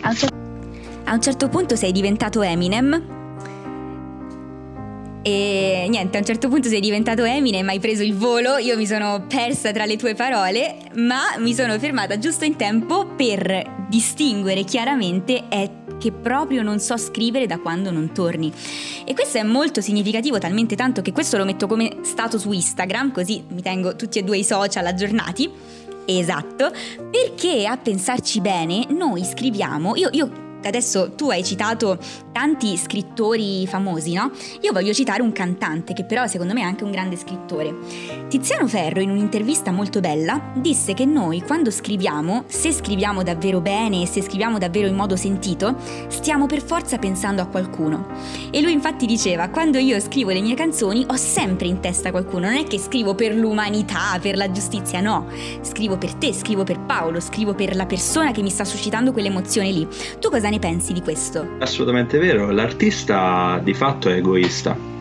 A 0.00 0.08
un, 0.08 0.14
cer- 0.16 0.34
a 1.04 1.14
un 1.14 1.22
certo 1.22 1.48
punto 1.48 1.76
sei 1.76 1.92
diventato 1.92 2.42
Eminem. 2.42 3.15
E 5.26 5.88
niente, 5.88 6.18
a 6.18 6.20
un 6.20 6.24
certo 6.24 6.48
punto 6.48 6.68
sei 6.68 6.78
diventato 6.78 7.24
Eminem, 7.24 7.68
hai 7.68 7.80
preso 7.80 8.04
il 8.04 8.14
volo, 8.14 8.58
io 8.58 8.76
mi 8.76 8.86
sono 8.86 9.24
persa 9.26 9.72
tra 9.72 9.84
le 9.84 9.96
tue 9.96 10.14
parole, 10.14 10.76
ma 10.94 11.34
mi 11.38 11.52
sono 11.52 11.76
fermata 11.80 12.16
giusto 12.16 12.44
in 12.44 12.54
tempo 12.54 13.06
per 13.16 13.86
distinguere 13.88 14.62
chiaramente 14.62 15.48
è 15.48 15.68
che 15.98 16.12
proprio 16.12 16.62
non 16.62 16.78
so 16.78 16.96
scrivere 16.96 17.46
da 17.46 17.58
quando 17.58 17.90
non 17.90 18.12
torni. 18.12 18.52
E 19.04 19.14
questo 19.14 19.38
è 19.38 19.42
molto 19.42 19.80
significativo, 19.80 20.38
talmente 20.38 20.76
tanto 20.76 21.02
che 21.02 21.10
questo 21.10 21.36
lo 21.36 21.44
metto 21.44 21.66
come 21.66 21.96
stato 22.02 22.38
su 22.38 22.52
Instagram, 22.52 23.10
così 23.10 23.42
mi 23.48 23.62
tengo 23.62 23.96
tutti 23.96 24.20
e 24.20 24.22
due 24.22 24.38
i 24.38 24.44
social 24.44 24.86
aggiornati. 24.86 25.50
Esatto, 26.04 26.70
perché 27.10 27.66
a 27.66 27.76
pensarci 27.76 28.40
bene 28.40 28.86
noi 28.90 29.24
scriviamo, 29.24 29.96
io, 29.96 30.08
io 30.12 30.45
adesso 30.66 31.12
tu 31.12 31.30
hai 31.30 31.44
citato 31.44 31.98
tanti 32.32 32.76
scrittori 32.76 33.66
famosi, 33.66 34.12
no? 34.12 34.30
Io 34.60 34.72
voglio 34.72 34.92
citare 34.92 35.22
un 35.22 35.32
cantante 35.32 35.94
che 35.94 36.04
però 36.04 36.26
secondo 36.26 36.52
me 36.52 36.60
è 36.60 36.64
anche 36.64 36.84
un 36.84 36.90
grande 36.90 37.16
scrittore. 37.16 37.74
Tiziano 38.28 38.66
Ferro 38.66 39.00
in 39.00 39.10
un'intervista 39.10 39.70
molto 39.70 40.00
bella 40.00 40.52
disse 40.54 40.92
che 40.94 41.04
noi 41.04 41.42
quando 41.42 41.70
scriviamo, 41.70 42.44
se 42.46 42.72
scriviamo 42.72 43.22
davvero 43.22 43.60
bene 43.60 44.02
e 44.02 44.06
se 44.06 44.20
scriviamo 44.20 44.58
davvero 44.58 44.86
in 44.86 44.94
modo 44.94 45.16
sentito, 45.16 45.76
stiamo 46.08 46.46
per 46.46 46.62
forza 46.62 46.98
pensando 46.98 47.40
a 47.40 47.46
qualcuno. 47.46 48.08
E 48.50 48.60
lui 48.60 48.72
infatti 48.72 49.06
diceva, 49.06 49.48
quando 49.48 49.78
io 49.78 49.98
scrivo 50.00 50.30
le 50.30 50.40
mie 50.40 50.54
canzoni 50.54 51.06
ho 51.08 51.16
sempre 51.16 51.68
in 51.68 51.80
testa 51.80 52.10
qualcuno, 52.10 52.46
non 52.46 52.56
è 52.56 52.64
che 52.64 52.78
scrivo 52.78 53.14
per 53.14 53.34
l'umanità, 53.34 54.18
per 54.20 54.36
la 54.36 54.50
giustizia, 54.50 55.00
no, 55.00 55.26
scrivo 55.62 55.96
per 55.96 56.14
te, 56.14 56.32
scrivo 56.32 56.64
per 56.64 56.80
Paolo, 56.80 57.20
scrivo 57.20 57.54
per 57.54 57.74
la 57.76 57.86
persona 57.86 58.32
che 58.32 58.42
mi 58.42 58.50
sta 58.50 58.64
suscitando 58.64 59.12
quell'emozione 59.12 59.70
lì. 59.70 59.88
Tu 60.18 60.28
cosa 60.28 60.48
ne 60.48 60.55
pensi 60.58 60.92
di 60.92 61.00
questo? 61.00 61.56
Assolutamente 61.58 62.18
vero, 62.18 62.50
l'artista 62.50 63.60
di 63.62 63.74
fatto 63.74 64.08
è 64.08 64.14
egoista. 64.14 64.94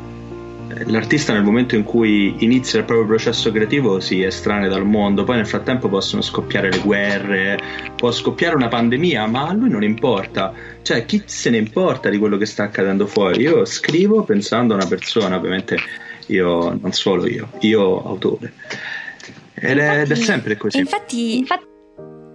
L'artista 0.88 1.32
nel 1.32 1.44
momento 1.44 1.76
in 1.76 1.84
cui 1.84 2.44
inizia 2.44 2.80
il 2.80 2.86
proprio 2.86 3.08
processo 3.08 3.52
creativo 3.52 4.00
si 4.00 4.24
estranea 4.24 4.68
dal 4.68 4.86
mondo, 4.86 5.24
poi 5.24 5.38
nel 5.38 5.48
frattempo 5.48 5.88
possono 5.88 6.22
scoppiare 6.22 6.70
le 6.70 6.80
guerre, 6.80 7.60
può 7.96 8.12
scoppiare 8.12 8.56
una 8.56 8.68
pandemia, 8.68 9.26
ma 9.28 9.48
a 9.48 9.54
lui 9.54 9.70
non 9.70 9.84
importa. 9.84 10.54
Cioè, 10.82 11.06
chi 11.06 11.22
se 11.26 11.50
ne 11.50 11.58
importa 11.58 12.10
di 12.10 12.18
quello 12.18 12.38
che 12.38 12.46
sta 12.46 12.64
accadendo 12.64 13.08
fuori? 13.08 13.44
Io 13.44 13.64
scrivo 13.64 14.24
pensando 14.24 14.74
a 14.74 14.78
una 14.78 14.88
persona, 14.88 15.38
ovviamente 15.38 15.78
io 16.28 16.78
non 16.82 16.92
solo 16.92 17.28
io, 17.28 17.50
io 17.60 18.04
autore. 18.04 18.54
Ed 19.54 19.78
è, 19.78 20.02
ed 20.02 20.12
è 20.12 20.16
sempre 20.16 20.58
così. 20.58 20.80
Infatti, 20.80 21.38
infatti, 21.38 21.66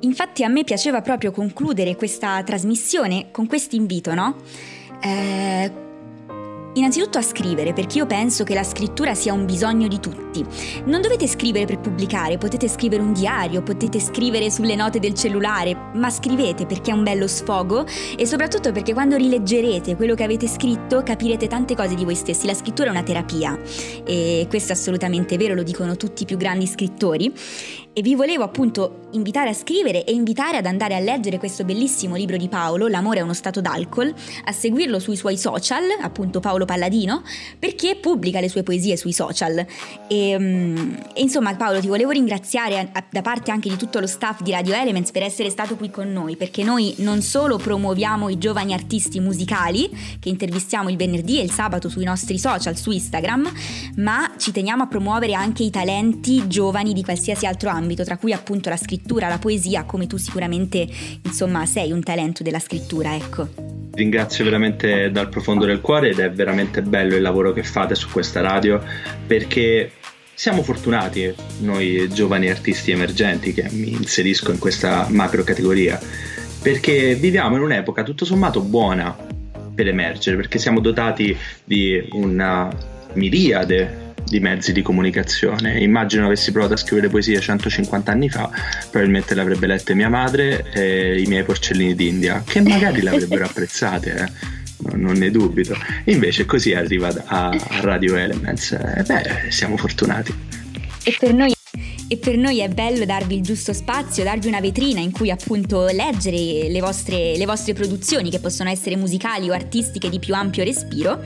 infatti 0.01 0.45
a 0.45 0.49
me 0.49 0.65
piaceva 0.65 1.01
proprio 1.01 1.31
concludere 1.31 1.97
questa 1.97 2.43
trasmissione 2.43 3.31
con 3.31 3.47
questo 3.47 3.77
invito, 3.77 4.15
no? 4.15 4.37
Eh, 5.01 5.89
Innanzitutto 6.73 7.19
a 7.19 7.23
scrivere, 7.23 7.73
perché 7.73 7.99
io 7.99 8.07
penso 8.07 8.45
che 8.45 8.55
la 8.55 8.63
scrittura 8.63 9.15
sia 9.15 9.33
un 9.33 9.45
bisogno 9.45 9.89
di 9.89 9.99
tutti. 9.99 10.45
Non 10.85 11.01
dovete 11.01 11.27
scrivere 11.27 11.65
per 11.65 11.81
pubblicare, 11.81 12.39
potete 12.39 12.69
scrivere 12.69 13.03
un 13.03 13.13
diario, 13.13 13.61
potete 13.63 13.99
scrivere 13.99 14.51
sulle 14.51 14.77
note 14.77 15.01
del 15.01 15.15
cellulare, 15.15 15.90
ma 15.95 16.11
scrivete 16.11 16.67
perché 16.67 16.91
è 16.91 16.95
un 16.95 17.03
bello 17.03 17.27
sfogo 17.27 17.87
e 18.17 18.27
soprattutto 18.27 18.73
perché 18.73 18.93
quando 18.93 19.17
rileggerete 19.17 19.97
quello 19.97 20.15
che 20.15 20.25
avete 20.25 20.47
scritto 20.47 21.03
capirete 21.03 21.47
tante 21.47 21.75
cose 21.75 21.95
di 21.95 22.05
voi 22.05 22.15
stessi. 22.15 22.47
La 22.47 22.55
scrittura 22.55 22.89
è 22.89 22.91
una 22.91 23.03
terapia 23.03 23.59
e 24.05 24.47
questo 24.49 24.73
è 24.73 24.75
assolutamente 24.75 25.37
vero, 25.37 25.55
lo 25.55 25.63
dicono 25.63 25.97
tutti 25.97 26.23
i 26.23 26.27
più 26.27 26.37
grandi 26.37 26.67
scrittori. 26.67 27.33
E 27.93 28.03
vi 28.03 28.15
volevo 28.15 28.45
appunto 28.45 29.09
invitare 29.11 29.51
a 29.51 29.53
scrivere 29.53 30.05
e 30.05 30.13
invitare 30.13 30.59
ad 30.59 30.67
andare 30.67 30.95
a 30.95 31.01
leggere 31.01 31.39
questo 31.39 31.65
bellissimo 31.65 32.15
libro 32.15 32.37
di 32.37 32.49
Paolo, 32.49 32.87
L'amore 32.87 33.19
è 33.19 33.23
uno 33.23 33.35
stato 33.35 33.61
d'alcol, 33.61 34.15
a 34.45 34.53
seguirlo 34.53 35.01
sui 35.01 35.17
suoi 35.17 35.37
social, 35.37 35.83
appunto 36.01 36.39
Paolo 36.39 36.65
Palladino, 36.65 37.25
perché 37.59 37.97
pubblica 37.97 38.39
le 38.39 38.49
sue 38.49 38.63
poesie 38.63 38.97
sui 38.97 39.13
social. 39.13 39.67
E, 40.07 40.39
mm, 40.39 40.93
e 41.15 41.21
insomma 41.21 41.53
Paolo 41.57 41.81
ti 41.81 41.89
volevo 41.89 42.13
ringraziare 42.13 42.79
a- 42.79 42.89
a- 42.93 43.05
da 43.11 43.23
parte 43.23 43.51
anche 43.51 43.69
di 43.69 43.77
tutto 43.77 43.99
lo 43.99 44.07
staff 44.07 44.41
di 44.43 44.53
Radio 44.53 44.73
Elements 44.73 45.11
per 45.11 45.25
essere 45.25 45.51
stato 45.51 45.75
qui 45.81 45.89
con 45.89 46.13
noi, 46.13 46.37
perché 46.37 46.63
noi 46.63 46.95
non 46.99 47.23
solo 47.23 47.57
promuoviamo 47.57 48.29
i 48.29 48.37
giovani 48.37 48.75
artisti 48.75 49.19
musicali, 49.19 49.89
che 50.21 50.29
intervistiamo 50.29 50.91
il 50.91 50.97
venerdì 50.99 51.41
e 51.41 51.43
il 51.43 51.51
sabato 51.51 51.89
sui 51.89 52.05
nostri 52.05 52.39
social, 52.39 52.77
su 52.77 52.91
Instagram, 52.91 53.51
ma 53.97 54.31
ci 54.37 54.53
teniamo 54.53 54.83
a 54.83 54.87
promuovere 54.87 55.33
anche 55.33 55.63
i 55.63 55.71
talenti 55.71 56.47
giovani 56.49 56.93
di 56.93 57.03
qualsiasi 57.03 57.47
altro 57.47 57.71
ambito, 57.71 58.05
tra 58.05 58.19
cui 58.19 58.35
appunto 58.35 58.69
la 58.69 58.77
scrittura, 58.77 59.29
la 59.29 59.39
poesia, 59.39 59.85
come 59.85 60.07
tu 60.07 60.19
sicuramente 60.19 60.87
insomma 61.23 61.65
sei 61.65 61.93
un 61.93 62.03
talento 62.03 62.43
della 62.43 62.59
scrittura, 62.59 63.15
ecco. 63.15 63.49
Ringrazio 63.93 64.45
veramente 64.45 65.11
dal 65.11 65.31
profondo 65.31 65.65
del 65.65 65.81
cuore 65.81 66.11
ed 66.11 66.19
è 66.19 66.31
veramente 66.31 66.83
bello 66.83 67.17
il 67.17 67.23
lavoro 67.23 67.53
che 67.53 67.63
fate 67.63 67.95
su 67.95 68.11
questa 68.11 68.43
radio 68.43 68.83
perché 69.27 69.93
siamo 70.41 70.63
fortunati 70.63 71.35
noi 71.59 72.09
giovani 72.11 72.49
artisti 72.49 72.93
emergenti 72.93 73.53
che 73.53 73.69
mi 73.73 73.93
inserisco 73.93 74.51
in 74.51 74.59
questa 74.59 75.07
macro 75.11 75.45
categoria 75.45 76.01
perché 76.63 77.15
viviamo 77.15 77.57
in 77.57 77.63
un'epoca 77.63 78.03
tutto 78.03 78.25
sommato 78.25 78.63
buona 78.63 79.15
per 79.75 79.87
emergere 79.87 80.37
perché 80.37 80.59
siamo 80.59 80.81
dotati 80.81 81.37
di 81.63 82.09
una 82.13 82.75
miriade 83.13 84.15
di 84.25 84.41
mezzi 84.41 84.73
di 84.73 84.81
comunicazione. 84.81 85.79
Immagino 85.79 86.25
avessi 86.25 86.53
provato 86.53 86.73
a 86.73 86.77
scrivere 86.79 87.09
poesie 87.09 87.39
150 87.39 88.11
anni 88.11 88.31
fa, 88.31 88.51
probabilmente 88.91 89.35
le 89.35 89.41
avrebbe 89.43 89.67
lette 89.67 89.95
mia 89.95 90.09
madre 90.09 90.71
e 90.73 91.21
i 91.21 91.27
miei 91.27 91.43
porcellini 91.43 91.95
d'India, 91.95 92.45
che 92.47 92.63
magari 92.63 93.03
le 93.03 93.11
avrebbero 93.11 93.45
apprezzate, 93.47 94.15
eh. 94.15 94.59
Non, 94.95 95.17
ne 95.17 95.31
dubito. 95.31 95.77
Invece 96.05 96.45
così 96.45 96.73
arriva 96.75 97.13
a, 97.27 97.57
Radio 97.81 98.17
Elements. 98.17 98.73
E 98.73 99.03
beh, 99.07 99.51
siamo 99.51 99.77
fortunati. 99.77 100.35
E 101.03 101.17
per 101.19 101.33
noi 101.33 101.53
e 102.13 102.17
per 102.17 102.37
noi 102.37 102.59
è 102.59 102.69
bello 102.69 103.05
darvi 103.05 103.37
il 103.37 103.41
giusto 103.41 103.73
spazio, 103.73 104.25
darvi 104.25 104.49
una 104.49 104.59
vetrina 104.59 104.99
in 104.99 105.13
cui 105.13 105.31
appunto 105.31 105.85
leggere 105.85 106.69
le 106.69 106.81
vostre, 106.81 107.37
le 107.37 107.47
vostre 107.47 107.73
produzioni 107.73 108.31
che 108.31 108.41
possono 108.41 108.69
essere 108.69 108.97
musicali 108.97 109.49
o 109.49 109.53
artistiche 109.53 110.09
di 110.09 110.19
più 110.19 110.35
ampio 110.35 110.65
respiro. 110.65 111.21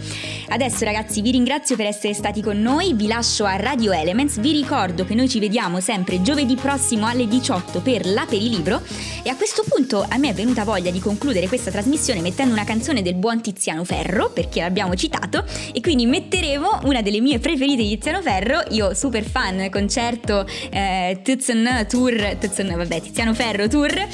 Adesso 0.49 0.85
ragazzi 0.85 1.22
vi 1.22 1.30
ringrazio 1.30 1.76
per 1.76 1.87
essere 1.87 2.12
stati 2.12 2.43
con 2.43 2.61
noi, 2.61 2.93
vi 2.93 3.07
lascio 3.07 3.47
a 3.47 3.57
Radio 3.57 3.93
Elements, 3.93 4.39
vi 4.41 4.53
ricordo 4.53 5.07
che 5.07 5.14
noi 5.14 5.26
ci 5.26 5.39
vediamo 5.39 5.80
sempre 5.80 6.20
giovedì 6.20 6.55
prossimo 6.55 7.07
alle 7.07 7.26
18 7.28 7.80
per 7.80 8.05
l'Aperilibro. 8.05 8.82
E 9.22 9.30
a 9.30 9.37
questo 9.37 9.64
punto 9.66 10.05
a 10.07 10.18
me 10.18 10.28
è 10.28 10.35
venuta 10.35 10.64
voglia 10.64 10.91
di 10.91 11.01
concludere 11.01 11.49
questa 11.49 11.70
trasmissione 11.70 12.20
mettendo 12.20 12.53
una 12.53 12.64
canzone 12.64 13.01
del 13.01 13.14
buon 13.14 13.41
Tiziano 13.41 13.85
Ferro 13.85 14.28
perché 14.28 14.61
l'abbiamo 14.61 14.95
citato. 14.97 15.47
E 15.72 15.80
quindi 15.80 16.05
metteremo 16.05 16.80
una 16.82 17.01
delle 17.01 17.22
mie 17.22 17.39
preferite 17.39 17.80
di 17.80 17.89
Tiziano 17.89 18.20
Ferro, 18.20 18.61
io 18.68 18.93
super 18.93 19.24
fan, 19.24 19.70
concerto 19.70 20.47
eh, 20.75 21.20
Tutzen 21.22 21.87
Tour, 21.89 22.37
Tutzen, 22.41 22.75
vabbè, 22.75 23.01
Tiziano 23.01 23.33
Ferro 23.33 23.68
Tour, 23.68 23.93
eh, 23.93 24.09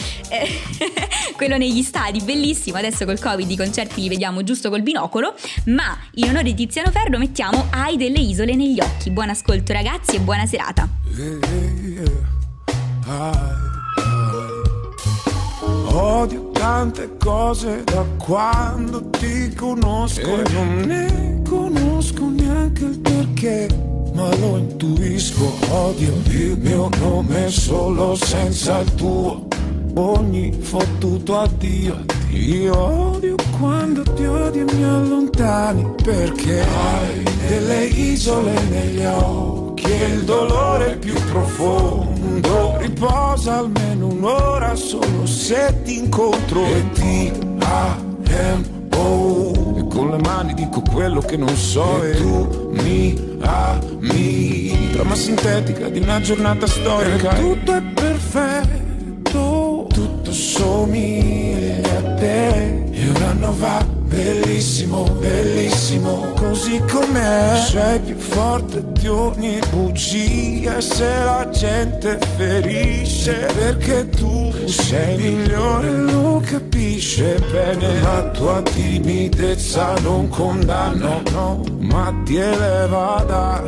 quello 1.35 1.57
negli 1.57 1.83
stadi, 1.83 2.21
bellissimo. 2.21 2.77
Adesso 2.77 3.07
col 3.07 3.19
Covid 3.19 3.51
i 3.51 3.57
concerti 3.57 4.03
li 4.03 4.09
vediamo 4.09 4.43
giusto 4.43 4.69
col 4.69 4.83
binocolo, 4.83 5.35
ma 5.67 5.99
in 6.15 6.29
onore 6.29 6.43
di 6.45 6.55
Tiziano 6.55 6.91
Ferro 6.91 7.17
mettiamo 7.17 7.69
Hai 7.71 7.97
delle 7.97 8.19
isole 8.19 8.55
negli 8.55 8.79
occhi. 8.79 9.11
Buon 9.11 9.31
ascolto 9.31 9.73
ragazzi 9.73 10.17
e 10.17 10.21
buona 10.21 10.45
serata. 10.45 10.87
Odio 15.93 16.51
tante 16.51 17.17
cose 17.17 17.85
da 17.85 18.05
quando 18.19 19.09
ti 19.11 19.53
conosco 19.55 20.21
e 20.21 20.51
non 20.53 20.81
ne 20.81 21.41
conosco 21.49 21.80
neanche 22.01 22.85
il 22.85 22.99
perché, 22.99 23.69
ma 24.15 24.35
lo 24.37 24.57
intuisco. 24.57 25.53
Odio 25.71 26.15
il 26.29 26.59
mio 26.59 26.89
nome 26.99 27.51
solo 27.51 28.15
senza 28.15 28.79
il 28.79 28.95
tuo, 28.95 29.47
ogni 29.95 30.57
fottuto 30.61 31.39
addio. 31.39 32.05
Io 32.31 32.77
odio 32.79 33.35
quando 33.59 34.03
ti 34.03 34.25
odio 34.25 34.67
e 34.67 34.73
mi 34.73 34.85
allontani 34.85 35.87
perché 36.03 36.61
hai 36.63 37.23
delle 37.49 37.85
isole 37.85 38.55
negli 38.71 39.05
occhi 39.05 39.85
e 39.85 40.07
il 40.15 40.25
dolore 40.25 40.97
più 40.97 41.15
profondo 41.31 42.77
riposa 42.79 43.59
almeno 43.59 44.07
un'ora 44.07 44.77
solo 44.77 45.27
se 45.27 45.75
ti 45.83 45.99
incontro 45.99 46.65
e 46.65 46.91
ti 46.93 47.33
amo 47.59 48.01
con 49.91 50.11
le 50.11 50.19
mani 50.19 50.55
dico 50.55 50.81
quello 50.81 51.21
che 51.21 51.37
non 51.37 51.55
so 51.57 52.03
e 52.03 52.17
tu 52.17 52.71
mi 52.73 53.37
ami 53.41 54.91
trama 54.93 55.15
sintetica 55.15 55.89
di 55.89 55.99
una 55.99 56.21
giornata 56.21 56.67
storica. 56.67 57.37
E 57.37 57.41
tutto 57.41 57.75
è 57.75 57.83
perfetto. 57.83 59.87
Tutto 59.89 60.33
somiglia 60.33 61.99
a 61.99 62.15
te 62.15 62.90
e 63.01 63.09
un 63.09 63.23
anno 63.23 63.55
va 63.59 63.85
bellissimo 63.85 65.05
bellissimo. 65.19 66.33
Così 66.37 66.83
com'è? 66.91 67.57
Sei 67.57 67.99
più 68.01 68.17
forte 68.17 68.85
di 68.93 69.09
ogni 69.09 69.59
bugia. 69.71 70.81
Se 70.81 71.05
la 71.25 71.49
gente 71.51 72.19
ferisce 72.37 73.49
perché 73.57 74.09
tu 74.09 74.53
sei 74.67 75.17
migliore? 75.17 75.91
Lo 75.91 76.43
capisce 76.45 77.39
bene. 77.51 78.01
La 78.01 78.23
tua 78.33 78.61
timidezza 78.63 79.95
non 80.03 80.29
condanna 80.29 81.23
no. 81.31 81.63
Ma 81.79 82.13
ti 82.25 82.37
eleva 82.37 83.25
da 83.27 83.63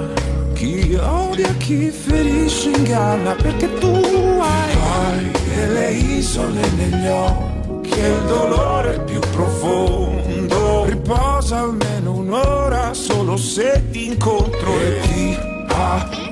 chi 0.55 0.95
odia 0.95 1.53
chi 1.59 1.91
ferisce 1.91 2.71
inganna. 2.71 3.35
Perché 3.35 3.73
tu 3.79 3.87
hai, 3.87 4.77
hai 4.93 5.31
delle 5.55 5.91
isole 5.91 6.61
negli 6.77 7.07
occhi 7.07 7.52
e 7.91 8.09
il 8.09 8.23
dolore 8.27 9.01
più 9.01 9.19
profondo. 9.33 10.85
Riposa 10.85 11.59
almeno 11.61 12.15
un'ora 12.15 12.95
solo 12.95 13.37
se 13.37 13.83
ti 13.91 14.07
incontro. 14.07 14.81
E 14.81 15.01
ti 15.03 15.37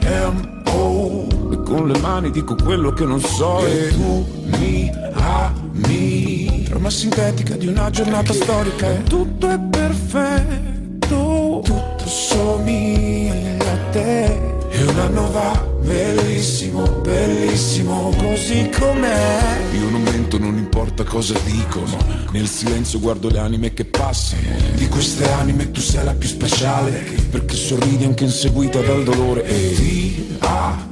amo 0.07 1.27
e 1.53 1.63
con 1.63 1.89
le 1.89 1.99
mani 1.99 2.31
dico 2.31 2.55
quello 2.55 2.93
che 2.93 3.05
non 3.05 3.21
so. 3.21 3.65
E 3.67 3.89
tu 3.89 4.27
mi 4.59 4.91
ami 5.13 6.63
trama 6.65 6.91
sintetica 6.91 7.57
di 7.57 7.67
una 7.67 7.91
giornata 7.91 8.33
storica. 8.33 8.89
E 8.91 9.03
tutto 9.05 9.49
è 9.49 9.59
perfetto. 9.59 11.61
Tutto 11.65 12.07
somiglia 12.07 13.73
a 13.73 13.77
te. 13.91 14.25
E 14.71 14.83
un 14.85 14.99
anno 14.99 15.31
va 15.33 15.69
bellissimo, 15.91 16.83
bellissimo 17.01 18.15
così 18.17 18.71
com'è. 18.71 19.61
Io 19.73 19.91
non 19.91 20.03
mento, 20.03 20.39
non 20.39 20.57
importa 20.57 21.03
cosa 21.03 21.35
dicono. 21.45 21.97
Nel 22.31 22.47
silenzio 22.47 23.01
guardo 23.01 23.29
le 23.29 23.39
anime 23.39 23.75
che 23.75 23.85
passano. 23.85 24.43
Di 24.75 24.89
queste 24.89 25.29
anime 25.33 25.71
tu 25.73 25.81
sei 25.81 26.05
la 26.05 26.15
più 26.15 26.29
speciale 26.29 26.91
Perché 27.31 27.57
sorridi 27.57 28.05
anche 28.05 28.25
inseguita 28.25 28.81
dal 28.81 29.03
dolore. 29.03 29.45
E 29.45 29.75
ti 29.75 30.39
amo 30.41 30.89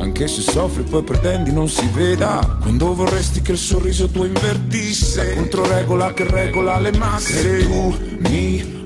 anche 0.00 0.28
se 0.28 0.40
soffri 0.42 0.84
poi 0.84 1.02
pretendi 1.02 1.52
non 1.52 1.68
si 1.68 1.86
veda. 1.92 2.58
Quando 2.60 2.94
vorresti 2.94 3.42
che 3.42 3.52
il 3.52 3.58
sorriso 3.58 4.08
tuo 4.08 4.24
invertisse 4.24 5.34
La 5.34 5.34
controregola 5.34 6.12
che 6.12 6.24
regola 6.24 6.78
le 6.78 6.92
masse. 6.96 7.58
E 7.58 7.64
tu 7.64 7.96
mi 8.18 8.77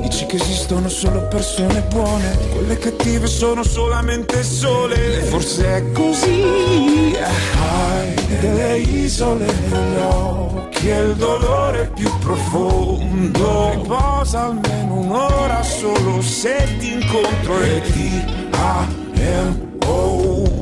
Dici 0.00 0.26
che 0.26 0.36
esistono 0.36 0.88
solo 0.88 1.26
persone 1.28 1.82
buone 1.90 2.38
Quelle 2.52 2.78
cattive 2.78 3.26
sono 3.26 3.62
solamente 3.62 4.42
sole. 4.42 4.96
Forse 5.22 5.76
è 5.76 5.92
così 5.92 7.14
Hai 7.60 8.14
delle 8.40 8.78
isole 8.78 9.44
negli 9.44 9.98
occhi 10.00 10.88
E 10.88 11.00
il 11.00 11.14
dolore 11.16 11.90
più 11.94 12.10
profondo. 12.18 13.70
Riposa 13.72 14.44
almeno 14.44 14.94
un'ora 14.94 15.62
solo 15.62 16.22
se 16.22 16.76
ti 16.78 16.92
incontro 16.92 17.60
E 17.60 17.82
ti 17.92 18.24
amo. 18.52 18.96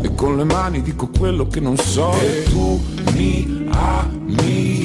E 0.02 0.14
con 0.14 0.36
le 0.36 0.44
mani 0.44 0.82
dico 0.82 1.08
quello 1.16 1.46
che 1.46 1.60
non 1.60 1.76
so. 1.76 2.12
E 2.20 2.42
tu 2.44 2.82
mi 3.12 3.68
ami 3.70 4.83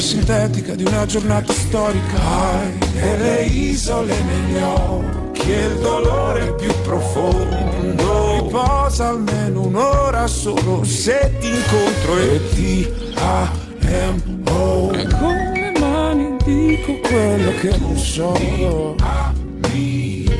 Trama 0.00 0.14
sintetica 0.14 0.74
di 0.74 0.84
una 0.84 1.04
giornata 1.04 1.52
storica. 1.52 2.16
Hai 2.16 2.78
delle 2.94 3.42
isole 3.42 4.14
negli 4.22 4.56
occhi 4.56 5.50
il 5.50 5.78
dolore 5.82 6.54
più 6.54 6.72
profondo. 6.82 8.40
Riposa 8.42 9.08
almeno 9.08 9.66
un'ora 9.66 10.26
solo 10.26 10.84
se 10.84 11.34
ti 11.38 11.48
incontro 11.48 12.18
E 12.18 12.40
ti 12.54 12.90
amo. 13.14 14.90
E 14.92 15.06
con 15.18 15.34
le 15.52 15.72
mani 15.78 16.36
dico 16.44 16.98
quello 17.00 17.52
che 17.60 17.76
non 17.78 17.98
so. 17.98 18.32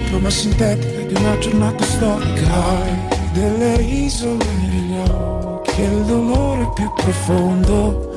Trama 0.08 0.30
sintetica 0.30 1.02
di 1.02 1.14
una 1.14 1.38
giornata 1.38 1.84
storica. 1.84 2.64
Hai 2.64 2.98
delle 3.32 3.74
isole 3.82 4.44
negli 4.58 4.98
occhi 5.06 5.82
il 5.82 6.04
dolore 6.06 6.70
più 6.74 6.90
profondo 6.94 8.08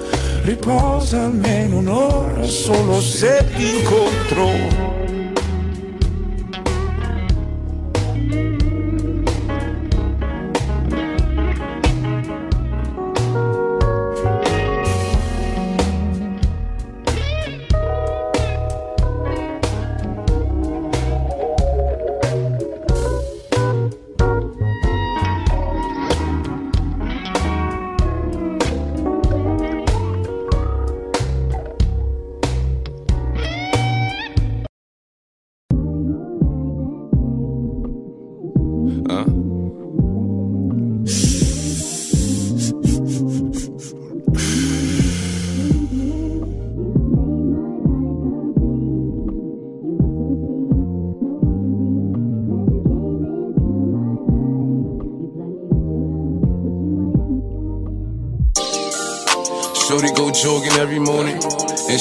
Riposa 0.44 1.24
almeno 1.24 1.78
un'ora 1.78 2.44
solo 2.44 3.00
se 3.00 3.46
ti 3.56 3.78
incontro 3.78 5.03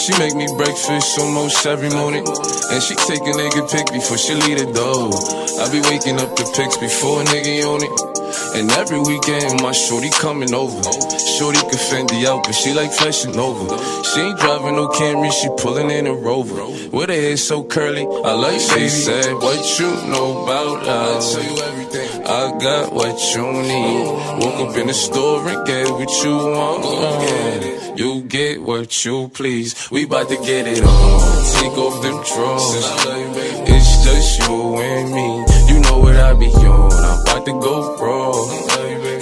she 0.02 0.18
make 0.18 0.34
me 0.34 0.46
breakfast 0.56 1.16
almost 1.20 1.64
every 1.64 1.90
morning. 1.90 2.26
And 2.26 2.82
she 2.82 2.94
take 3.06 3.22
a 3.22 3.34
nigga 3.38 3.70
pic 3.70 3.86
before 3.92 4.18
she 4.18 4.34
leave 4.34 4.58
the 4.58 4.66
door. 4.74 5.14
I 5.62 5.70
be 5.70 5.78
waking 5.86 6.18
up 6.18 6.34
the 6.34 6.42
pics 6.56 6.76
before 6.76 7.22
a 7.22 7.24
nigga 7.24 7.62
on 7.62 7.80
it. 7.86 7.94
And 8.58 8.70
every 8.72 8.98
weekend 8.98 9.62
my 9.62 9.70
shorty 9.70 10.10
coming 10.10 10.52
over. 10.54 10.82
Shorty 11.38 11.60
can 11.60 11.78
Fendi 11.78 12.26
out, 12.26 12.42
but 12.42 12.52
she 12.52 12.72
like 12.74 12.92
flashing 12.92 13.38
over. 13.38 13.78
She 14.02 14.20
ain't 14.20 14.38
driving 14.40 14.74
no 14.74 14.88
Camry, 14.88 15.30
she 15.30 15.48
pulling 15.62 15.90
in 15.90 16.08
a 16.08 16.14
Rover. 16.14 16.66
With 16.90 17.08
her 17.08 17.14
hair 17.14 17.36
so 17.36 17.62
curly, 17.62 18.02
I 18.02 18.32
like 18.32 18.58
she 18.58 18.88
said, 18.88 19.34
What 19.34 19.78
you 19.78 19.90
know 20.10 20.42
about 20.42 20.82
us? 20.88 21.36
I 21.36 21.42
tell 21.42 21.54
you 21.54 21.62
everything. 21.62 22.26
I 22.26 22.58
got 22.58 22.92
what 22.92 23.18
you 23.34 23.52
need. 23.52 24.06
Woke 24.42 24.70
up 24.70 24.76
in 24.76 24.86
the 24.88 24.94
store 24.94 25.46
and 25.48 25.66
get 25.66 25.88
what 25.90 26.10
you 26.24 26.36
want. 26.36 27.61
Get 28.32 28.62
what 28.62 29.04
you 29.04 29.28
please. 29.28 29.90
We 29.90 30.06
bout 30.06 30.26
to 30.30 30.36
get 30.36 30.66
it 30.66 30.82
on. 30.82 31.20
Take 31.60 31.76
off 31.76 32.02
them 32.02 32.18
drawers. 32.24 32.86
It's 33.68 34.04
just 34.04 34.40
you 34.40 34.76
and 34.80 35.12
me. 35.12 35.74
You 35.74 35.80
know 35.80 35.98
what 35.98 36.16
I 36.16 36.32
be 36.32 36.46
on. 36.46 36.92
I'm 36.92 37.20
about 37.20 37.44
to 37.44 37.52
go 37.60 37.94
raw. 37.98 39.01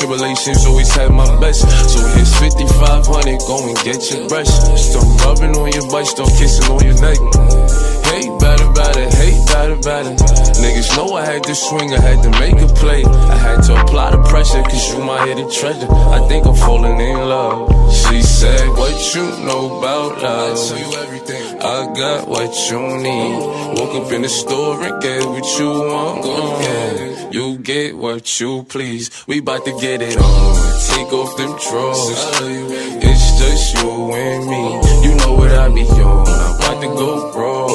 tribulations, 0.00 0.64
always 0.64 0.90
had 0.94 1.10
my 1.12 1.28
best. 1.40 1.60
So 1.60 2.00
here's 2.16 2.34
5500, 2.38 3.38
go 3.46 3.68
and 3.68 3.76
get 3.84 4.00
your 4.10 4.28
brush. 4.28 4.48
Start 4.48 5.04
rubbing 5.20 5.54
on 5.56 5.70
your 5.72 5.88
butt, 5.90 6.06
start 6.06 6.30
kissing 6.30 6.64
on 6.72 6.84
your 6.84 6.98
neck. 7.00 7.89
Hate 8.10 8.40
better, 8.40 8.68
better, 8.72 9.06
hate 9.16 9.46
better, 9.46 9.76
better. 9.76 10.14
Niggas 10.62 10.96
know 10.96 11.14
I 11.14 11.24
had 11.24 11.42
to 11.44 11.54
swing, 11.54 11.92
I 11.94 12.00
had 12.00 12.22
to 12.22 12.30
make 12.42 12.58
a 12.60 12.66
play. 12.74 13.04
I 13.04 13.36
had 13.36 13.62
to 13.68 13.80
apply 13.80 14.10
the 14.10 14.22
pressure, 14.28 14.62
cause 14.62 14.92
you 14.92 15.04
my 15.04 15.26
hidden 15.26 15.50
treasure. 15.50 15.90
I 15.90 16.26
think 16.28 16.46
I'm 16.46 16.54
falling 16.54 17.00
in 17.00 17.16
love. 17.28 17.70
She 17.92 18.22
said, 18.22 18.68
What 18.70 19.14
you 19.14 19.24
know 19.46 19.78
about 19.78 20.22
love? 20.22 20.58
I 20.58 20.68
tell 20.68 20.78
you 20.78 20.98
everything. 20.98 21.60
I 21.60 21.78
got 21.94 22.28
what 22.28 22.52
you 22.70 22.80
need. 22.98 23.78
Woke 23.78 23.94
up 24.00 24.12
in 24.12 24.22
the 24.22 24.28
store 24.28 24.82
and 24.82 25.02
get 25.02 25.24
what 25.24 25.46
you 25.58 25.70
want. 25.70 26.24
Yeah. 26.24 27.30
You 27.30 27.58
get 27.58 27.96
what 27.96 28.40
you 28.40 28.64
please. 28.64 29.10
We 29.26 29.40
bout 29.40 29.64
to 29.64 29.72
get 29.80 30.02
it 30.02 30.16
on. 30.16 30.70
Take 30.88 31.12
off 31.12 31.36
them 31.36 31.56
drawers. 31.58 33.09
Just 33.60 33.74
you 33.74 34.14
and 34.14 34.46
me. 34.46 35.06
You 35.06 35.14
know 35.16 35.32
what 35.34 35.50
I 35.52 35.68
be 35.68 35.82
on. 35.82 36.26
I'm 36.26 36.56
about 36.56 36.80
to 36.80 36.86
go 36.86 37.30
raw. 37.32 37.68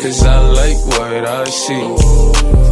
Cause 0.00 0.24
I 0.24 0.38
like 0.48 0.78
what 0.86 1.26
I 1.26 1.44
see. 1.44 2.63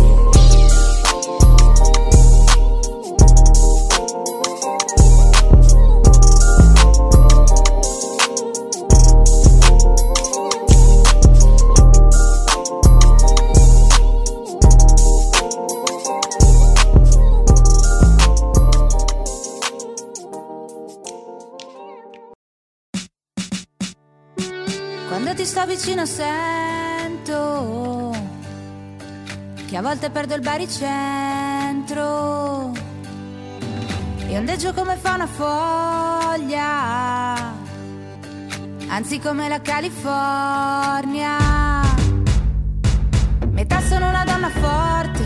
Quando 25.23 25.41
ti 25.41 25.47
sto 25.49 25.65
vicino 25.67 26.05
sento 26.05 28.11
che 29.69 29.77
a 29.77 29.81
volte 29.81 30.11
perdo 30.11 30.35
il 30.35 30.41
baricentro. 30.41 32.73
E 34.27 34.37
ondeggio 34.37 34.73
come 34.73 34.97
fa 34.97 35.15
una 35.15 35.29
foglia, 35.29 37.55
anzi 38.89 39.21
come 39.21 39.47
la 39.47 39.61
California. 39.61 41.37
Metà 43.53 43.81
sono 43.81 44.09
una 44.09 44.25
donna 44.25 44.51
forte, 44.51 45.25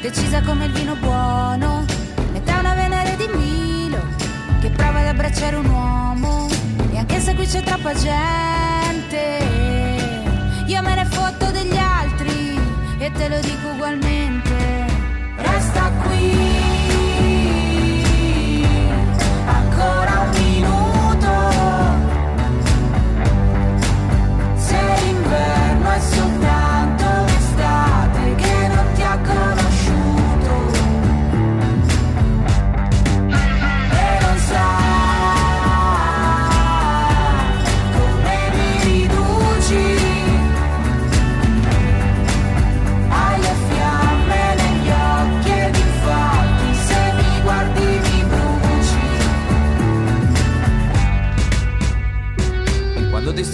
decisa 0.00 0.42
come 0.42 0.64
il 0.64 0.72
vino 0.72 0.96
buono, 0.96 1.84
metà 2.32 2.58
una 2.58 2.74
Venere 2.74 3.14
di 3.14 3.28
Milo 3.28 4.00
che 4.60 4.70
prova 4.70 4.98
ad 4.98 5.06
abbracciare 5.06 5.54
un 5.54 5.66
uomo 5.66 6.57
anche 7.08 7.20
se 7.20 7.34
qui 7.34 7.46
c'è 7.46 7.62
troppa 7.62 7.94
gente, 7.94 9.38
io 10.66 10.82
me 10.82 10.94
ne 10.94 11.04
fotto 11.06 11.50
degli 11.50 11.76
altri 11.76 12.60
e 12.98 13.10
te 13.12 13.28
lo 13.28 13.40
dico 13.40 13.68
ugualmente. 13.68 14.86
Resta 15.36 15.90
qui. 16.02 16.57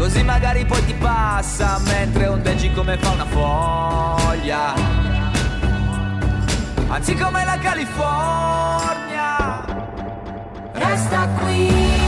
Così 0.00 0.22
magari 0.22 0.64
poi 0.64 0.82
ti 0.86 0.94
passa 0.94 1.78
mentre 1.84 2.26
ondeggi 2.26 2.72
come 2.72 2.96
fa 2.96 3.10
una 3.10 3.26
foglia. 3.26 4.72
Anzi 6.88 7.14
come 7.16 7.44
la 7.44 7.58
California. 7.58 9.36
Resta 10.72 11.28
qui 11.38 11.99